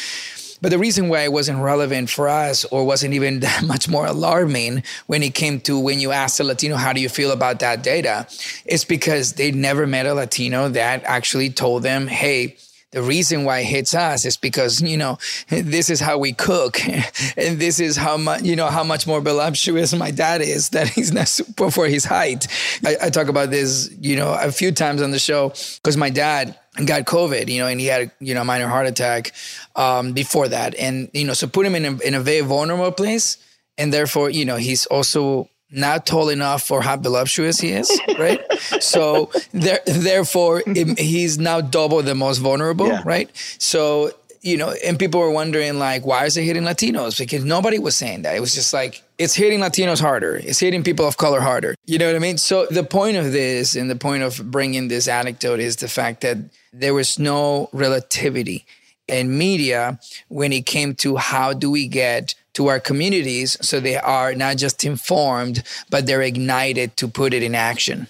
but 0.61 0.69
the 0.69 0.79
reason 0.79 1.09
why 1.09 1.21
it 1.21 1.31
wasn't 1.31 1.61
relevant 1.61 2.09
for 2.09 2.27
us 2.27 2.65
or 2.65 2.85
wasn't 2.85 3.13
even 3.13 3.39
that 3.41 3.63
much 3.63 3.87
more 3.87 4.05
alarming 4.05 4.83
when 5.07 5.23
it 5.23 5.35
came 5.35 5.59
to 5.61 5.79
when 5.79 5.99
you 5.99 6.11
asked 6.11 6.39
a 6.39 6.43
Latino, 6.43 6.75
how 6.75 6.93
do 6.93 7.01
you 7.01 7.09
feel 7.09 7.31
about 7.31 7.59
that 7.59 7.83
data? 7.83 8.27
Is 8.65 8.85
because 8.85 9.33
they'd 9.33 9.55
never 9.55 9.85
met 9.85 10.05
a 10.05 10.13
Latino 10.13 10.69
that 10.69 11.03
actually 11.05 11.49
told 11.49 11.83
them, 11.83 12.07
hey, 12.07 12.57
the 12.95 13.03
reason 13.03 13.43
why 13.43 13.59
it 13.59 13.65
hits 13.65 13.93
us 13.93 14.23
is 14.23 14.37
because 14.37 14.81
you 14.81 14.95
know 14.95 15.17
this 15.49 15.89
is 15.89 15.99
how 15.99 16.17
we 16.17 16.31
cook 16.31 16.79
and 16.87 17.59
this 17.59 17.81
is 17.81 17.97
how 17.97 18.15
much 18.15 18.41
you 18.41 18.55
know 18.55 18.67
how 18.67 18.85
much 18.85 19.05
more 19.05 19.19
voluptuous 19.19 19.93
my 19.93 20.11
dad 20.11 20.41
is 20.41 20.69
that 20.69 20.87
he's 20.95 21.11
not 21.11 21.27
super 21.27 21.69
for 21.69 21.87
his 21.87 22.05
height 22.05 22.47
I, 22.85 22.95
I 23.03 23.09
talk 23.09 23.27
about 23.27 23.51
this 23.51 23.93
you 23.99 24.15
know 24.15 24.33
a 24.33 24.49
few 24.49 24.71
times 24.71 25.01
on 25.01 25.11
the 25.11 25.19
show 25.19 25.49
because 25.49 25.97
my 25.97 26.09
dad 26.09 26.57
got 26.85 27.05
COVID, 27.05 27.47
you 27.47 27.59
know, 27.59 27.67
and 27.67 27.79
he 27.79 27.85
had, 27.85 28.11
you 28.19 28.33
know, 28.33 28.41
a 28.41 28.43
minor 28.43 28.67
heart 28.67 28.85
attack 28.85 29.31
um, 29.77 30.11
before 30.11 30.49
that. 30.49 30.75
And, 30.75 31.09
you 31.13 31.23
know, 31.23 31.31
so 31.31 31.47
put 31.47 31.65
him 31.65 31.73
in 31.73 31.85
a, 31.85 31.97
in 31.99 32.13
a 32.15 32.19
very 32.19 32.41
vulnerable 32.41 32.91
place. 32.91 33.37
And 33.77 33.93
therefore, 33.93 34.29
you 34.29 34.43
know, 34.43 34.57
he's 34.57 34.85
also 34.87 35.47
not 35.71 36.05
tall 36.05 36.29
enough 36.29 36.63
for 36.63 36.81
how 36.81 36.95
voluptuous 36.97 37.59
he 37.59 37.71
is, 37.71 37.89
right? 38.19 38.39
so 38.81 39.31
there, 39.51 39.79
therefore, 39.85 40.61
it, 40.65 40.97
he's 40.99 41.37
now 41.37 41.61
double 41.61 42.01
the 42.03 42.15
most 42.15 42.37
vulnerable, 42.37 42.87
Yeah. 42.87 43.01
right? 43.05 43.29
So, 43.59 44.11
you 44.41 44.57
know, 44.57 44.75
and 44.85 44.99
people 44.99 45.19
were 45.19 45.31
wondering, 45.31 45.79
like, 45.79 46.05
why 46.05 46.25
is 46.25 46.37
it 46.37 46.43
hitting 46.43 46.63
Latinos? 46.63 47.17
Because 47.17 47.43
nobody 47.43 47.79
was 47.79 47.95
saying 47.95 48.21
that. 48.21 48.35
It 48.35 48.39
was 48.41 48.53
just 48.53 48.73
like, 48.73 49.01
it's 49.17 49.33
hitting 49.33 49.59
Latinos 49.59 49.99
harder. 49.99 50.35
It's 50.35 50.59
hitting 50.59 50.83
people 50.83 51.07
of 51.07 51.17
color 51.17 51.39
harder. 51.41 51.73
You 51.85 51.97
know 51.97 52.05
what 52.05 52.15
I 52.15 52.19
mean? 52.19 52.37
So 52.37 52.67
the 52.67 52.83
point 52.83 53.17
of 53.17 53.31
this 53.31 53.75
and 53.75 53.89
the 53.89 53.95
point 53.95 54.21
of 54.21 54.51
bringing 54.51 54.87
this 54.87 55.07
anecdote 55.07 55.59
is 55.59 55.77
the 55.77 55.87
fact 55.87 56.21
that 56.21 56.37
there 56.71 56.93
was 56.93 57.17
no 57.17 57.69
relativity 57.73 58.65
in 59.07 59.35
media 59.35 59.99
when 60.27 60.53
it 60.53 60.67
came 60.67 60.93
to 60.95 61.15
how 61.15 61.53
do 61.53 61.71
we 61.71 61.87
get 61.87 62.35
to 62.55 62.67
our 62.67 62.79
communities 62.79 63.57
so 63.61 63.79
they 63.79 63.97
are 63.97 64.33
not 64.33 64.57
just 64.57 64.83
informed, 64.83 65.63
but 65.89 66.05
they're 66.05 66.21
ignited 66.21 66.97
to 66.97 67.07
put 67.07 67.33
it 67.33 67.43
in 67.43 67.53
action. 67.55 68.07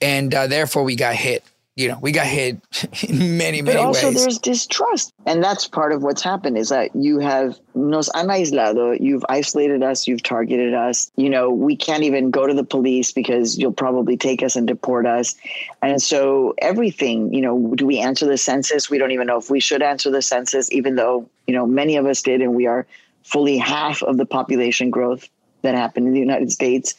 And 0.00 0.34
uh, 0.34 0.46
therefore, 0.48 0.82
we 0.82 0.96
got 0.96 1.14
hit. 1.14 1.44
You 1.74 1.88
know, 1.88 1.98
we 2.02 2.12
got 2.12 2.26
hit 2.26 2.58
in 3.08 3.38
many, 3.38 3.62
But 3.62 3.74
many 3.74 3.78
also 3.78 4.08
ways. 4.08 4.20
there's 4.20 4.38
distrust. 4.38 5.14
And 5.24 5.42
that's 5.42 5.66
part 5.66 5.92
of 5.92 6.02
what's 6.02 6.22
happened 6.22 6.58
is 6.58 6.68
that 6.68 6.94
you 6.94 7.18
have 7.18 7.58
nos 7.74 8.10
han 8.14 8.28
aislado, 8.28 8.98
you've 9.00 9.24
isolated 9.30 9.82
us, 9.82 10.06
you've 10.06 10.22
targeted 10.22 10.74
us. 10.74 11.10
You 11.16 11.30
know, 11.30 11.48
we 11.48 11.74
can't 11.74 12.02
even 12.02 12.30
go 12.30 12.46
to 12.46 12.52
the 12.52 12.64
police 12.64 13.10
because 13.10 13.56
you'll 13.56 13.72
probably 13.72 14.18
take 14.18 14.42
us 14.42 14.54
and 14.54 14.66
deport 14.66 15.06
us. 15.06 15.34
And 15.80 16.02
so 16.02 16.54
everything, 16.58 17.32
you 17.32 17.40
know, 17.40 17.72
do 17.74 17.86
we 17.86 17.98
answer 18.00 18.26
the 18.26 18.36
census? 18.36 18.90
We 18.90 18.98
don't 18.98 19.12
even 19.12 19.26
know 19.26 19.38
if 19.38 19.48
we 19.48 19.60
should 19.60 19.80
answer 19.80 20.10
the 20.10 20.20
census, 20.20 20.70
even 20.72 20.96
though, 20.96 21.26
you 21.46 21.54
know, 21.54 21.66
many 21.66 21.96
of 21.96 22.04
us 22.04 22.20
did, 22.20 22.42
and 22.42 22.54
we 22.54 22.66
are 22.66 22.86
fully 23.22 23.58
half 23.58 24.02
of 24.02 24.16
the 24.16 24.26
population 24.26 24.90
growth 24.90 25.28
that 25.62 25.74
happened 25.74 26.06
in 26.06 26.12
the 26.12 26.20
United 26.20 26.52
States 26.52 26.94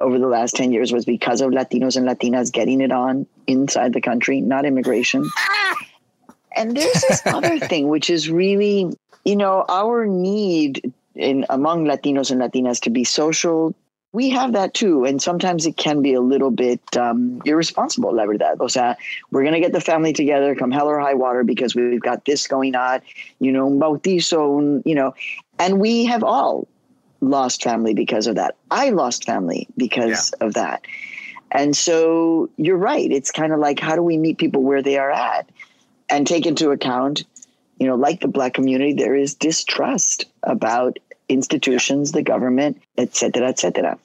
over 0.00 0.18
the 0.18 0.26
last 0.26 0.54
10 0.56 0.72
years 0.72 0.92
was 0.92 1.04
because 1.04 1.40
of 1.40 1.50
Latinos 1.50 1.96
and 1.96 2.06
Latinas 2.06 2.52
getting 2.52 2.80
it 2.80 2.92
on 2.92 3.26
inside 3.46 3.92
the 3.92 4.00
country, 4.00 4.40
not 4.40 4.64
immigration. 4.64 5.28
And 6.56 6.76
there's 6.76 7.02
this 7.08 7.22
other 7.26 7.58
thing, 7.58 7.88
which 7.88 8.10
is 8.10 8.30
really, 8.30 8.96
you 9.24 9.36
know, 9.36 9.64
our 9.68 10.06
need 10.06 10.92
in 11.14 11.44
among 11.50 11.84
Latinos 11.84 12.30
and 12.30 12.40
Latinas 12.40 12.80
to 12.82 12.90
be 12.90 13.04
social. 13.04 13.74
We 14.12 14.30
have 14.30 14.52
that 14.54 14.72
too, 14.72 15.04
and 15.04 15.20
sometimes 15.20 15.66
it 15.66 15.76
can 15.76 16.00
be 16.00 16.14
a 16.14 16.20
little 16.20 16.50
bit 16.50 16.80
um, 16.96 17.42
irresponsible. 17.44 18.14
La 18.14 18.24
verdad, 18.24 18.56
o 18.58 18.66
sea, 18.66 18.96
we're 19.30 19.44
gonna 19.44 19.60
get 19.60 19.72
the 19.72 19.82
family 19.82 20.14
together, 20.14 20.54
come 20.54 20.70
hell 20.70 20.88
or 20.88 20.98
high 20.98 21.12
water, 21.12 21.44
because 21.44 21.74
we've 21.74 22.00
got 22.00 22.24
this 22.24 22.46
going 22.46 22.74
on. 22.74 23.02
You 23.38 23.52
know, 23.52 23.68
bautizo, 23.68 24.58
un- 24.58 24.82
you 24.86 24.94
know, 24.94 25.14
and 25.58 25.80
we 25.80 26.06
have 26.06 26.22
all 26.22 26.66
lost 27.20 27.62
family 27.62 27.94
because 27.94 28.26
of 28.26 28.36
that. 28.36 28.56
I 28.70 28.90
lost 28.90 29.24
family 29.24 29.68
because 29.76 30.32
of 30.40 30.54
that. 30.54 30.84
And 31.50 31.76
so 31.76 32.50
you're 32.56 32.76
right. 32.76 33.10
It's 33.10 33.30
kind 33.30 33.52
of 33.52 33.58
like 33.58 33.80
how 33.80 33.96
do 33.96 34.02
we 34.02 34.18
meet 34.18 34.38
people 34.38 34.62
where 34.62 34.82
they 34.82 34.98
are 34.98 35.10
at 35.10 35.48
and 36.08 36.26
take 36.26 36.46
into 36.46 36.70
account, 36.70 37.24
you 37.78 37.86
know, 37.86 37.96
like 37.96 38.20
the 38.20 38.28
black 38.28 38.54
community, 38.54 38.92
there 38.92 39.14
is 39.14 39.34
distrust 39.34 40.26
about 40.42 40.98
institutions, 41.28 42.12
the 42.12 42.22
government, 42.22 42.80
et 42.96 43.14
cetera, 43.14 43.48
et 43.48 43.58
cetera. 43.58 43.98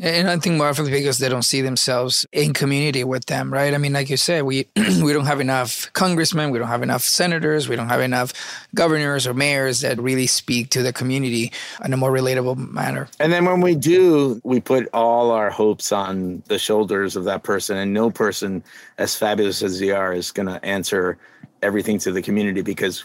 And 0.00 0.30
I 0.30 0.38
think 0.38 0.56
more 0.56 0.72
because 0.72 1.18
they 1.18 1.28
don't 1.28 1.42
see 1.42 1.60
themselves 1.60 2.24
in 2.32 2.54
community 2.54 3.04
with 3.04 3.26
them, 3.26 3.52
right? 3.52 3.74
I 3.74 3.78
mean, 3.78 3.92
like 3.92 4.08
you 4.08 4.16
said, 4.16 4.44
we 4.44 4.66
we 4.76 5.12
don't 5.12 5.26
have 5.26 5.40
enough 5.40 5.92
congressmen, 5.92 6.50
we 6.50 6.58
don't 6.58 6.68
have 6.68 6.82
enough 6.82 7.02
senators, 7.02 7.68
we 7.68 7.76
don't 7.76 7.90
have 7.90 8.00
enough 8.00 8.32
governors 8.74 9.26
or 9.26 9.34
mayors 9.34 9.82
that 9.82 10.00
really 10.00 10.26
speak 10.26 10.70
to 10.70 10.82
the 10.82 10.94
community 10.94 11.52
in 11.84 11.92
a 11.92 11.98
more 11.98 12.10
relatable 12.10 12.56
manner. 12.72 13.06
And 13.20 13.30
then 13.30 13.44
when 13.44 13.60
we 13.60 13.74
do, 13.74 14.40
we 14.44 14.60
put 14.60 14.88
all 14.94 15.30
our 15.30 15.50
hopes 15.50 15.92
on 15.92 16.42
the 16.46 16.58
shoulders 16.58 17.14
of 17.14 17.24
that 17.24 17.42
person, 17.42 17.76
and 17.76 17.92
no 17.92 18.10
person, 18.10 18.64
as 18.96 19.14
fabulous 19.14 19.62
as 19.62 19.78
they 19.78 19.90
are, 19.90 20.14
is 20.14 20.32
going 20.32 20.48
to 20.48 20.64
answer 20.64 21.18
everything 21.60 21.98
to 21.98 22.12
the 22.12 22.22
community 22.22 22.62
because, 22.62 23.04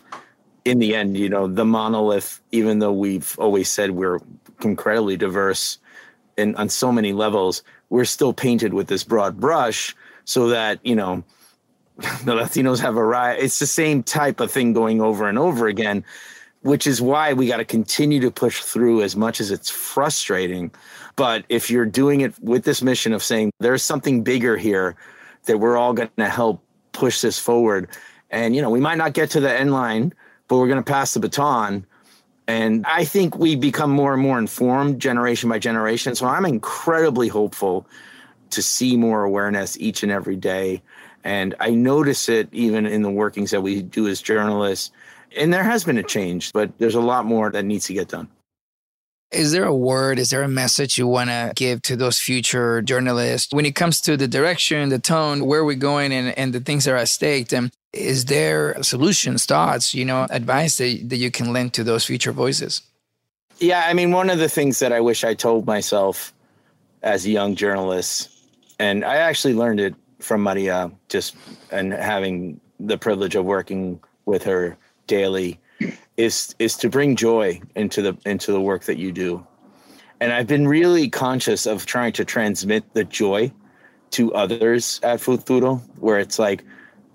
in 0.64 0.80
the 0.80 0.96
end, 0.96 1.18
you 1.18 1.28
know, 1.28 1.48
the 1.48 1.66
monolith, 1.66 2.40
even 2.54 2.80
though 2.80 2.94
we've 2.94 3.38
always 3.40 3.68
said 3.68 3.92
we're 3.92 4.20
incredibly 4.64 5.18
diverse 5.18 5.80
in 6.38 6.56
on 6.56 6.70
so 6.70 6.92
many 6.92 7.14
levels, 7.14 7.64
we're 7.90 8.06
still 8.06 8.34
painted 8.34 8.74
with 8.74 8.88
this 8.88 9.04
broad 9.04 9.40
brush 9.40 9.96
so 10.26 10.48
that, 10.50 10.80
you 10.84 10.96
know, 10.96 11.24
the 11.98 12.34
Latinos 12.34 12.80
have 12.80 12.96
a 12.96 13.04
right. 13.04 13.40
It's 13.40 13.60
the 13.60 13.68
same 13.68 14.04
type 14.04 14.40
of 14.40 14.52
thing 14.52 14.74
going 14.74 15.02
over 15.02 15.28
and 15.28 15.38
over 15.40 15.68
again. 15.68 16.04
which 16.62 16.88
is 16.88 17.02
why 17.02 17.34
we 17.34 17.48
got 17.48 17.58
to 17.58 17.66
continue 17.66 18.20
to 18.20 18.32
push 18.32 18.62
through 18.62 19.02
as 19.02 19.16
much 19.16 19.40
as 19.40 19.52
it's 19.52 19.70
frustrating. 19.70 20.72
But 21.16 21.46
if 21.50 21.70
you're 21.70 21.86
doing 21.86 22.22
it 22.22 22.38
with 22.42 22.64
this 22.64 22.82
mission 22.82 23.14
of 23.14 23.24
saying 23.24 23.52
there's 23.60 23.84
something 23.84 24.24
bigger 24.24 24.58
here 24.58 24.96
that 25.46 25.60
we're 25.60 25.78
all 25.78 25.94
going 25.94 26.10
to 26.18 26.30
help 26.30 26.62
push 26.92 27.22
this 27.22 27.40
forward, 27.40 27.88
and 28.32 28.56
you 28.56 28.62
know, 28.62 28.70
we 28.70 28.80
might 28.82 28.98
not 28.98 29.14
get 29.14 29.30
to 29.32 29.40
the 29.40 29.52
end 29.52 29.72
line, 29.72 30.14
but 30.48 30.58
we're 30.58 30.68
going 30.68 30.84
to 30.84 30.92
pass 30.92 31.14
the 31.14 31.20
baton. 31.20 31.86
And 32.48 32.86
I 32.86 33.04
think 33.04 33.38
we 33.38 33.56
become 33.56 33.92
more 33.92 34.14
and 34.14 34.22
more 34.22 34.40
informed 34.40 35.02
generation 35.02 35.50
by 35.50 35.60
generation. 35.60 36.16
So 36.16 36.28
I'm 36.28 36.46
incredibly 36.46 37.28
hopeful 37.28 37.86
to 38.52 38.62
see 38.62 38.96
more 38.96 39.24
awareness 39.24 39.78
each 39.80 40.04
and 40.04 40.12
every 40.12 40.38
day. 40.38 40.82
And 41.24 41.56
I 41.60 41.72
notice 41.72 42.30
it 42.30 42.48
even 42.54 42.86
in 42.86 43.02
the 43.02 43.12
workings 43.12 43.52
that 43.52 43.62
we 43.62 43.82
do 43.82 44.08
as 44.08 44.22
journalists. 44.22 44.92
And 45.36 45.54
there 45.54 45.64
has 45.64 45.84
been 45.84 45.98
a 45.98 46.04
change, 46.04 46.54
but 46.54 46.72
there's 46.78 46.96
a 46.96 47.02
lot 47.02 47.26
more 47.26 47.52
that 47.52 47.66
needs 47.66 47.88
to 47.88 47.94
get 47.94 48.08
done. 48.08 48.30
Is 49.32 49.52
there 49.52 49.66
a 49.66 49.76
word, 49.76 50.20
is 50.20 50.30
there 50.30 50.44
a 50.44 50.48
message 50.48 50.98
you 50.98 51.06
want 51.06 51.30
to 51.30 51.52
give 51.54 51.82
to 51.82 51.98
those 51.98 52.18
future 52.18 52.82
journalists 52.82 53.54
when 53.54 53.66
it 53.66 53.76
comes 53.76 54.00
to 54.02 54.16
the 54.16 54.28
direction, 54.28 54.88
the 54.88 55.00
tone, 55.00 55.46
where 55.46 55.66
we're 55.66 55.76
going, 55.76 56.14
and, 56.14 56.30
and 56.38 56.54
the 56.54 56.62
things 56.62 56.86
that 56.86 56.92
are 56.92 56.98
at 56.98 57.10
stake? 57.10 57.52
And 57.52 57.74
is 57.98 58.26
there 58.26 58.82
solutions, 58.84 59.46
thoughts, 59.46 59.94
you 59.94 60.06
know, 60.06 60.28
advice 60.30 60.78
that, 60.78 61.10
that 61.10 61.18
you 61.18 61.32
can 61.32 61.54
lend 61.54 61.74
to 61.74 61.84
those 61.84 62.06
future 62.06 62.32
voices? 62.32 62.82
Yeah, 63.60 63.84
I 63.88 63.94
mean, 63.94 64.12
one 64.12 64.30
of 64.30 64.40
the 64.40 64.50
things 64.50 64.80
that 64.80 64.94
I 64.94 65.00
wish 65.00 65.24
I 65.24 65.34
told 65.34 65.66
myself 65.66 66.34
as 67.02 67.26
a 67.26 67.30
young 67.30 67.56
journalist, 67.56 68.30
and 68.80 69.04
I 69.04 69.18
actually 69.18 69.54
learned 69.54 69.80
it 69.80 69.96
from 70.20 70.42
Maria 70.42 70.92
just 71.10 71.36
and 71.72 71.94
having 71.94 72.60
the 72.80 72.98
privilege 72.98 73.36
of 73.36 73.46
working 73.46 74.00
with 74.26 74.44
her 74.44 74.78
daily 75.08 75.60
is 76.18 76.56
is 76.60 76.76
to 76.78 76.90
bring 76.90 77.16
joy 77.16 77.62
into 77.76 78.02
the 78.02 78.18
into 78.26 78.52
the 78.52 78.62
work 78.62 78.84
that 78.86 78.98
you 78.98 79.12
do. 79.12 79.46
And 80.20 80.34
I've 80.34 80.48
been 80.48 80.68
really 80.68 81.10
conscious 81.10 81.68
of 81.68 81.86
trying 81.86 82.14
to 82.14 82.26
transmit 82.26 82.84
the 82.94 83.04
joy 83.04 83.52
to 84.12 84.34
others 84.34 85.00
at 85.04 85.22
Futuro, 85.22 85.76
where 86.00 86.18
it's 86.18 86.40
like, 86.40 86.64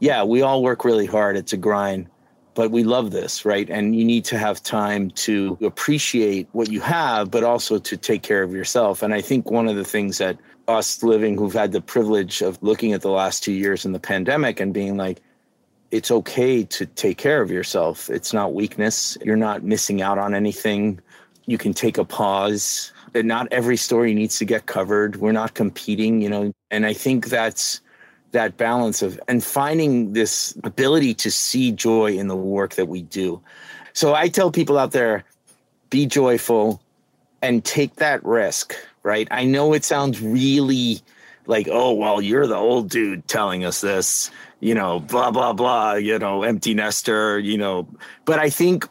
yeah, 0.03 0.25
we 0.25 0.43
all 0.43 0.65
work 0.65 0.85
really 0.85 1.07
hard. 1.07 1.37
It's 1.37 1.53
a 1.53 1.57
grind, 1.57 2.09
but 2.55 2.73
we 2.73 2.83
love 2.83 3.13
this, 3.13 3.45
right? 3.45 3.71
And 3.71 3.95
you 3.95 4.05
need 4.05 4.25
to 4.25 4.37
have 4.37 4.61
time 4.61 5.11
to 5.11 5.57
appreciate 5.63 6.49
what 6.51 6.73
you 6.73 6.81
have, 6.81 7.31
but 7.31 7.45
also 7.45 7.79
to 7.79 7.97
take 7.97 8.25
care 8.25 8.43
of 8.43 8.51
yourself. 8.51 9.05
And 9.05 9.15
I 9.15 9.21
think 9.21 9.49
one 9.49 9.69
of 9.69 9.77
the 9.77 9.85
things 9.85 10.19
that 10.19 10.39
us 10.67 11.05
living 11.05 11.39
who've 11.39 11.53
had 11.53 11.71
the 11.71 11.81
privilege 11.81 12.43
of 12.43 12.61
looking 12.65 12.93
at 12.93 13.03
the 13.03 13.13
last 13.13 13.45
two 13.45 13.53
years 13.53 13.85
in 13.85 13.93
the 13.93 14.01
pandemic 14.01 14.59
and 14.59 14.75
being 14.75 14.97
like, 14.97 15.21
it's 15.93 16.11
okay 16.11 16.65
to 16.65 16.85
take 16.85 17.17
care 17.17 17.41
of 17.41 17.53
yourself. 17.53 18.11
It's 18.11 18.33
not 18.33 18.55
weakness. 18.55 19.17
You're 19.25 19.37
not 19.37 19.63
missing 19.63 20.03
out 20.03 20.19
on 20.19 20.35
anything. 20.35 20.99
You 21.47 21.59
can 21.59 21.73
take 21.73 21.97
a 21.97 22.05
pause. 22.05 22.93
And 23.15 23.29
not 23.29 23.47
every 23.53 23.77
story 23.77 24.15
needs 24.15 24.37
to 24.39 24.45
get 24.45 24.67
covered. 24.67 25.15
We're 25.17 25.31
not 25.31 25.55
competing, 25.55 26.21
you 26.23 26.29
know. 26.29 26.53
And 26.73 26.87
I 26.87 26.93
think 26.93 27.27
that's 27.27 27.82
that 28.33 28.57
balance 28.57 29.03
of 29.03 29.21
and 29.29 29.43
finding 29.43 30.13
this 30.13 30.57
ability 30.65 31.15
to 31.15 31.31
see 31.31 31.73
joy 31.73 32.13
in 32.13 32.29
the 32.29 32.37
work 32.37 32.75
that 32.75 32.89
we 32.89 33.03
do. 33.03 33.41
So 33.93 34.15
I 34.15 34.29
tell 34.29 34.51
people 34.51 34.79
out 34.79 34.93
there, 34.93 35.25
be 35.91 36.07
joyful 36.07 36.83
and 37.43 37.65
take 37.65 37.97
that 37.97 38.25
risk, 38.25 38.75
right? 39.03 39.29
I 39.31 39.45
know 39.45 39.75
it 39.75 39.85
sounds 39.85 40.21
really 40.21 41.01
like, 41.47 41.69
oh, 41.71 41.93
well, 41.93 42.21
you're 42.21 42.47
the 42.47 42.57
old 42.57 42.89
dude 42.89 43.29
telling 43.29 43.65
us 43.65 43.81
this 43.81 44.31
you 44.63 44.77
know, 44.77 45.01
blah, 45.01 45.33
blah, 45.33 45.53
blah, 45.53 45.95
you 45.95 46.21
know, 46.21 46.45
empty 46.45 46.73
nester, 46.73 47.37
you 47.41 47.59
know. 47.59 47.89
But 48.25 48.39
I 48.39 48.49
think 48.49 48.89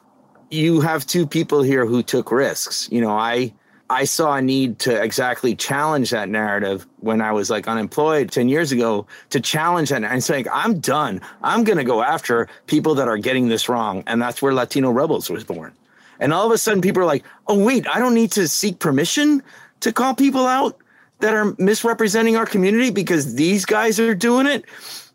you 0.49 0.81
have 0.81 1.07
two 1.07 1.25
people 1.25 1.61
here 1.61 1.85
who 1.85 2.03
took 2.03 2.29
risks. 2.29 2.89
You 2.91 2.99
know, 2.99 3.11
I 3.11 3.53
I 3.91 4.05
saw 4.05 4.35
a 4.35 4.41
need 4.41 4.79
to 4.79 5.03
exactly 5.03 5.53
challenge 5.53 6.11
that 6.11 6.29
narrative 6.29 6.87
when 7.01 7.19
I 7.19 7.33
was 7.33 7.49
like 7.49 7.67
unemployed 7.67 8.31
10 8.31 8.47
years 8.47 8.71
ago 8.71 9.05
to 9.31 9.41
challenge 9.41 9.89
that 9.89 10.01
and 10.01 10.23
saying, 10.23 10.45
I'm 10.51 10.79
done. 10.79 11.19
I'm 11.43 11.65
going 11.65 11.77
to 11.77 11.83
go 11.83 12.01
after 12.01 12.47
people 12.67 12.95
that 12.95 13.09
are 13.09 13.17
getting 13.17 13.49
this 13.49 13.67
wrong. 13.67 14.03
And 14.07 14.21
that's 14.21 14.41
where 14.41 14.53
Latino 14.53 14.91
Rebels 14.91 15.29
was 15.29 15.43
born. 15.43 15.73
And 16.21 16.31
all 16.31 16.45
of 16.45 16.53
a 16.53 16.57
sudden, 16.57 16.81
people 16.81 17.01
are 17.01 17.05
like, 17.05 17.25
oh, 17.47 17.61
wait, 17.61 17.85
I 17.85 17.99
don't 17.99 18.13
need 18.13 18.31
to 18.33 18.47
seek 18.47 18.79
permission 18.79 19.43
to 19.81 19.91
call 19.91 20.15
people 20.15 20.45
out 20.45 20.77
that 21.19 21.33
are 21.33 21.53
misrepresenting 21.57 22.37
our 22.37 22.45
community 22.45 22.91
because 22.91 23.35
these 23.35 23.65
guys 23.65 23.99
are 23.99 24.15
doing 24.15 24.47
it 24.47 24.65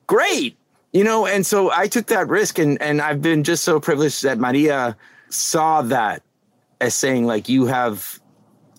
great 0.07 0.57
you 0.93 1.03
know 1.03 1.27
and 1.27 1.45
so 1.45 1.73
i 1.73 1.89
took 1.89 2.07
that 2.07 2.29
risk 2.29 2.61
and 2.61 2.81
and 2.81 3.03
i've 3.03 3.21
been 3.21 3.43
just 3.43 3.65
so 3.65 3.81
privileged 3.81 4.23
that 4.23 4.39
maria 4.39 4.97
saw 5.31 5.83
that 5.83 6.23
as 6.81 6.95
saying 6.95 7.27
like 7.27 7.49
you 7.49 7.67
have 7.67 8.21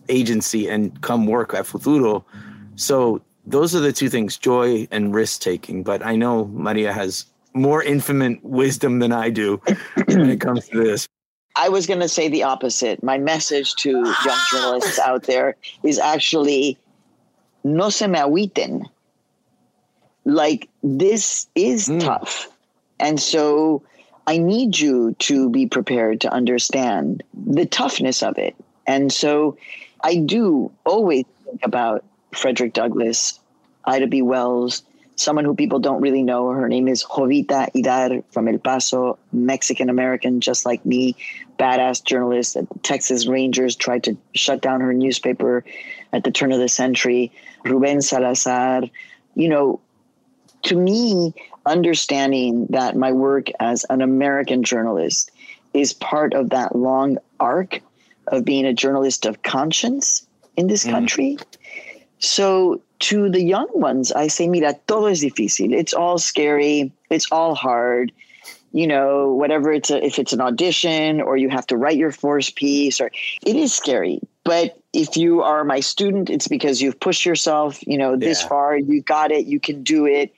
agency 0.09 0.67
and 0.67 1.01
come 1.01 1.27
work 1.27 1.53
at 1.53 1.65
futuro 1.65 2.25
so 2.75 3.21
those 3.45 3.75
are 3.75 3.79
the 3.79 3.93
two 3.93 4.09
things 4.09 4.37
joy 4.37 4.87
and 4.91 5.13
risk 5.13 5.41
taking 5.41 5.83
but 5.83 6.05
i 6.05 6.15
know 6.15 6.45
maria 6.47 6.93
has 6.93 7.25
more 7.53 7.81
infinite 7.83 8.43
wisdom 8.43 8.99
than 8.99 9.11
i 9.11 9.29
do 9.29 9.61
when 10.05 10.29
it 10.29 10.39
comes 10.39 10.67
to 10.67 10.83
this 10.83 11.07
I 11.59 11.69
was 11.69 11.87
going 11.87 12.01
to 12.01 12.07
say 12.07 12.27
the 12.27 12.43
opposite. 12.43 13.01
My 13.01 13.17
message 13.17 13.73
to 13.77 13.89
young 13.89 14.39
journalists 14.51 14.99
out 14.99 15.23
there 15.23 15.55
is 15.81 15.97
actually 15.97 16.77
no 17.63 17.89
se 17.89 18.05
me 18.05 18.19
agüiten 18.19 18.87
like 20.27 20.69
this 20.83 21.47
is 21.55 21.87
mm. 21.87 21.99
tough. 21.99 22.49
And 22.99 23.19
so 23.19 23.81
I 24.27 24.37
need 24.37 24.77
you 24.77 25.15
to 25.19 25.49
be 25.49 25.65
prepared 25.65 26.21
to 26.21 26.31
understand 26.31 27.23
the 27.33 27.65
toughness 27.65 28.21
of 28.21 28.37
it. 28.37 28.55
And 28.85 29.11
so 29.11 29.57
I 30.01 30.17
do 30.17 30.71
always 30.85 31.25
think 31.45 31.61
about 31.63 32.03
Frederick 32.33 32.73
Douglass, 32.73 33.39
Ida 33.85 34.07
B. 34.07 34.21
Wells, 34.21 34.83
someone 35.15 35.45
who 35.45 35.55
people 35.55 35.79
don't 35.79 36.01
really 36.01 36.23
know. 36.23 36.49
Her 36.49 36.69
name 36.69 36.87
is 36.87 37.03
Jovita 37.03 37.71
Idar 37.73 38.23
from 38.31 38.47
El 38.47 38.59
Paso, 38.59 39.17
Mexican 39.31 39.89
American, 39.89 40.39
just 40.39 40.65
like 40.65 40.85
me, 40.85 41.15
badass 41.57 42.03
journalist. 42.03 42.53
The 42.53 42.67
Texas 42.83 43.27
Rangers 43.27 43.75
tried 43.75 44.03
to 44.03 44.17
shut 44.35 44.61
down 44.61 44.81
her 44.81 44.93
newspaper 44.93 45.65
at 46.13 46.23
the 46.23 46.31
turn 46.31 46.51
of 46.51 46.59
the 46.59 46.69
century. 46.69 47.31
Ruben 47.65 48.01
Salazar, 48.01 48.83
you 49.35 49.49
know, 49.49 49.79
to 50.63 50.75
me, 50.75 51.33
understanding 51.65 52.67
that 52.69 52.95
my 52.95 53.11
work 53.11 53.47
as 53.59 53.85
an 53.89 54.01
American 54.01 54.63
journalist 54.63 55.31
is 55.73 55.93
part 55.93 56.33
of 56.33 56.51
that 56.51 56.75
long 56.75 57.17
arc 57.39 57.81
of 58.27 58.45
being 58.45 58.65
a 58.65 58.73
journalist 58.73 59.25
of 59.25 59.43
conscience 59.43 60.25
in 60.55 60.67
this 60.67 60.85
mm. 60.85 60.91
country. 60.91 61.37
So 62.19 62.81
to 62.99 63.29
the 63.29 63.41
young 63.41 63.67
ones, 63.73 64.11
I 64.11 64.27
say, 64.27 64.47
mira, 64.47 64.73
todo 64.87 65.05
es 65.05 65.21
difícil. 65.21 65.73
It's 65.73 65.93
all 65.93 66.17
scary. 66.17 66.91
It's 67.09 67.31
all 67.31 67.55
hard. 67.55 68.11
You 68.73 68.87
know, 68.87 69.33
whatever 69.33 69.71
it's 69.71 69.89
a, 69.89 70.03
if 70.05 70.19
it's 70.19 70.33
an 70.33 70.41
audition 70.41 71.21
or 71.21 71.37
you 71.37 71.49
have 71.49 71.65
to 71.67 71.77
write 71.77 71.97
your 71.97 72.11
force 72.11 72.49
piece 72.49 72.99
or 72.99 73.11
it 73.45 73.55
is 73.55 73.73
scary. 73.73 74.19
But 74.43 74.79
if 74.93 75.17
you 75.17 75.41
are 75.41 75.63
my 75.63 75.79
student, 75.79 76.29
it's 76.29 76.47
because 76.47 76.81
you've 76.81 76.99
pushed 76.99 77.25
yourself, 77.25 77.85
you 77.85 77.97
know, 77.97 78.15
this 78.15 78.41
yeah. 78.41 78.47
far, 78.47 78.77
you 78.77 79.01
got 79.01 79.31
it, 79.31 79.45
you 79.45 79.59
can 79.59 79.83
do 79.83 80.05
it. 80.05 80.33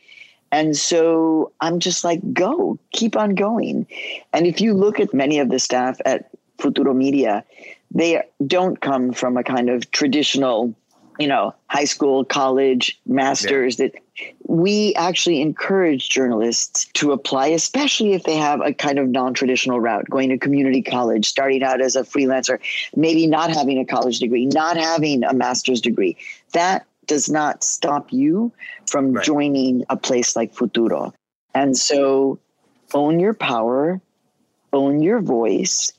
And 0.52 0.76
so 0.76 1.52
I'm 1.62 1.80
just 1.80 2.04
like, 2.04 2.34
go, 2.34 2.80
keep 2.92 3.16
on 3.16 3.36
going. 3.36 3.86
And 4.34 4.48
if 4.48 4.60
you 4.60 4.74
look 4.74 5.00
at 5.00 5.14
many 5.14 5.40
of 5.40 5.50
the 5.50 5.60
staff 5.60 6.00
at 6.06 6.30
Futuro 6.60 6.94
Media, 6.94 7.44
they 7.92 8.24
don't 8.46 8.80
come 8.82 9.14
from 9.14 9.38
a 9.38 9.44
kind 9.44 9.70
of 9.70 9.90
traditional, 9.92 10.76
you 11.20 11.28
know, 11.28 11.54
high 11.68 11.86
school, 11.86 12.24
college, 12.24 13.00
masters 13.06 13.80
yeah. 13.80 13.88
that 13.88 13.96
we 14.48 14.94
actually 14.96 15.42
encourage 15.42 16.10
journalists 16.10 16.86
to 16.94 17.12
apply, 17.12 17.48
especially 17.48 18.14
if 18.14 18.24
they 18.24 18.36
have 18.36 18.62
a 18.62 18.74
kind 18.74 19.00
of 19.00 19.08
non-traditional 19.08 19.80
route, 19.80 20.10
going 20.10 20.30
to 20.30 20.38
community 20.38 20.82
college, 20.82 21.28
starting 21.28 21.64
out 21.64 21.82
as 21.82 21.96
a 21.96 22.04
freelancer, 22.04 22.60
maybe 22.96 23.28
not 23.28 23.50
having 23.50 23.80
a 23.80 23.86
college 23.86 24.20
degree, 24.20 24.46
not 24.46 24.78
having 24.78 25.24
a 25.24 25.34
master's 25.34 25.82
degree. 25.82 26.18
That 26.54 26.86
does 27.06 27.30
not 27.30 27.64
stop 27.64 28.12
you 28.12 28.52
from 28.88 29.14
right. 29.14 29.26
joining 29.26 29.84
a 29.90 29.98
place 29.98 30.36
like 30.36 30.54
Futuro. 30.54 31.14
And 31.54 31.76
so 31.78 32.40
own 32.94 33.20
your 33.20 33.34
power, 33.34 34.00
own 34.74 35.02
your 35.02 35.20
voice, 35.20 35.94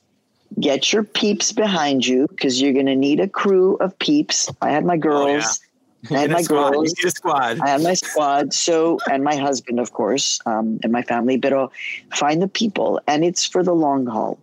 get 0.59 0.91
your 0.91 1.03
peeps 1.03 1.51
behind 1.51 2.05
you 2.05 2.27
because 2.27 2.61
you're 2.61 2.73
going 2.73 2.87
to 2.87 2.95
need 2.95 3.19
a 3.19 3.27
crew 3.27 3.75
of 3.77 3.97
peeps. 3.99 4.49
I 4.61 4.71
had 4.71 4.85
my 4.85 4.97
girls. 4.97 5.59
Oh, 5.61 5.65
yeah. 6.09 6.17
I 6.17 6.21
had 6.21 6.31
my 6.31 6.41
squad. 6.41 6.71
girls. 6.71 6.93
You 6.97 7.09
squad. 7.09 7.59
I 7.61 7.69
had 7.69 7.83
my 7.83 7.93
squad. 7.93 8.53
So, 8.53 8.97
and 9.11 9.23
my 9.23 9.35
husband, 9.35 9.79
of 9.79 9.93
course, 9.93 10.39
um, 10.45 10.79
and 10.83 10.91
my 10.91 11.03
family. 11.03 11.37
But 11.37 11.71
find 12.13 12.41
the 12.41 12.47
people, 12.47 12.99
and 13.07 13.23
it's 13.23 13.45
for 13.45 13.63
the 13.63 13.73
long 13.73 14.07
haul. 14.07 14.39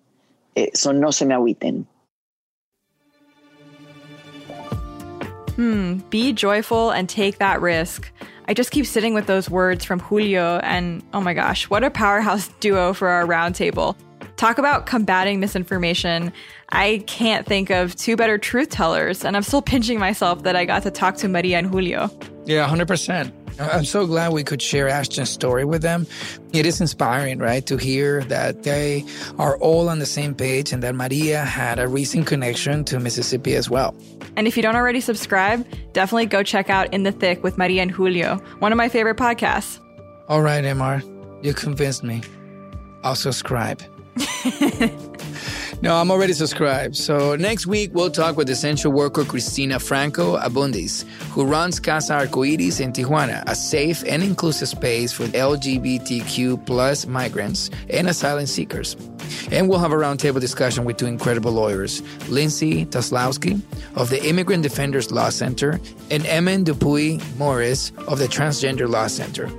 It, 0.54 0.76
so 0.76 0.92
no 0.92 1.11
se 1.11 1.24
me 1.24 1.34
agüiten. 1.34 1.84
Hmm, 5.56 5.96
be 6.11 6.32
joyful 6.32 6.92
and 6.92 7.09
take 7.09 7.38
that 7.38 7.61
risk. 7.61 8.12
I 8.46 8.54
just 8.54 8.70
keep 8.70 8.86
sitting 8.86 9.12
with 9.12 9.26
those 9.26 9.50
words 9.50 9.84
from 9.84 9.98
Julio, 9.98 10.59
and 10.61 11.02
oh 11.12 11.20
my 11.20 11.34
gosh, 11.34 11.68
what 11.68 11.82
a 11.82 11.90
powerhouse 11.90 12.48
duo 12.61 12.92
for 12.92 13.09
our 13.09 13.26
roundtable. 13.26 13.96
Talk 14.39 14.59
about 14.59 14.86
combating 14.86 15.41
misinformation. 15.41 16.32
I 16.68 17.03
can't 17.09 17.45
think 17.45 17.70
of 17.70 17.97
two 17.97 18.14
better 18.14 18.39
truth 18.39 18.70
tellers, 18.70 19.24
and 19.24 19.36
I'm 19.36 19.43
still 19.43 19.61
pinching 19.61 19.99
myself 19.99 20.45
that 20.45 20.55
I 20.55 20.64
got 20.64 20.84
to 20.84 20.93
talk 20.93 21.16
to 21.16 21.28
Maria 21.28 21.59
and 21.59 21.66
Julio. 21.66 22.09
Yeah, 22.47 22.68
100%. 22.68 23.32
I'm 23.59 23.84
so 23.84 24.07
glad 24.07 24.32
we 24.32 24.45
could 24.45 24.62
share 24.62 24.89
Ashton's 24.89 25.28
story 25.28 25.64
with 25.64 25.82
them. 25.82 26.07
It 26.53 26.66
is 26.66 26.80
inspiring, 26.80 27.41
right, 27.41 27.66
to 27.66 27.76
hear 27.76 28.22
that 28.24 28.62
they 28.62 29.05
are 29.41 29.59
all 29.59 29.89
on 29.89 29.99
the 29.99 30.07
same 30.07 30.36
page 30.36 30.72
and 30.72 30.84
that 30.84 30.95
Maria 30.95 31.45
had 31.45 31.80
a 31.80 31.89
recent 31.89 32.28
connection 32.28 32.84
to 32.84 33.01
Mississippi 33.01 33.57
as 33.57 33.68
well. 33.68 33.93
And 34.36 34.47
if 34.47 34.57
you 34.57 34.62
don't 34.62 34.76
already 34.76 35.01
subscribe, 35.01 35.66
definitely 35.95 36.26
go 36.26 36.45
check 36.45 36.70
out 36.70 36.95
In 36.95 37.03
the 37.03 37.11
Thick 37.11 37.43
with 37.43 37.59
Maria 37.59 37.82
and 37.82 37.91
Julio, 37.91 38.36
one 38.61 38.70
of 38.70 38.78
my 38.78 38.89
favorite 38.89 39.16
podcasts. 39.16 39.80
All 40.28 40.43
right, 40.43 40.62
Mr. 40.62 41.45
You 41.45 41.55
convinced 41.55 42.05
me. 42.05 42.22
I'll 43.03 43.16
subscribe. 43.16 43.82
no, 45.82 45.96
I'm 45.96 46.10
already 46.10 46.32
subscribed. 46.32 46.96
So 46.96 47.36
next 47.36 47.66
week, 47.66 47.90
we'll 47.94 48.10
talk 48.10 48.36
with 48.36 48.50
essential 48.50 48.92
worker 48.92 49.24
Cristina 49.24 49.78
Franco 49.78 50.36
Abundis, 50.36 51.04
who 51.30 51.44
runs 51.44 51.78
Casa 51.80 52.14
Arcoiris 52.14 52.80
in 52.80 52.92
Tijuana, 52.92 53.44
a 53.46 53.54
safe 53.54 54.02
and 54.06 54.22
inclusive 54.22 54.68
space 54.68 55.12
for 55.12 55.24
LGBTQ 55.24 56.66
plus 56.66 57.06
migrants 57.06 57.70
and 57.90 58.08
asylum 58.08 58.46
seekers. 58.46 58.96
And 59.50 59.68
we'll 59.68 59.78
have 59.78 59.92
a 59.92 59.96
roundtable 59.96 60.40
discussion 60.40 60.84
with 60.84 60.96
two 60.96 61.06
incredible 61.06 61.52
lawyers, 61.52 62.02
Lindsay 62.28 62.86
Toczylowski 62.86 63.60
of 63.94 64.10
the 64.10 64.24
Immigrant 64.26 64.62
Defenders 64.62 65.10
Law 65.10 65.30
Center 65.30 65.80
and 66.10 66.26
Emin 66.26 66.64
Dupuy 66.64 67.20
Morris 67.36 67.92
of 68.06 68.18
the 68.18 68.26
Transgender 68.26 68.88
Law 68.88 69.06
Center. 69.06 69.50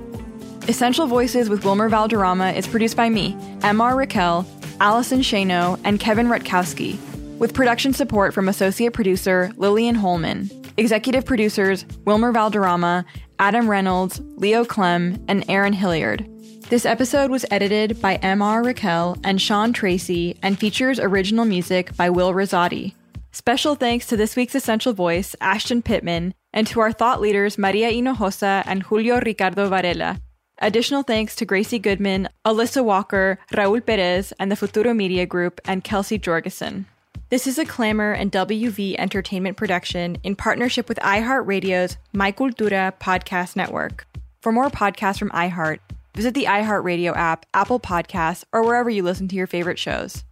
Essential 0.70 1.08
Voices 1.08 1.48
with 1.48 1.64
Wilmer 1.64 1.88
Valderrama 1.88 2.52
is 2.52 2.68
produced 2.68 2.96
by 2.96 3.08
me, 3.08 3.32
MR 3.58 3.96
Raquel, 3.96 4.46
Allison 4.80 5.18
Shano, 5.18 5.80
and 5.82 5.98
Kevin 5.98 6.28
Rutkowski, 6.28 6.96
with 7.40 7.54
production 7.54 7.92
support 7.92 8.32
from 8.32 8.48
associate 8.48 8.92
producer 8.92 9.50
Lillian 9.56 9.96
Holman. 9.96 10.48
Executive 10.76 11.24
producers 11.24 11.84
Wilmer 12.04 12.30
Valderrama, 12.30 13.04
Adam 13.40 13.68
Reynolds, 13.68 14.20
Leo 14.36 14.64
Clem, 14.64 15.20
and 15.26 15.44
Aaron 15.50 15.72
Hilliard. 15.72 16.24
This 16.68 16.86
episode 16.86 17.32
was 17.32 17.44
edited 17.50 18.00
by 18.00 18.18
MR 18.18 18.64
Raquel 18.64 19.16
and 19.24 19.42
Sean 19.42 19.72
Tracy 19.72 20.38
and 20.40 20.56
features 20.56 21.00
original 21.00 21.46
music 21.46 21.96
by 21.96 22.10
Will 22.10 22.32
Rosati. 22.32 22.94
Special 23.32 23.74
thanks 23.74 24.06
to 24.06 24.16
this 24.16 24.36
week's 24.36 24.54
Essential 24.54 24.92
Voice, 24.92 25.34
Ashton 25.40 25.82
Pittman, 25.82 26.32
and 26.52 26.68
to 26.68 26.78
our 26.78 26.92
thought 26.92 27.20
leaders 27.20 27.58
Maria 27.58 27.90
Hinojosa 27.90 28.62
and 28.66 28.84
Julio 28.84 29.18
Ricardo 29.20 29.68
Varela. 29.68 30.20
Additional 30.62 31.02
thanks 31.02 31.34
to 31.36 31.46
Gracie 31.46 31.78
Goodman, 31.78 32.28
Alyssa 32.44 32.84
Walker, 32.84 33.38
Raul 33.52 33.84
Perez, 33.84 34.34
and 34.38 34.52
the 34.52 34.56
Futuro 34.56 34.92
Media 34.92 35.24
Group, 35.24 35.58
and 35.64 35.82
Kelsey 35.82 36.18
Jorgensen. 36.18 36.84
This 37.30 37.46
is 37.46 37.58
a 37.58 37.64
Clamor 37.64 38.12
and 38.12 38.30
WV 38.30 38.96
Entertainment 38.98 39.56
production 39.56 40.18
in 40.22 40.36
partnership 40.36 40.86
with 40.86 40.98
iHeartRadio's 40.98 41.96
My 42.12 42.30
Cultura 42.30 42.92
podcast 43.00 43.56
network. 43.56 44.06
For 44.42 44.52
more 44.52 44.68
podcasts 44.68 45.18
from 45.18 45.30
iHeart, 45.30 45.78
visit 46.14 46.34
the 46.34 46.44
iHeartRadio 46.44 47.16
app, 47.16 47.46
Apple 47.54 47.80
Podcasts, 47.80 48.44
or 48.52 48.62
wherever 48.62 48.90
you 48.90 49.02
listen 49.02 49.28
to 49.28 49.36
your 49.36 49.46
favorite 49.46 49.78
shows. 49.78 50.24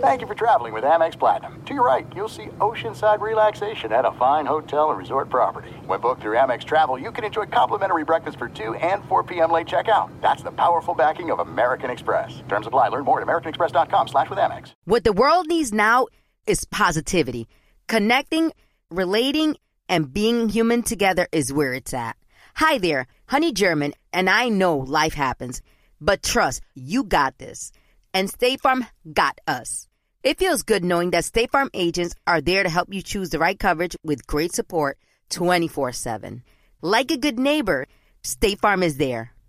Thank 0.00 0.20
you 0.20 0.26
for 0.26 0.34
traveling 0.34 0.72
with 0.72 0.82
Amex 0.82 1.16
Platinum. 1.16 1.62
To 1.66 1.74
your 1.74 1.86
right, 1.86 2.04
you'll 2.14 2.28
see 2.28 2.46
oceanside 2.58 3.20
relaxation 3.20 3.92
at 3.92 4.04
a 4.04 4.10
fine 4.12 4.44
hotel 4.44 4.90
and 4.90 4.98
resort 4.98 5.30
property. 5.30 5.70
When 5.86 6.00
booked 6.00 6.20
through 6.22 6.36
Amex 6.36 6.64
Travel, 6.64 6.98
you 6.98 7.12
can 7.12 7.22
enjoy 7.22 7.46
complimentary 7.46 8.04
breakfast 8.04 8.38
for 8.38 8.48
2 8.48 8.74
and 8.74 9.04
4 9.04 9.22
p.m. 9.22 9.52
late 9.52 9.68
checkout. 9.68 10.10
That's 10.20 10.42
the 10.42 10.50
powerful 10.50 10.94
backing 10.94 11.30
of 11.30 11.38
American 11.38 11.90
Express. 11.90 12.42
Terms 12.48 12.66
apply. 12.66 12.88
Learn 12.88 13.04
more 13.04 13.20
at 13.20 13.26
americanexpress.com 13.26 14.08
slash 14.08 14.30
with 14.30 14.38
Amex. 14.40 14.72
What 14.84 15.04
the 15.04 15.12
world 15.12 15.46
needs 15.46 15.72
now 15.72 16.08
is 16.46 16.64
positivity. 16.64 17.46
Connecting, 17.86 18.52
relating, 18.90 19.56
and 19.88 20.12
being 20.12 20.48
human 20.48 20.82
together 20.82 21.28
is 21.30 21.52
where 21.52 21.72
it's 21.72 21.94
at. 21.94 22.16
Hi 22.56 22.78
there, 22.78 23.06
Honey 23.26 23.52
German, 23.52 23.94
and 24.12 24.28
I 24.28 24.48
know 24.48 24.78
life 24.78 25.14
happens, 25.14 25.62
but 26.00 26.24
trust, 26.24 26.62
you 26.74 27.04
got 27.04 27.38
this. 27.38 27.70
And 28.18 28.28
State 28.28 28.60
Farm 28.62 28.84
got 29.12 29.38
us. 29.46 29.86
It 30.24 30.40
feels 30.40 30.64
good 30.64 30.84
knowing 30.84 31.10
that 31.10 31.24
State 31.24 31.52
Farm 31.52 31.70
agents 31.72 32.16
are 32.26 32.40
there 32.40 32.64
to 32.64 32.68
help 32.68 32.92
you 32.92 33.00
choose 33.00 33.30
the 33.30 33.38
right 33.38 33.56
coverage 33.56 33.94
with 34.02 34.26
great 34.26 34.52
support 34.52 34.98
24 35.30 35.92
7. 35.92 36.42
Like 36.82 37.12
a 37.12 37.16
good 37.16 37.38
neighbor, 37.38 37.86
State 38.24 38.58
Farm 38.58 38.82
is 38.82 38.96
there. 38.96 39.30